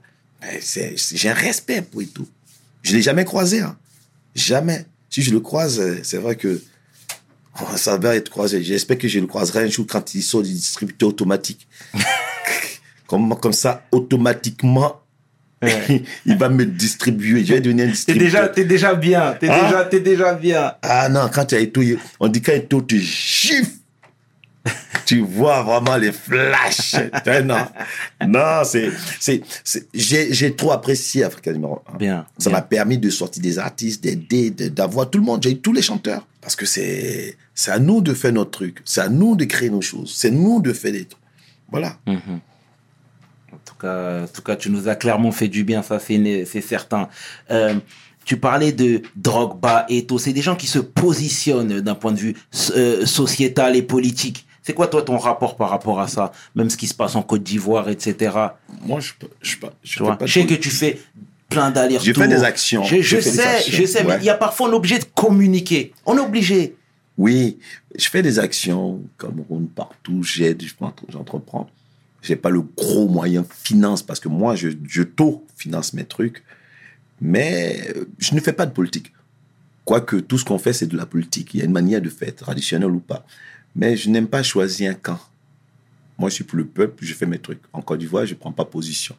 J'ai 0.61 1.29
un 1.29 1.33
respect 1.33 1.81
pour 1.81 2.01
Eto. 2.01 2.27
Je 2.81 2.91
ne 2.91 2.97
l'ai 2.97 3.01
jamais 3.01 3.25
croisé. 3.25 3.61
hein. 3.61 3.77
Jamais. 4.35 4.85
Si 5.09 5.21
je 5.21 5.31
le 5.31 5.39
croise, 5.39 5.79
euh, 5.79 5.99
c'est 6.03 6.17
vrai 6.17 6.35
que 6.35 6.61
oh, 7.61 7.77
ça 7.77 7.97
va 7.97 8.15
être 8.15 8.29
croisé. 8.29 8.63
J'espère 8.63 8.97
que 8.97 9.07
je 9.07 9.19
le 9.19 9.27
croiserai 9.27 9.63
un 9.65 9.67
jour 9.67 9.85
quand 9.87 10.15
il 10.15 10.23
sort 10.23 10.41
du 10.41 10.51
distributeur 10.51 11.09
automatique. 11.09 11.67
comme, 13.07 13.37
comme 13.39 13.53
ça, 13.53 13.85
automatiquement, 13.91 15.02
il 16.25 16.37
va 16.37 16.49
me 16.49 16.65
distribuer. 16.65 17.43
Je 17.45 17.53
vais 17.53 17.61
devenir 17.61 17.85
un 17.85 17.87
T'es 17.87 17.93
distributeur. 17.93 18.25
déjà, 18.27 18.47
t'es 18.49 18.65
déjà 18.65 18.93
bien, 18.95 19.35
t'es 19.39 19.49
Hein 19.49 19.63
déjà, 19.65 19.83
t'es 19.85 19.99
déjà 19.99 20.33
bien. 20.33 20.73
Ah 20.81 21.09
non, 21.09 21.29
quand 21.33 21.45
tu 21.45 21.55
as 21.55 21.59
été, 21.59 21.97
on 22.19 22.27
dit 22.27 22.41
quand 22.41 22.53
Eto 22.53 22.81
te 22.81 22.95
gifle, 22.95 23.69
tu 25.05 25.19
vois 25.19 25.61
vraiment 25.63 25.97
les 25.97 26.11
flashs. 26.13 26.95
Vois, 27.25 27.41
non, 27.43 27.65
non, 28.25 28.61
c'est, 28.63 28.89
c'est, 29.19 29.41
j'ai, 29.93 30.33
j'ai 30.33 30.55
trop 30.55 30.71
apprécié 30.71 31.23
Africa 31.23 31.51
numéro 31.51 31.81
1. 31.95 31.97
Bien. 31.97 32.25
Ça 32.37 32.49
m'a 32.49 32.61
permis 32.61 32.97
de 32.97 33.09
sortir 33.09 33.41
des 33.43 33.59
artistes, 33.59 34.01
d'aider, 34.03 34.51
de- 34.51 34.69
d'avoir 34.69 35.09
tout 35.09 35.17
le 35.19 35.25
monde. 35.25 35.43
J'ai 35.43 35.51
eu 35.51 35.57
tous 35.57 35.73
les 35.73 35.81
chanteurs. 35.81 36.25
Parce 36.41 36.55
que 36.55 36.65
c'est, 36.65 37.37
c'est 37.55 37.71
à 37.71 37.79
nous 37.79 38.01
de 38.01 38.13
faire 38.13 38.31
notre 38.33 38.51
truc. 38.51 38.79
C'est 38.85 39.01
à 39.01 39.09
nous 39.09 39.35
de 39.35 39.45
créer 39.45 39.69
nos 39.69 39.81
choses. 39.81 40.13
C'est 40.15 40.31
nous 40.31 40.61
de 40.61 40.71
faire 40.73 40.91
des 40.93 41.05
trucs. 41.05 41.21
Voilà. 41.71 41.97
Mhm. 42.07 42.39
Cas, 43.83 44.23
en 44.23 44.27
tout 44.27 44.41
cas, 44.41 44.55
tu 44.55 44.69
nous 44.69 44.87
as 44.87 44.95
clairement 44.95 45.31
fait 45.31 45.47
du 45.47 45.63
bien, 45.63 45.83
ça 45.83 45.99
c'est 45.99 46.45
certain. 46.61 47.09
Euh, 47.51 47.75
tu 48.25 48.37
parlais 48.37 48.71
de 48.71 49.01
Drogba 49.17 49.85
et 49.89 50.05
tout, 50.05 50.17
c'est 50.17 50.33
des 50.33 50.41
gens 50.41 50.55
qui 50.55 50.67
se 50.67 50.79
positionnent 50.79 51.81
d'un 51.81 51.95
point 51.95 52.11
de 52.13 52.19
vue 52.19 52.35
euh, 52.75 53.05
sociétal 53.05 53.75
et 53.75 53.81
politique. 53.81 54.45
C'est 54.61 54.73
quoi 54.73 54.87
toi 54.87 55.01
ton 55.01 55.17
rapport 55.17 55.57
par 55.57 55.69
rapport 55.69 55.99
à 55.99 56.07
ça, 56.07 56.31
même 56.55 56.69
ce 56.69 56.77
qui 56.77 56.87
se 56.87 56.93
passe 56.93 57.15
en 57.15 57.21
Côte 57.21 57.43
d'Ivoire, 57.43 57.89
etc. 57.89 58.33
Moi, 58.85 59.01
je, 59.01 59.11
je, 59.41 59.57
je, 59.83 59.93
Tu 59.97 60.03
vois, 60.03 60.17
je 60.23 60.31
sais 60.33 60.45
que 60.45 60.53
tu 60.53 60.69
fais 60.69 61.01
plein 61.49 61.69
d'allers-retours. 61.69 62.13
Je 62.15 62.19
fais 62.21 62.27
des 62.29 62.43
actions. 62.43 62.83
Je, 62.83 63.01
sais, 63.19 63.41
actions, 63.45 63.73
je 63.77 63.85
sais, 63.85 64.03
mais 64.05 64.11
ouais. 64.11 64.17
il 64.21 64.25
y 64.25 64.29
a 64.29 64.35
parfois 64.35 64.69
on 64.69 64.71
est 64.71 64.75
obligé 64.75 64.99
de 64.99 65.05
communiquer. 65.13 65.91
On 66.05 66.15
est 66.17 66.21
obligé. 66.21 66.75
Oui, 67.17 67.59
je 67.95 68.07
fais 68.09 68.21
des 68.21 68.39
actions, 68.39 69.01
Cameroun, 69.19 69.67
partout, 69.67 70.23
j'aide, 70.23 70.63
je 70.65 70.73
prends- 70.73 70.95
j'entreprends. 71.09 71.69
J'ai 72.23 72.37
pas 72.37 72.49
le 72.49 72.61
gros 72.61 73.07
moyen 73.07 73.45
finance 73.47 74.01
parce 74.01 74.19
que 74.19 74.29
moi, 74.29 74.55
je, 74.55 74.69
je 74.87 75.03
finance 75.55 75.93
mes 75.93 76.05
trucs. 76.05 76.43
Mais 77.21 77.79
euh, 77.95 78.05
je 78.17 78.33
ne 78.33 78.39
fais 78.39 78.53
pas 78.53 78.65
de 78.65 78.71
politique. 78.71 79.13
Quoique 79.85 80.15
tout 80.15 80.37
ce 80.37 80.45
qu'on 80.45 80.57
fait, 80.57 80.73
c'est 80.73 80.87
de 80.87 80.97
la 80.97 81.05
politique. 81.05 81.53
Il 81.53 81.59
y 81.59 81.61
a 81.61 81.65
une 81.65 81.73
manière 81.73 82.01
de 82.01 82.09
faire, 82.09 82.33
traditionnelle 82.33 82.89
ou 82.89 83.01
pas. 83.01 83.25
Mais 83.75 83.97
je 83.97 84.09
n'aime 84.09 84.27
pas 84.27 84.41
choisir 84.41 84.89
un 84.91 84.93
camp. 84.93 85.19
Moi, 86.17 86.29
je 86.29 86.35
suis 86.35 86.43
pour 86.45 86.57
le 86.57 86.65
peuple, 86.65 87.03
je 87.03 87.13
fais 87.13 87.25
mes 87.25 87.39
trucs. 87.39 87.61
En 87.73 87.81
Côte 87.81 87.99
d'Ivoire, 87.99 88.25
je 88.25 88.33
ne 88.33 88.39
prends 88.39 88.51
pas 88.51 88.65
position. 88.65 89.15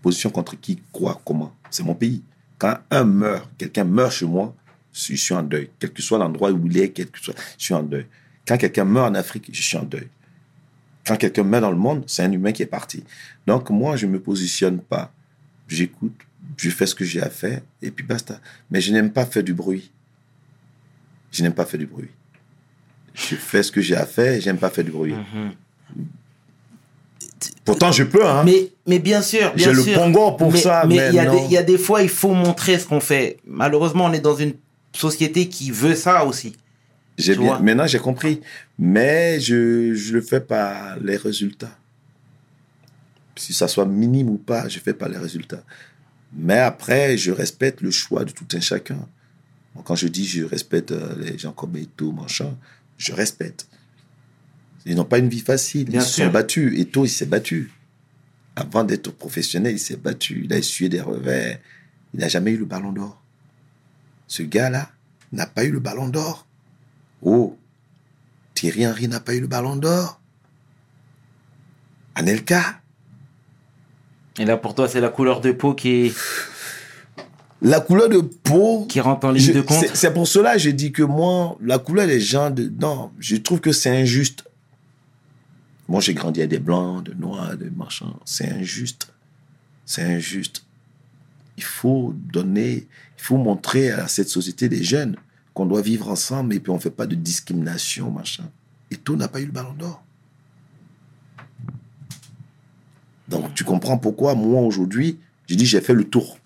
Position 0.00 0.30
contre 0.30 0.58
qui, 0.60 0.80
quoi, 0.92 1.20
comment? 1.24 1.52
C'est 1.70 1.82
mon 1.82 1.94
pays. 1.94 2.22
Quand 2.58 2.78
un 2.90 3.04
meurt, 3.04 3.50
quelqu'un 3.58 3.84
meurt 3.84 4.12
chez 4.12 4.26
moi, 4.26 4.54
je 4.92 5.14
suis 5.14 5.34
en 5.34 5.42
deuil. 5.42 5.70
Quel 5.78 5.92
que 5.92 6.02
soit 6.02 6.18
l'endroit 6.18 6.50
où 6.52 6.66
il 6.66 6.78
est, 6.78 7.16
soit, 7.20 7.34
je 7.58 7.64
suis 7.64 7.74
en 7.74 7.82
deuil. 7.82 8.06
Quand 8.46 8.56
quelqu'un 8.56 8.84
meurt 8.84 9.10
en 9.10 9.14
Afrique, 9.14 9.50
je 9.52 9.60
suis 9.60 9.76
en 9.76 9.82
deuil. 9.82 10.08
Quand 11.06 11.16
quelqu'un 11.16 11.44
meurt 11.44 11.62
dans 11.62 11.70
le 11.70 11.76
monde, 11.76 12.02
c'est 12.06 12.22
un 12.22 12.32
humain 12.32 12.52
qui 12.52 12.62
est 12.62 12.66
parti. 12.66 13.04
Donc, 13.46 13.70
moi, 13.70 13.96
je 13.96 14.06
ne 14.06 14.12
me 14.12 14.20
positionne 14.20 14.80
pas. 14.80 15.12
J'écoute, 15.68 16.14
je 16.56 16.70
fais 16.70 16.86
ce 16.86 16.94
que 16.94 17.04
j'ai 17.04 17.22
à 17.22 17.30
faire, 17.30 17.60
et 17.80 17.90
puis 17.90 18.04
basta. 18.04 18.40
Mais 18.70 18.80
je 18.80 18.92
n'aime 18.92 19.12
pas 19.12 19.24
faire 19.24 19.44
du 19.44 19.54
bruit. 19.54 19.92
Je 21.30 21.42
n'aime 21.42 21.54
pas 21.54 21.64
faire 21.64 21.78
du 21.78 21.86
bruit. 21.86 22.08
Je 23.14 23.36
fais 23.36 23.62
ce 23.62 23.70
que 23.70 23.80
j'ai 23.80 23.96
à 23.96 24.06
faire, 24.06 24.32
et 24.32 24.40
j'aime 24.40 24.58
pas 24.58 24.70
faire 24.70 24.84
du 24.84 24.90
bruit. 24.90 25.14
Pourtant, 27.64 27.92
je 27.92 28.02
peux, 28.02 28.26
hein. 28.26 28.42
Mais, 28.44 28.72
mais 28.86 28.98
bien 28.98 29.22
sûr, 29.22 29.52
bien 29.54 29.72
J'ai 29.72 29.72
le 29.72 29.94
pongo 29.94 30.32
pour 30.32 30.52
mais, 30.52 30.60
ça, 30.60 30.84
Mais 30.86 30.96
y, 30.96 31.16
il 31.44 31.52
y 31.52 31.56
a 31.56 31.62
des 31.62 31.78
fois, 31.78 32.02
il 32.02 32.08
faut 32.08 32.32
montrer 32.32 32.78
ce 32.78 32.86
qu'on 32.86 33.00
fait. 33.00 33.38
Malheureusement, 33.46 34.06
on 34.06 34.12
est 34.12 34.20
dans 34.20 34.36
une 34.36 34.54
société 34.92 35.48
qui 35.48 35.70
veut 35.70 35.94
ça 35.94 36.24
aussi. 36.24 36.56
J'ai 37.18 37.34
bien, 37.34 37.46
vois? 37.46 37.60
maintenant, 37.60 37.86
j'ai 37.86 37.98
compris. 37.98 38.40
Mais 38.78 39.40
je, 39.40 39.94
je 39.94 40.12
le 40.12 40.20
fais 40.20 40.40
par 40.40 40.98
les 41.00 41.16
résultats. 41.16 41.76
Si 43.36 43.52
ça 43.52 43.68
soit 43.68 43.86
minime 43.86 44.30
ou 44.30 44.38
pas, 44.38 44.68
je 44.68 44.78
fais 44.78 44.94
pas 44.94 45.08
les 45.08 45.18
résultats. 45.18 45.62
Mais 46.32 46.58
après, 46.58 47.16
je 47.16 47.30
respecte 47.30 47.80
le 47.80 47.90
choix 47.90 48.24
de 48.24 48.32
tout 48.32 48.46
un 48.52 48.60
chacun. 48.60 49.08
Quand 49.84 49.94
je 49.94 50.08
dis 50.08 50.26
je 50.26 50.42
respecte 50.42 50.92
euh, 50.92 51.14
les 51.18 51.38
gens 51.38 51.52
comme 51.52 51.76
Eto, 51.76 52.12
machin, 52.12 52.56
je 52.96 53.12
respecte. 53.12 53.68
Ils 54.86 54.96
n'ont 54.96 55.04
pas 55.04 55.18
une 55.18 55.28
vie 55.28 55.40
facile. 55.40 55.90
Bien 55.90 56.00
ils 56.00 56.04
se 56.04 56.22
sont 56.22 56.30
battus. 56.30 56.78
Eto, 56.78 57.04
il 57.04 57.10
s'est 57.10 57.26
battu. 57.26 57.72
Avant 58.54 58.84
d'être 58.84 59.10
professionnel, 59.10 59.74
il 59.74 59.78
s'est 59.78 59.96
battu. 59.96 60.42
Il 60.44 60.52
a 60.52 60.58
essuyé 60.58 60.88
des 60.88 61.00
revers. 61.00 61.58
Il 62.14 62.20
n'a 62.20 62.28
jamais 62.28 62.52
eu 62.52 62.56
le 62.56 62.64
ballon 62.64 62.92
d'or. 62.92 63.20
Ce 64.28 64.42
gars-là 64.42 64.90
n'a 65.32 65.46
pas 65.46 65.64
eu 65.64 65.70
le 65.70 65.80
ballon 65.80 66.08
d'or. 66.08 66.45
Oh, 67.22 67.56
Thierry 68.54 68.86
Henry 68.86 69.08
n'a 69.08 69.20
pas 69.20 69.34
eu 69.34 69.40
le 69.40 69.46
ballon 69.46 69.76
d'or. 69.76 70.20
Anelka, 72.14 72.80
Et 74.38 74.44
là, 74.44 74.56
pour 74.56 74.74
toi, 74.74 74.88
c'est 74.88 75.00
la 75.00 75.08
couleur 75.10 75.40
de 75.40 75.52
peau 75.52 75.74
qui, 75.74 76.12
la 77.62 77.80
couleur 77.80 78.08
de 78.08 78.20
peau. 78.20 78.86
qui 78.86 79.00
rentre 79.00 79.26
en 79.26 79.30
ligne 79.32 79.42
je- 79.46 79.52
de 79.52 79.60
compte. 79.62 79.84
c'est- 79.94 80.10
pour 80.12 80.26
cela 80.28 80.54
que 80.54 80.58
je 80.60 80.70
dis 80.70 80.92
que 80.92 81.02
moi, 81.02 81.56
la 81.62 81.78
couleur 81.78 82.06
des 82.06 82.20
gens, 82.20 82.50
de, 82.50 82.70
non, 82.80 83.10
je 83.18 83.36
trouve 83.36 83.60
que 83.60 83.72
c'est 83.72 83.90
injuste. 83.90 84.44
Moi, 85.88 86.00
j'ai 86.00 86.14
grandi 86.14 86.40
avec 86.40 86.50
des 86.50 86.58
blancs, 86.58 87.04
des 87.08 87.14
noirs, 87.14 87.56
des 87.56 87.70
machins. 87.70 88.12
C'est 88.24 88.48
injuste. 88.50 89.08
C'est 89.84 90.02
injuste. 90.02 90.64
Il 91.56 91.62
faut 91.62 92.12
donner, 92.14 92.86
il 93.18 93.22
faut 93.22 93.36
montrer 93.38 93.90
à 93.90 94.08
cette 94.08 94.28
société 94.28 94.68
des 94.68 94.82
jeunes 94.82 95.16
qu'on 95.56 95.64
doit 95.64 95.80
vivre 95.80 96.10
ensemble 96.10 96.52
et 96.52 96.60
puis 96.60 96.70
on 96.70 96.74
ne 96.74 96.80
fait 96.80 96.90
pas 96.90 97.06
de 97.06 97.14
discrimination, 97.14 98.10
machin. 98.10 98.44
Et 98.90 98.96
tout 98.96 99.16
n'a 99.16 99.26
pas 99.26 99.40
eu 99.40 99.46
le 99.46 99.52
ballon 99.52 99.72
d'or. 99.72 100.04
Donc, 103.26 103.54
tu 103.54 103.64
comprends 103.64 103.96
pourquoi, 103.96 104.34
moi, 104.34 104.60
aujourd'hui, 104.60 105.18
je 105.48 105.54
dis 105.54 105.64
j'ai 105.64 105.80
fait 105.80 105.94
le 105.94 106.04
tour 106.04 106.38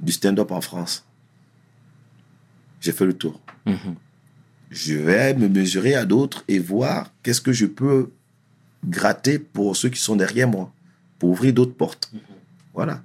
du 0.00 0.12
stand-up 0.12 0.50
en 0.50 0.62
France. 0.62 1.04
J'ai 2.80 2.92
fait 2.92 3.04
le 3.04 3.12
tour. 3.12 3.38
Mhm. 3.66 3.96
Je 4.70 4.94
vais 4.94 5.34
me 5.34 5.48
mesurer 5.48 5.94
à 5.94 6.06
d'autres 6.06 6.42
et 6.48 6.58
voir 6.58 7.12
qu'est-ce 7.22 7.42
que 7.42 7.52
je 7.52 7.66
peux 7.66 8.12
gratter 8.82 9.38
pour 9.38 9.76
ceux 9.76 9.90
qui 9.90 10.00
sont 10.00 10.16
derrière 10.16 10.48
moi, 10.48 10.72
pour 11.18 11.28
ouvrir 11.28 11.52
d'autres 11.52 11.74
portes. 11.74 12.10
Voilà. 12.72 13.02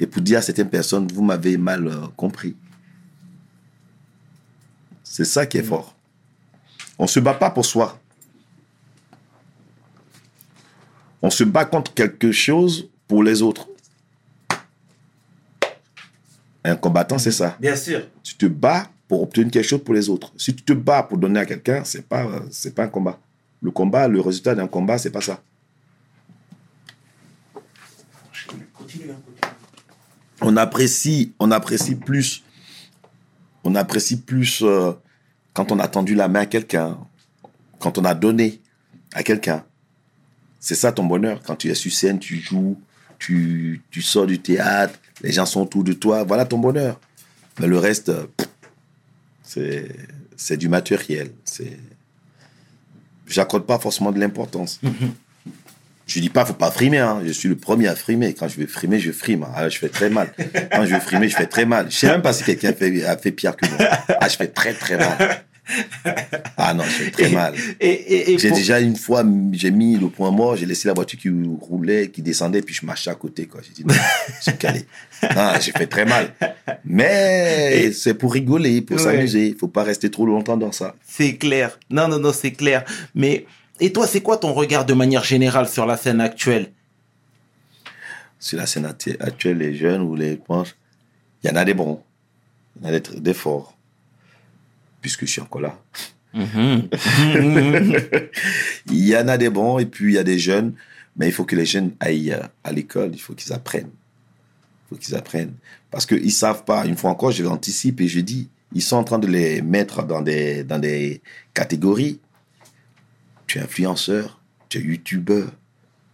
Et 0.00 0.06
pour 0.08 0.20
dire 0.20 0.38
à 0.38 0.42
certaines 0.42 0.68
personnes, 0.68 1.06
vous 1.06 1.22
m'avez 1.22 1.56
mal 1.56 1.86
euh, 1.86 2.08
compris. 2.16 2.56
C'est 5.12 5.26
ça 5.26 5.44
qui 5.44 5.58
est 5.58 5.62
fort. 5.62 5.94
On 6.98 7.02
ne 7.02 7.08
se 7.08 7.20
bat 7.20 7.34
pas 7.34 7.50
pour 7.50 7.66
soi. 7.66 8.00
On 11.20 11.28
se 11.28 11.44
bat 11.44 11.66
contre 11.66 11.92
quelque 11.92 12.32
chose 12.32 12.88
pour 13.06 13.22
les 13.22 13.42
autres. 13.42 13.68
Un 16.64 16.76
combattant, 16.76 17.18
c'est 17.18 17.30
ça. 17.30 17.58
Bien 17.60 17.76
sûr. 17.76 18.08
Tu 18.22 18.36
te 18.36 18.46
bats 18.46 18.88
pour 19.06 19.22
obtenir 19.22 19.50
quelque 19.50 19.68
chose 19.68 19.84
pour 19.84 19.92
les 19.92 20.08
autres. 20.08 20.32
Si 20.38 20.56
tu 20.56 20.62
te 20.62 20.72
bats 20.72 21.02
pour 21.02 21.18
donner 21.18 21.40
à 21.40 21.44
quelqu'un, 21.44 21.84
c'est 21.84 22.08
pas 22.08 22.26
c'est 22.50 22.74
pas 22.74 22.84
un 22.84 22.88
combat. 22.88 23.20
Le 23.60 23.70
combat, 23.70 24.08
le 24.08 24.18
résultat 24.18 24.54
d'un 24.54 24.66
combat, 24.66 24.96
c'est 24.96 25.10
pas 25.10 25.20
ça. 25.20 25.42
On 30.40 30.56
apprécie, 30.56 31.34
on 31.38 31.50
apprécie 31.50 31.96
plus, 31.96 32.42
on 33.64 33.74
apprécie 33.74 34.20
plus 34.20 34.62
euh, 34.62 34.92
quand 35.52 35.72
on 35.72 35.78
a 35.78 35.88
tendu 35.88 36.14
la 36.14 36.28
main 36.28 36.40
à 36.40 36.46
quelqu'un, 36.46 36.98
quand 37.78 37.98
on 37.98 38.04
a 38.04 38.14
donné 38.14 38.60
à 39.12 39.22
quelqu'un. 39.22 39.64
C'est 40.60 40.74
ça 40.74 40.92
ton 40.92 41.04
bonheur. 41.04 41.42
Quand 41.44 41.56
tu 41.56 41.68
es 41.70 41.74
sur 41.74 41.92
scène, 41.92 42.18
tu 42.18 42.36
joues, 42.36 42.80
tu, 43.18 43.82
tu 43.90 44.00
sors 44.00 44.26
du 44.26 44.40
théâtre, 44.40 44.98
les 45.22 45.32
gens 45.32 45.46
sont 45.46 45.62
autour 45.62 45.84
de 45.84 45.92
toi. 45.92 46.24
Voilà 46.24 46.44
ton 46.44 46.58
bonheur. 46.58 47.00
Mais 47.60 47.66
le 47.66 47.78
reste, 47.78 48.12
euh, 49.56 49.88
c'est 50.36 50.56
du 50.56 50.68
matériel. 50.68 51.32
J'accorde 53.26 53.66
pas 53.66 53.78
forcément 53.78 54.12
de 54.12 54.20
l'importance. 54.20 54.80
Je 56.14 56.20
dis 56.20 56.28
pas 56.30 56.44
faut 56.44 56.52
pas 56.54 56.70
frimer. 56.70 56.98
Hein. 56.98 57.22
Je 57.26 57.32
suis 57.32 57.48
le 57.48 57.56
premier 57.56 57.88
à 57.88 57.94
frimer. 57.94 58.34
Quand 58.34 58.48
je 58.48 58.56
vais 58.58 58.66
frimer, 58.66 58.98
je 58.98 59.12
frime. 59.12 59.46
Ah, 59.54 59.68
je 59.68 59.78
fais 59.78 59.88
très 59.88 60.10
mal. 60.10 60.28
Quand 60.72 60.84
je 60.84 60.90
vais 60.94 61.00
frimer, 61.00 61.28
je 61.28 61.36
fais 61.36 61.46
très 61.46 61.64
mal. 61.64 61.86
Je 61.90 61.96
sais 61.96 62.08
même 62.08 62.22
pas 62.22 62.32
si 62.32 62.44
quelqu'un 62.44 62.72
fait- 62.72 63.04
a 63.04 63.16
fait 63.16 63.32
pire 63.32 63.56
que 63.56 63.66
moi. 63.66 63.78
Ah, 64.20 64.28
je 64.28 64.36
fais 64.36 64.48
très 64.48 64.74
très 64.74 64.96
mal. 64.98 65.44
Ah 66.56 66.74
non, 66.74 66.82
je 66.84 66.90
fais 67.04 67.10
très 67.12 67.28
mal. 67.30 67.54
Et, 67.80 67.88
et, 67.88 68.32
et 68.32 68.38
J'ai 68.38 68.48
pour- 68.48 68.58
déjà 68.58 68.80
une 68.80 68.96
fois, 68.96 69.24
j'ai 69.52 69.70
mis 69.70 69.96
le 69.96 70.08
point 70.08 70.30
mort, 70.32 70.56
j'ai 70.56 70.66
laissé 70.66 70.88
la 70.88 70.94
voiture 70.94 71.18
qui 71.18 71.30
roulait, 71.60 72.08
qui 72.08 72.20
descendait, 72.20 72.62
puis 72.62 72.74
je 72.74 72.84
marchais 72.84 73.10
à 73.10 73.14
côté, 73.14 73.46
quoi. 73.46 73.60
J'ai 73.66 73.72
dit, 73.72 73.84
non, 73.86 73.94
je 74.38 74.50
suis 74.50 74.58
calé. 74.58 74.84
Non, 75.34 75.52
j'ai 75.60 75.70
fait 75.72 75.86
très 75.86 76.04
mal. 76.04 76.32
Mais 76.84 77.92
c'est 77.92 78.14
pour 78.14 78.32
rigoler, 78.32 78.82
pour 78.82 78.96
Ouais. 78.96 79.02
s'amuser. 79.02 79.48
Il 79.48 79.56
faut 79.56 79.68
pas 79.68 79.84
rester 79.84 80.10
trop 80.10 80.26
longtemps 80.26 80.56
dans 80.56 80.72
ça. 80.72 80.94
C'est 81.06 81.36
clair. 81.36 81.78
Non, 81.90 82.08
non, 82.08 82.18
non, 82.18 82.32
c'est 82.32 82.50
clair. 82.52 82.84
Mais, 83.14 83.46
et 83.82 83.92
toi, 83.92 84.06
c'est 84.06 84.20
quoi 84.20 84.36
ton 84.36 84.52
regard 84.52 84.86
de 84.86 84.94
manière 84.94 85.24
générale 85.24 85.68
sur 85.68 85.86
la 85.86 85.96
scène 85.96 86.20
actuelle? 86.20 86.70
Sur 88.38 88.58
la 88.58 88.66
scène 88.66 88.86
actu- 88.86 89.16
actuelle, 89.18 89.58
les 89.58 89.74
jeunes 89.74 90.02
ou 90.02 90.14
les 90.14 90.36
proches, 90.36 90.76
il 91.42 91.50
y 91.50 91.52
en 91.52 91.56
a 91.56 91.64
des 91.64 91.74
bons. 91.74 92.00
Il 92.76 92.86
y 92.86 92.90
en 92.92 92.94
a 92.94 93.00
des, 93.00 93.34
forts. 93.34 93.76
Puisque 95.00 95.26
je 95.26 95.32
suis 95.32 95.40
encore 95.40 95.62
là. 95.62 95.76
Mhm. 96.32 96.88
Il 98.86 99.04
y 99.04 99.16
en 99.16 99.26
a 99.26 99.36
des 99.36 99.50
bons 99.50 99.80
et 99.80 99.86
puis 99.86 100.12
il 100.12 100.14
y 100.14 100.18
a 100.18 100.24
des 100.24 100.38
jeunes. 100.38 100.74
Mais 101.16 101.26
il 101.26 101.32
faut 101.32 101.44
que 101.44 101.56
les 101.56 101.66
jeunes 101.66 101.90
aillent 102.00 102.38
à 102.64 102.72
l'école. 102.72 103.10
Il 103.12 103.20
faut 103.20 103.34
qu'ils 103.34 103.52
apprennent. 103.52 103.90
Il 103.90 104.88
faut 104.88 104.96
qu'ils 104.96 105.14
apprennent. 105.16 105.54
Parce 105.90 106.06
qu'ils 106.06 106.24
ne 106.24 106.30
savent 106.30 106.64
pas. 106.64 106.86
Une 106.86 106.96
fois 106.96 107.10
encore, 107.10 107.32
je 107.32 107.42
l'anticipe 107.42 108.00
et 108.00 108.08
je 108.08 108.20
dis, 108.20 108.48
ils 108.72 108.80
sont 108.80 108.96
en 108.96 109.04
train 109.04 109.18
de 109.18 109.26
les 109.26 109.60
mettre 109.60 110.04
dans 110.04 110.22
des, 110.22 110.64
dans 110.64 110.78
des 110.78 111.20
catégories. 111.52 112.20
Tu 113.52 113.58
es 113.58 113.60
influenceur, 113.60 114.40
tu 114.70 114.78
es 114.78 114.80
youtubeur, 114.82 115.52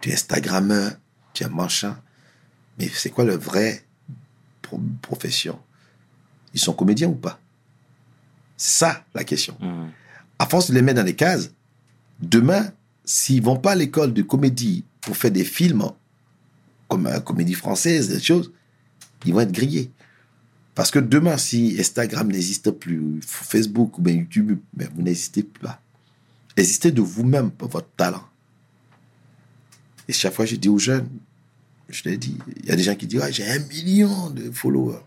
tu 0.01 0.11
es 0.11 0.13
instagrammeur, 0.15 0.91
tu 1.33 1.45
es 1.45 1.49
machin. 1.49 1.97
Mais 2.81 2.89
c'est 2.93 3.11
quoi 3.11 3.25
le 3.25 3.37
vrai 3.37 3.85
pro- 4.61 4.81
profession? 5.03 5.57
Ils 6.53 6.59
sont 6.59 6.73
comédiens 6.73 7.07
ou 7.07 7.15
pas? 7.15 7.39
C'est 8.57 8.81
ça 8.87 9.05
la 9.15 9.23
question 9.23 9.57
Mhm. 9.61 9.91
à 10.41 10.47
force 10.47 10.69
de 10.69 10.75
les 10.75 10.83
mettre 10.83 10.97
dans 10.99 11.05
des 11.05 11.15
cases, 11.15 11.53
demain, 12.21 12.73
s'ils 13.05 13.41
vont 13.41 13.57
pas 13.57 13.71
à 13.71 13.77
l'école 13.77 14.13
de 14.13 14.23
comédie 14.23 14.85
pour 15.01 15.17
faire 15.17 15.31
des 15.31 15.45
films, 15.45 15.85
comme 16.89 17.05
la 17.05 17.21
comédie 17.21 17.55
française, 17.55 18.09
des 18.09 18.21
choses, 18.21 18.53
ils 19.25 19.33
vont 19.33 19.41
être 19.43 19.53
grillés. 19.53 19.93
Parce 20.75 20.91
que 20.91 20.99
demain, 20.99 21.37
si 21.39 21.77
Instagram 21.79 22.33
n'existe 22.33 22.73
plus, 22.73 23.21
Facebook 23.25 23.97
ou 23.97 24.03
bien 24.03 24.15
YouTube, 24.15 24.59
ben, 24.73 24.89
vous 24.93 25.03
n'existez 25.03 25.45
pas. 25.45 25.81
Existez 26.59 26.91
de 26.91 27.01
vous-même 27.01 27.53
pour 27.53 27.69
votre 27.69 27.89
talent. 27.97 28.25
Et 30.09 30.13
chaque 30.13 30.35
fois, 30.35 30.45
je 30.45 30.57
dis 30.57 30.69
aux 30.69 30.79
jeunes, 30.79 31.09
je 31.89 32.03
l'ai 32.05 32.17
dit, 32.17 32.37
il 32.57 32.67
y 32.67 32.73
a 32.73 32.77
des 32.77 32.83
gens 32.83 32.97
qui 32.97 33.07
disent, 33.07 33.21
Ah, 33.23 33.31
j'ai 33.31 33.49
un 33.49 33.61
million 33.61 34.31
de 34.31 34.51
followers. 34.51 35.05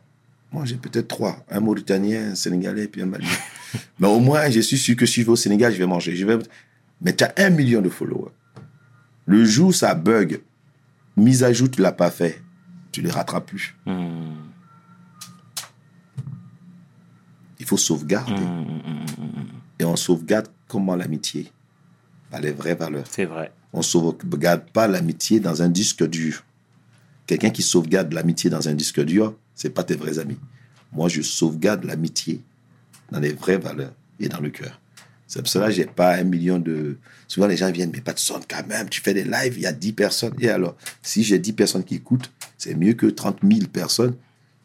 Moi, 0.54 0.64
j'ai 0.64 0.78
peut-être 0.78 1.10
trois. 1.10 1.44
Un 1.50 1.60
Mauritanien, 1.60 2.32
un 2.32 2.36
Sénégalais, 2.36 2.88
puis 2.88 3.02
un 3.02 3.06
Malien. 3.06 3.28
Mais 4.00 4.08
au 4.08 4.20
moins, 4.20 4.50
je 4.50 4.62
suis 4.62 4.78
sûr 4.78 4.96
que 4.96 5.06
si 5.06 5.22
je 5.22 5.26
vais 5.26 5.32
au 5.32 5.36
Sénégal, 5.36 5.74
je 5.74 5.78
vais 5.78 5.86
manger. 5.86 6.16
Je 6.16 6.26
vais... 6.26 6.40
Mais 7.02 7.14
tu 7.14 7.26
as 7.26 7.34
un 7.38 7.50
million 7.50 7.82
de 7.82 7.90
followers. 7.90 8.32
Le 9.26 9.44
jour 9.44 9.70
où 9.70 9.74
ça 9.74 9.94
bug, 9.94 10.42
mise 11.18 11.44
à 11.44 11.52
jour, 11.52 11.70
tu 11.70 11.82
l'as 11.82 11.92
pas 11.92 12.12
fait, 12.12 12.42
tu 12.94 13.02
ne 13.02 13.08
les 13.08 13.12
rattrapes 13.12 13.48
plus. 13.48 13.76
Hmm. 13.86 14.36
Il 17.60 17.66
faut 17.66 17.78
sauvegarder. 17.78 18.34
Hmm, 18.34 19.61
Et 19.82 19.84
on 19.84 19.96
sauvegarde 19.96 20.48
comment 20.68 20.96
l'amitié 20.96 21.52
Par 22.30 22.40
les 22.40 22.52
vraies 22.52 22.76
valeurs. 22.76 23.08
C'est 23.10 23.26
vrai. 23.26 23.52
On 23.74 23.82
sauvegarde 23.82 24.70
pas 24.70 24.88
l'amitié 24.88 25.40
dans 25.40 25.64
un 25.64 25.70
disque 25.70 26.08
dur. 26.08 26.44
Quelqu'un 27.26 27.50
qui 27.50 27.64
sauvegarde 27.64 28.14
l'amitié 28.14 28.52
dans 28.52 28.70
un 28.70 28.76
disque 28.76 29.04
dur, 29.04 29.36
c'est 29.56 29.72
pas 29.72 29.84
tes 29.84 29.96
vrais 29.96 30.20
amis. 30.20 30.38
Moi, 30.92 31.10
je 31.10 31.24
sauvegarde 31.24 31.84
l'amitié 31.84 32.44
dans 33.12 33.20
les 33.20 33.34
vraies 33.34 33.58
valeurs 33.58 33.94
et 34.20 34.30
dans 34.30 34.40
le 34.40 34.52
cœur. 34.52 34.80
C'est 35.26 35.40
pour 35.40 35.48
cela 35.48 35.66
que 35.70 35.74
j'ai 35.74 35.86
pas 35.86 36.14
un 36.14 36.26
million 36.26 36.60
de... 36.60 36.98
Souvent, 37.28 37.48
les 37.48 37.58
gens 37.58 37.72
viennent, 37.72 37.92
mais 37.92 38.02
pas 38.02 38.14
de 38.14 38.20
son 38.20 38.40
quand 38.48 38.68
même. 38.68 38.88
Tu 38.88 39.02
fais 39.02 39.16
des 39.16 39.24
lives, 39.24 39.56
il 39.56 39.64
y 39.64 39.66
a 39.66 39.74
10 39.74 39.94
personnes. 39.94 40.36
Et 40.38 40.50
alors, 40.50 40.76
si 41.02 41.24
j'ai 41.24 41.40
10 41.40 41.54
personnes 41.54 41.84
qui 41.84 41.96
écoutent, 41.96 42.32
c'est 42.56 42.76
mieux 42.76 42.94
que 42.94 43.08
30 43.08 43.40
000 43.42 43.66
personnes 43.74 44.14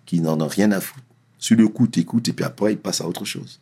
qui 0.04 0.20
n'en 0.20 0.38
ont 0.42 0.46
rien 0.46 0.72
à 0.72 0.80
foutre. 0.82 1.06
Sur 1.38 1.56
le 1.56 1.68
coup, 1.68 1.88
tu 1.88 2.00
écoutes 2.00 2.28
et 2.28 2.34
puis 2.34 2.44
après, 2.44 2.74
ils 2.74 2.78
passent 2.78 3.00
à 3.00 3.08
autre 3.08 3.24
chose. 3.24 3.60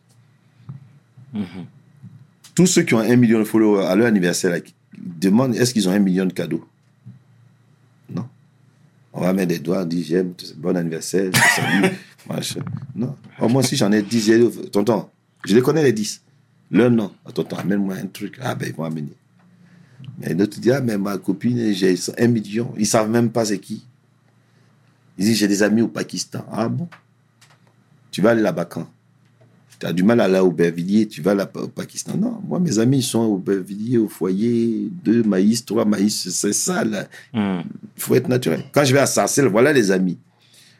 Tous 2.53 2.65
ceux 2.67 2.83
qui 2.83 2.93
ont 2.93 2.99
un 2.99 3.15
million 3.15 3.39
de 3.39 3.43
followers 3.43 3.85
à 3.85 3.95
leur 3.95 4.07
anniversaire, 4.07 4.51
là, 4.51 4.59
demandent 4.97 5.55
est-ce 5.55 5.73
qu'ils 5.73 5.87
ont 5.89 5.91
un 5.91 5.99
million 5.99 6.25
de 6.25 6.33
cadeaux? 6.33 6.65
Non. 8.13 8.27
On 9.13 9.21
va 9.21 9.33
mettre 9.33 9.49
des 9.49 9.59
doigts, 9.59 9.81
on 9.81 9.85
dit 9.85 10.03
j'aime, 10.03 10.33
bon 10.57 10.75
anniversaire, 10.77 11.31
salue, 11.35 11.91
machin. 12.29 12.61
Non. 12.95 13.15
Oh, 13.39 13.49
moi, 13.49 13.63
si 13.63 13.75
j'en 13.75 13.91
ai 13.91 14.01
10, 14.01 14.25
j'ai- 14.25 14.69
tonton, 14.71 15.07
je 15.45 15.55
les 15.55 15.61
connais 15.61 15.83
les 15.83 15.93
10. 15.93 16.21
L'un, 16.71 16.89
non. 16.89 17.11
Ah, 17.25 17.31
tonton, 17.31 17.57
amène-moi 17.57 17.95
un 17.95 18.07
truc. 18.07 18.37
Ah, 18.41 18.55
ben, 18.55 18.69
ils 18.69 18.75
vont 18.75 18.85
amener. 18.85 19.13
Mais 20.19 20.33
l'autre 20.33 20.59
dit, 20.59 20.71
ah, 20.71 20.81
mais 20.81 20.97
ma 20.97 21.17
copine, 21.17 21.73
j'ai 21.73 21.95
un 22.17 22.27
million. 22.27 22.73
Ils 22.77 22.87
savent 22.87 23.09
même 23.09 23.29
pas 23.31 23.45
c'est 23.45 23.59
qui. 23.59 23.85
Ils 25.17 25.25
disent, 25.25 25.37
j'ai 25.37 25.47
des 25.47 25.63
amis 25.63 25.81
au 25.81 25.87
Pakistan. 25.87 26.45
Ah 26.51 26.67
bon 26.69 26.87
Tu 28.11 28.21
vas 28.21 28.31
aller 28.31 28.41
là-bas 28.41 28.65
quand? 28.65 28.89
Tu 29.79 29.85
as 29.85 29.93
du 29.93 30.03
mal 30.03 30.21
à 30.21 30.25
aller 30.25 30.37
à 30.37 30.43
Aubervilliers, 30.43 31.07
tu 31.07 31.21
vas 31.21 31.33
là 31.33 31.49
au 31.55 31.67
Pakistan. 31.67 32.15
Non, 32.17 32.39
moi, 32.47 32.59
mes 32.59 32.79
amis, 32.79 32.99
ils 32.99 33.03
sont 33.03 33.21
à 33.21 33.25
Aubervilliers, 33.25 33.97
au 33.97 34.07
foyer, 34.07 34.89
deux 35.03 35.23
maïs, 35.23 35.65
trois 35.65 35.85
maïs, 35.85 36.29
c'est 36.29 36.53
ça, 36.53 36.83
là. 36.83 37.07
Hmm. 37.33 37.61
Il 37.97 38.01
faut 38.01 38.15
être 38.15 38.29
naturel. 38.29 38.63
Quand 38.71 38.85
je 38.85 38.93
vais 38.93 38.99
à 38.99 39.05
Sarcelles, 39.05 39.47
voilà 39.47 39.73
les 39.73 39.91
amis. 39.91 40.17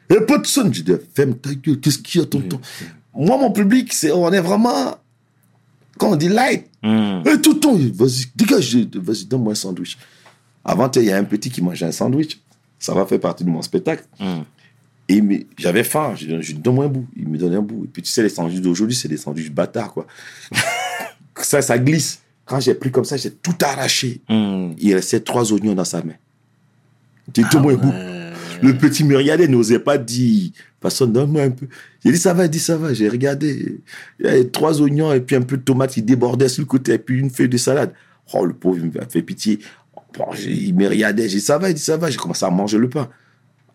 Et 0.10 0.22
pas 0.22 0.38
de 0.38 0.46
son, 0.46 0.72
je 0.72 0.82
dis, 0.82 0.94
ferme 1.14 1.36
ta 1.36 1.54
gueule, 1.54 1.80
qu'est-ce 1.80 1.98
qu'il 1.98 2.22
y 2.22 2.24
a, 2.24 2.28
tonton? 2.28 2.60
Moi, 3.14 3.38
mon 3.38 3.52
public, 3.52 3.92
c'est, 3.92 4.12
on 4.12 4.32
est 4.32 4.42
vraiment, 4.42 4.96
quand 5.98 6.12
on 6.12 6.16
dit 6.16 6.30
light, 6.30 6.66
Hmm. 6.86 7.24
Hé, 7.26 7.42
tonton, 7.42 7.76
vas-y, 7.96 8.28
dégage, 8.36 8.76
vas-y, 8.94 9.26
donne-moi 9.26 9.54
un 9.54 9.56
sandwich. 9.56 9.98
Avant, 10.64 10.92
il 10.98 11.04
y 11.06 11.12
a 11.12 11.18
un 11.18 11.24
petit 11.24 11.50
qui 11.50 11.60
mangeait 11.64 11.88
un 11.88 11.92
sandwich. 11.92 12.40
Ça 12.78 12.94
va 12.94 13.08
faire 13.08 13.20
partie 13.20 13.44
de 13.44 13.50
mon 13.50 13.64
spectacle. 13.64 14.04
Et 15.08 15.48
j'avais 15.58 15.84
faim, 15.84 16.16
je 16.16 16.26
lui 16.26 16.54
donne-moi 16.56 16.86
un 16.86 16.90
bout. 16.90 17.08
Il 17.16 17.28
me 17.28 17.38
donnait 17.38 17.58
un 17.58 17.62
bout. 17.62 17.84
Et 17.86 17.88
puis, 17.88 18.02
tu 18.02 18.10
sais, 18.10 18.24
les 18.24 18.30
sandwichs 18.30 18.62
d'aujourd'hui, 18.62 18.96
c'est 18.96 19.08
des 19.08 19.18
sandwichs 19.18 19.52
bâtards, 19.52 19.94
quoi. 19.94 20.08
ça, 21.42 21.62
ça 21.62 21.78
glisse. 21.78 22.22
Quand 22.46 22.60
j'ai 22.60 22.74
pris 22.74 22.92
comme 22.92 23.06
ça, 23.06 23.18
j'ai 23.18 23.32
tout 23.32 23.56
arraché. 23.62 24.22
Hmm. 24.30 24.72
Il 24.78 24.94
restait 24.96 25.20
trois 25.20 25.52
oignons 25.54 25.76
dans 25.76 25.86
sa 25.86 26.04
main. 26.04 26.14
J'ai 27.36 27.44
dit, 27.44 27.50
donne-moi 27.52 27.74
un 27.74 27.78
bout. 27.78 27.94
Le 28.62 28.78
petit 28.78 29.04
me 29.04 29.16
regardait, 29.18 29.48
n'osait 29.48 29.80
pas 29.80 29.98
dire, 29.98 30.52
façon, 30.82 31.06
donne-moi 31.06 31.44
un 31.44 31.52
peu. 31.52 31.68
J'ai 32.04 32.12
dit, 32.12 32.18
ça 32.18 32.34
va, 32.34 32.46
il 32.46 32.50
dit, 32.50 32.60
ça 32.60 32.78
va. 32.78 32.94
J'ai 32.94 33.10
regardé. 33.10 33.80
Il 34.20 34.26
y 34.26 34.30
avait 34.30 34.46
trois 34.46 34.82
oignons 34.82 35.14
et 35.14 35.22
puis 35.22 35.36
un 35.36 35.42
peu 35.42 35.58
de 35.58 35.64
tomates 35.64 35.92
qui 35.92 36.02
débordaient 36.02 36.50
sur 36.50 36.62
le 36.62 36.68
côté 36.68 36.94
et 36.94 37.00
puis 37.00 37.20
une 37.20 37.30
feuille 37.30 37.50
de 37.50 37.58
salade. 37.58 37.94
Oh, 38.34 38.46
le 38.46 38.54
pauvre, 38.54 38.80
il 38.80 38.92
m'a 38.92 39.06
fait 39.08 39.22
pitié. 39.22 39.60
Bon, 40.18 40.26
il 40.48 40.74
me 40.74 40.88
regardait. 40.88 41.30
J'ai 41.30 41.38
dit, 41.38 41.46
ça 41.46 41.58
va, 41.58 41.70
il 41.70 41.76
dit, 41.76 41.82
ça 41.82 41.98
va. 41.98 42.10
J'ai 42.10 42.18
commencé 42.18 42.46
à 42.46 42.50
manger 42.50 42.78
le 42.78 42.90
pain. 42.90 43.10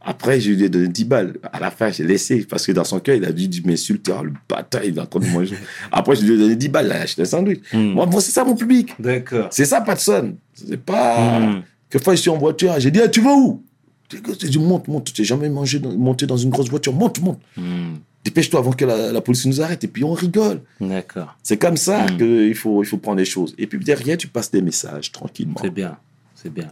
Après, 0.02 0.40
je 0.40 0.52
lui 0.52 0.64
ai 0.64 0.68
donné 0.70 0.88
10 0.88 1.04
balles. 1.04 1.34
À 1.52 1.60
la 1.60 1.70
fin, 1.70 1.90
j'ai 1.90 2.04
laissé 2.04 2.44
parce 2.48 2.64
que 2.66 2.72
dans 2.72 2.84
son 2.84 3.00
cœur, 3.00 3.16
il 3.16 3.24
a 3.24 3.32
dû 3.32 3.62
m'insulter. 3.64 4.12
Oh, 4.18 4.22
le 4.24 4.32
bâtard, 4.48 4.82
il 4.84 4.96
est 4.96 5.00
en 5.00 5.06
train 5.06 5.20
de 5.20 5.26
manger. 5.26 5.56
Après, 5.92 6.16
je 6.16 6.22
lui 6.24 6.34
ai 6.34 6.38
donné 6.38 6.56
10 6.56 6.68
balles. 6.70 6.86
Il 6.86 6.92
a 6.92 7.00
acheté 7.02 7.22
un 7.22 7.26
sandwich. 7.26 7.60
Hmm. 7.72 7.92
Moi, 7.92 8.08
c'est 8.20 8.30
ça 8.32 8.42
mon 8.44 8.54
public. 8.56 8.94
D'accord. 8.98 9.48
C'est 9.50 9.66
ça, 9.66 9.80
Patson. 9.82 10.36
C'est 10.54 10.80
pas. 10.80 11.38
Hmm. 11.40 11.62
Quelquefois, 11.90 12.14
je 12.14 12.20
suis 12.22 12.30
en 12.30 12.38
voiture, 12.38 12.74
j'ai 12.78 12.90
dit, 12.90 13.00
Ah, 13.02 13.08
tu 13.08 13.20
vas 13.20 13.34
où? 13.34 13.62
J'ai 14.10 14.48
dit, 14.48 14.58
monte, 14.58 14.88
monte. 14.88 15.12
Tu 15.12 15.20
n'es 15.20 15.26
jamais 15.26 15.48
mangé 15.50 15.78
dans- 15.78 15.92
monté 15.96 16.26
dans 16.26 16.36
une 16.36 16.50
grosse 16.50 16.68
voiture. 16.70 16.92
Monte, 16.94 17.20
monte. 17.20 17.40
Hmm. 17.56 17.96
Dépêche-toi 18.24 18.60
avant 18.60 18.72
que 18.72 18.84
la, 18.84 19.12
la 19.12 19.20
police 19.20 19.46
nous 19.46 19.60
arrête. 19.62 19.82
Et 19.84 19.88
puis, 19.88 20.02
on 20.04 20.12
rigole. 20.12 20.60
D'accord. 20.80 21.36
C'est 21.42 21.56
comme 21.56 21.76
ça 21.76 22.04
Mm. 22.06 22.16
qu'il 22.18 22.54
faut, 22.54 22.82
il 22.82 22.86
faut 22.86 22.98
prendre 22.98 23.18
les 23.18 23.24
choses. 23.24 23.54
Et 23.58 23.66
puis, 23.66 23.78
derrière, 23.78 24.16
tu 24.18 24.28
passes 24.28 24.50
des 24.50 24.60
messages 24.62 25.10
tranquillement. 25.12 25.56
C'est 25.62 25.70
bien. 25.70 25.96
C'est 26.34 26.52
bien. 26.52 26.68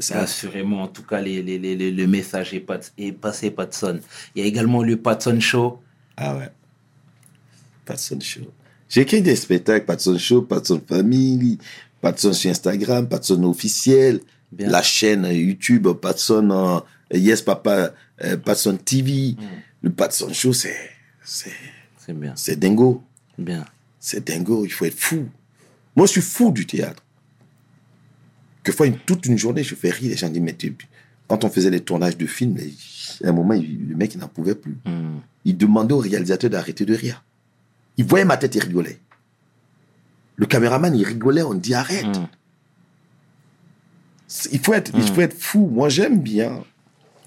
Ça. 0.00 0.20
Assurément, 0.20 0.82
en 0.82 0.88
tout 0.88 1.02
cas, 1.02 1.20
les, 1.20 1.42
les, 1.42 1.58
les- 1.58 1.76
les- 1.76 1.90
le 1.92 2.06
message 2.06 2.54
est, 2.54 2.60
pas, 2.60 2.80
est 2.96 3.12
passé, 3.12 3.50
Patson. 3.50 4.00
Il 4.34 4.40
y 4.42 4.44
a 4.44 4.48
également 4.48 4.82
le 4.82 4.96
Patson 4.96 5.38
Show. 5.38 5.80
Ah 6.16 6.36
ouais. 6.36 6.48
Patson 7.84 8.18
Show. 8.20 8.40
J'ai 8.88 9.02
écrit 9.02 9.22
des 9.22 9.36
spectacles, 9.36 9.84
Patson 9.86 10.18
Show, 10.18 10.42
Patson 10.42 10.80
Family, 10.86 11.58
Patson 12.00 12.32
sur 12.32 12.50
Instagram, 12.50 13.08
Patson 13.08 13.42
officiel, 13.44 14.20
Bien. 14.50 14.68
la 14.68 14.82
chaîne 14.82 15.24
YouTube, 15.26 15.88
Patson 16.00 16.82
Yes 17.12 17.42
Papa, 17.42 17.92
euh, 18.24 18.36
Patson 18.36 18.76
TV. 18.82 19.36
Mm. 19.38 19.44
Le 19.82 19.90
Patson 19.90 20.32
Show, 20.32 20.52
c'est, 20.52 20.76
c'est, 21.24 21.50
C'est 21.98 22.18
bien. 22.18 22.32
c'est 22.36 22.56
dingo. 22.58 23.02
Bien. 23.36 23.64
C'est 23.98 24.26
dingo, 24.26 24.64
il 24.64 24.70
faut 24.70 24.84
être 24.84 24.98
fou. 24.98 25.28
Moi, 25.96 26.06
je 26.06 26.12
suis 26.12 26.20
fou 26.22 26.50
du 26.52 26.66
théâtre. 26.66 27.02
Quelquefois, 28.62 28.86
une, 28.86 28.96
toute 28.98 29.26
une 29.26 29.36
journée, 29.38 29.62
je 29.64 29.74
fais 29.74 29.90
rire. 29.90 30.10
Les 30.10 30.16
gens 30.16 30.28
disent, 30.28 30.42
mais 30.42 30.54
tu- 30.54 30.74
quand 31.28 31.44
on 31.44 31.48
faisait 31.50 31.70
les 31.70 31.80
tournages 31.80 32.16
de 32.16 32.26
films, 32.26 32.56
à 33.24 33.28
un 33.28 33.32
moment, 33.32 33.54
il- 33.54 33.88
le 33.88 33.96
mec, 33.96 34.14
il 34.14 34.20
n'en 34.20 34.28
pouvait 34.28 34.54
plus. 34.54 34.76
Hmm. 34.84 35.18
Il 35.44 35.56
demandait 35.56 35.94
au 35.94 35.98
réalisateur 35.98 36.48
d'arrêter 36.50 36.84
de 36.84 36.94
rire. 36.94 37.24
Il 37.96 38.04
voyait 38.04 38.24
ma 38.24 38.36
tête, 38.36 38.54
il 38.54 38.62
rigolait. 38.62 38.98
Le 40.36 40.46
caméraman, 40.46 40.94
il 40.96 41.04
rigolait, 41.04 41.42
on 41.42 41.54
dit 41.54 41.74
arrête. 41.74 42.06
Hmm. 42.06 42.26
Il, 44.52 44.60
faut 44.60 44.72
être, 44.74 44.90
il 44.94 45.02
faut 45.02 45.20
être 45.20 45.36
fou. 45.38 45.68
Moi, 45.72 45.88
j'aime 45.88 46.20
bien. 46.20 46.64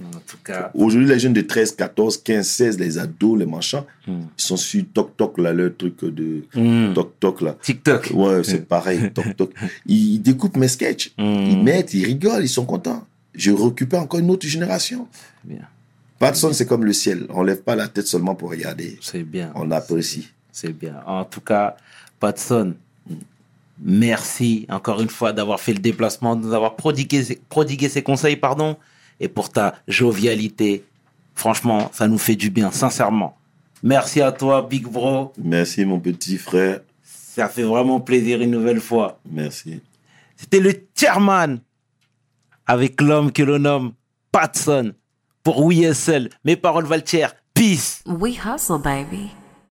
En 0.03 0.19
tout 0.27 0.37
cas, 0.43 0.71
Aujourd'hui, 0.73 1.07
les 1.07 1.19
jeunes 1.19 1.33
de 1.33 1.41
13, 1.41 1.75
14, 1.75 2.17
15, 2.17 2.45
16, 2.47 2.79
les 2.79 2.97
ados, 2.97 3.37
les 3.39 3.45
machins, 3.45 3.83
hmm. 4.07 4.11
ils 4.37 4.41
sont 4.41 4.57
sur 4.57 4.83
Toc 4.93 5.15
Toc, 5.15 5.37
là, 5.37 5.53
le 5.53 5.73
truc 5.73 6.03
de 6.03 6.43
Hmm. 6.53 6.93
Toc 6.93 7.13
Toc, 7.19 7.41
là. 7.41 7.55
TikTok. 7.61 8.11
Ouais, 8.13 8.43
c'est 8.43 8.67
pareil, 8.67 9.11
toc 9.13 9.35
toc. 9.37 9.51
Ils, 9.85 10.15
ils 10.15 10.19
découpent 10.21 10.57
mes 10.57 10.67
sketchs, 10.67 11.11
Hmm. 11.17 11.23
ils 11.49 11.63
mettent, 11.63 11.93
ils 11.93 12.05
rigolent, 12.05 12.43
ils 12.43 12.49
sont 12.49 12.65
contents. 12.65 13.05
Je 13.33 13.51
récupère 13.51 14.01
encore 14.01 14.19
une 14.19 14.29
autre 14.31 14.47
génération. 14.47 15.07
Bien. 15.43 15.67
Patson, 16.19 16.53
c'est 16.53 16.65
comme 16.65 16.85
le 16.85 16.93
ciel. 16.93 17.25
On 17.29 17.43
lève 17.43 17.61
pas 17.61 17.75
la 17.75 17.87
tête 17.89 18.07
seulement 18.07 18.35
pour 18.35 18.49
regarder. 18.49 18.97
C'est 19.01 19.23
bien. 19.23 19.51
On 19.55 19.69
apprécie. 19.71 20.29
C'est 20.51 20.71
bien. 20.71 20.95
En 21.05 21.25
tout 21.25 21.41
cas, 21.41 21.75
Patson, 22.21 22.73
merci 23.83 24.65
encore 24.69 25.01
une 25.01 25.09
fois 25.09 25.33
d'avoir 25.33 25.59
fait 25.59 25.73
le 25.73 25.79
déplacement, 25.79 26.35
de 26.35 26.45
nous 26.47 26.53
avoir 26.53 26.75
prodigué, 26.75 27.39
prodigué 27.49 27.89
ces 27.89 28.01
conseils, 28.03 28.37
pardon, 28.37 28.77
et 29.19 29.27
pour 29.27 29.49
ta 29.51 29.75
jovialité. 29.87 30.83
Franchement, 31.33 31.89
ça 31.93 32.07
nous 32.07 32.17
fait 32.17 32.35
du 32.35 32.49
bien, 32.49 32.71
sincèrement. 32.71 33.37
Merci 33.83 34.21
à 34.21 34.31
toi, 34.31 34.61
Big 34.61 34.87
Bro. 34.87 35.33
Merci, 35.37 35.85
mon 35.85 35.99
petit 35.99 36.37
frère. 36.37 36.81
Ça 37.03 37.49
fait 37.49 37.63
vraiment 37.63 37.99
plaisir 37.99 38.41
une 38.41 38.51
nouvelle 38.51 38.79
fois. 38.79 39.19
Merci. 39.29 39.81
C'était 40.35 40.59
le 40.59 40.73
chairman 40.95 41.59
avec 42.65 43.01
l'homme 43.01 43.31
que 43.31 43.43
l'on 43.43 43.59
nomme 43.59 43.93
Patson 44.31 44.93
pour 45.43 45.63
WSL. 45.65 46.29
Mes 46.43 46.55
paroles 46.55 46.85
valent. 46.85 47.03
Peace. 47.53 48.01
We 48.05 48.35
hustle, 48.35 48.79
baby. 48.79 49.31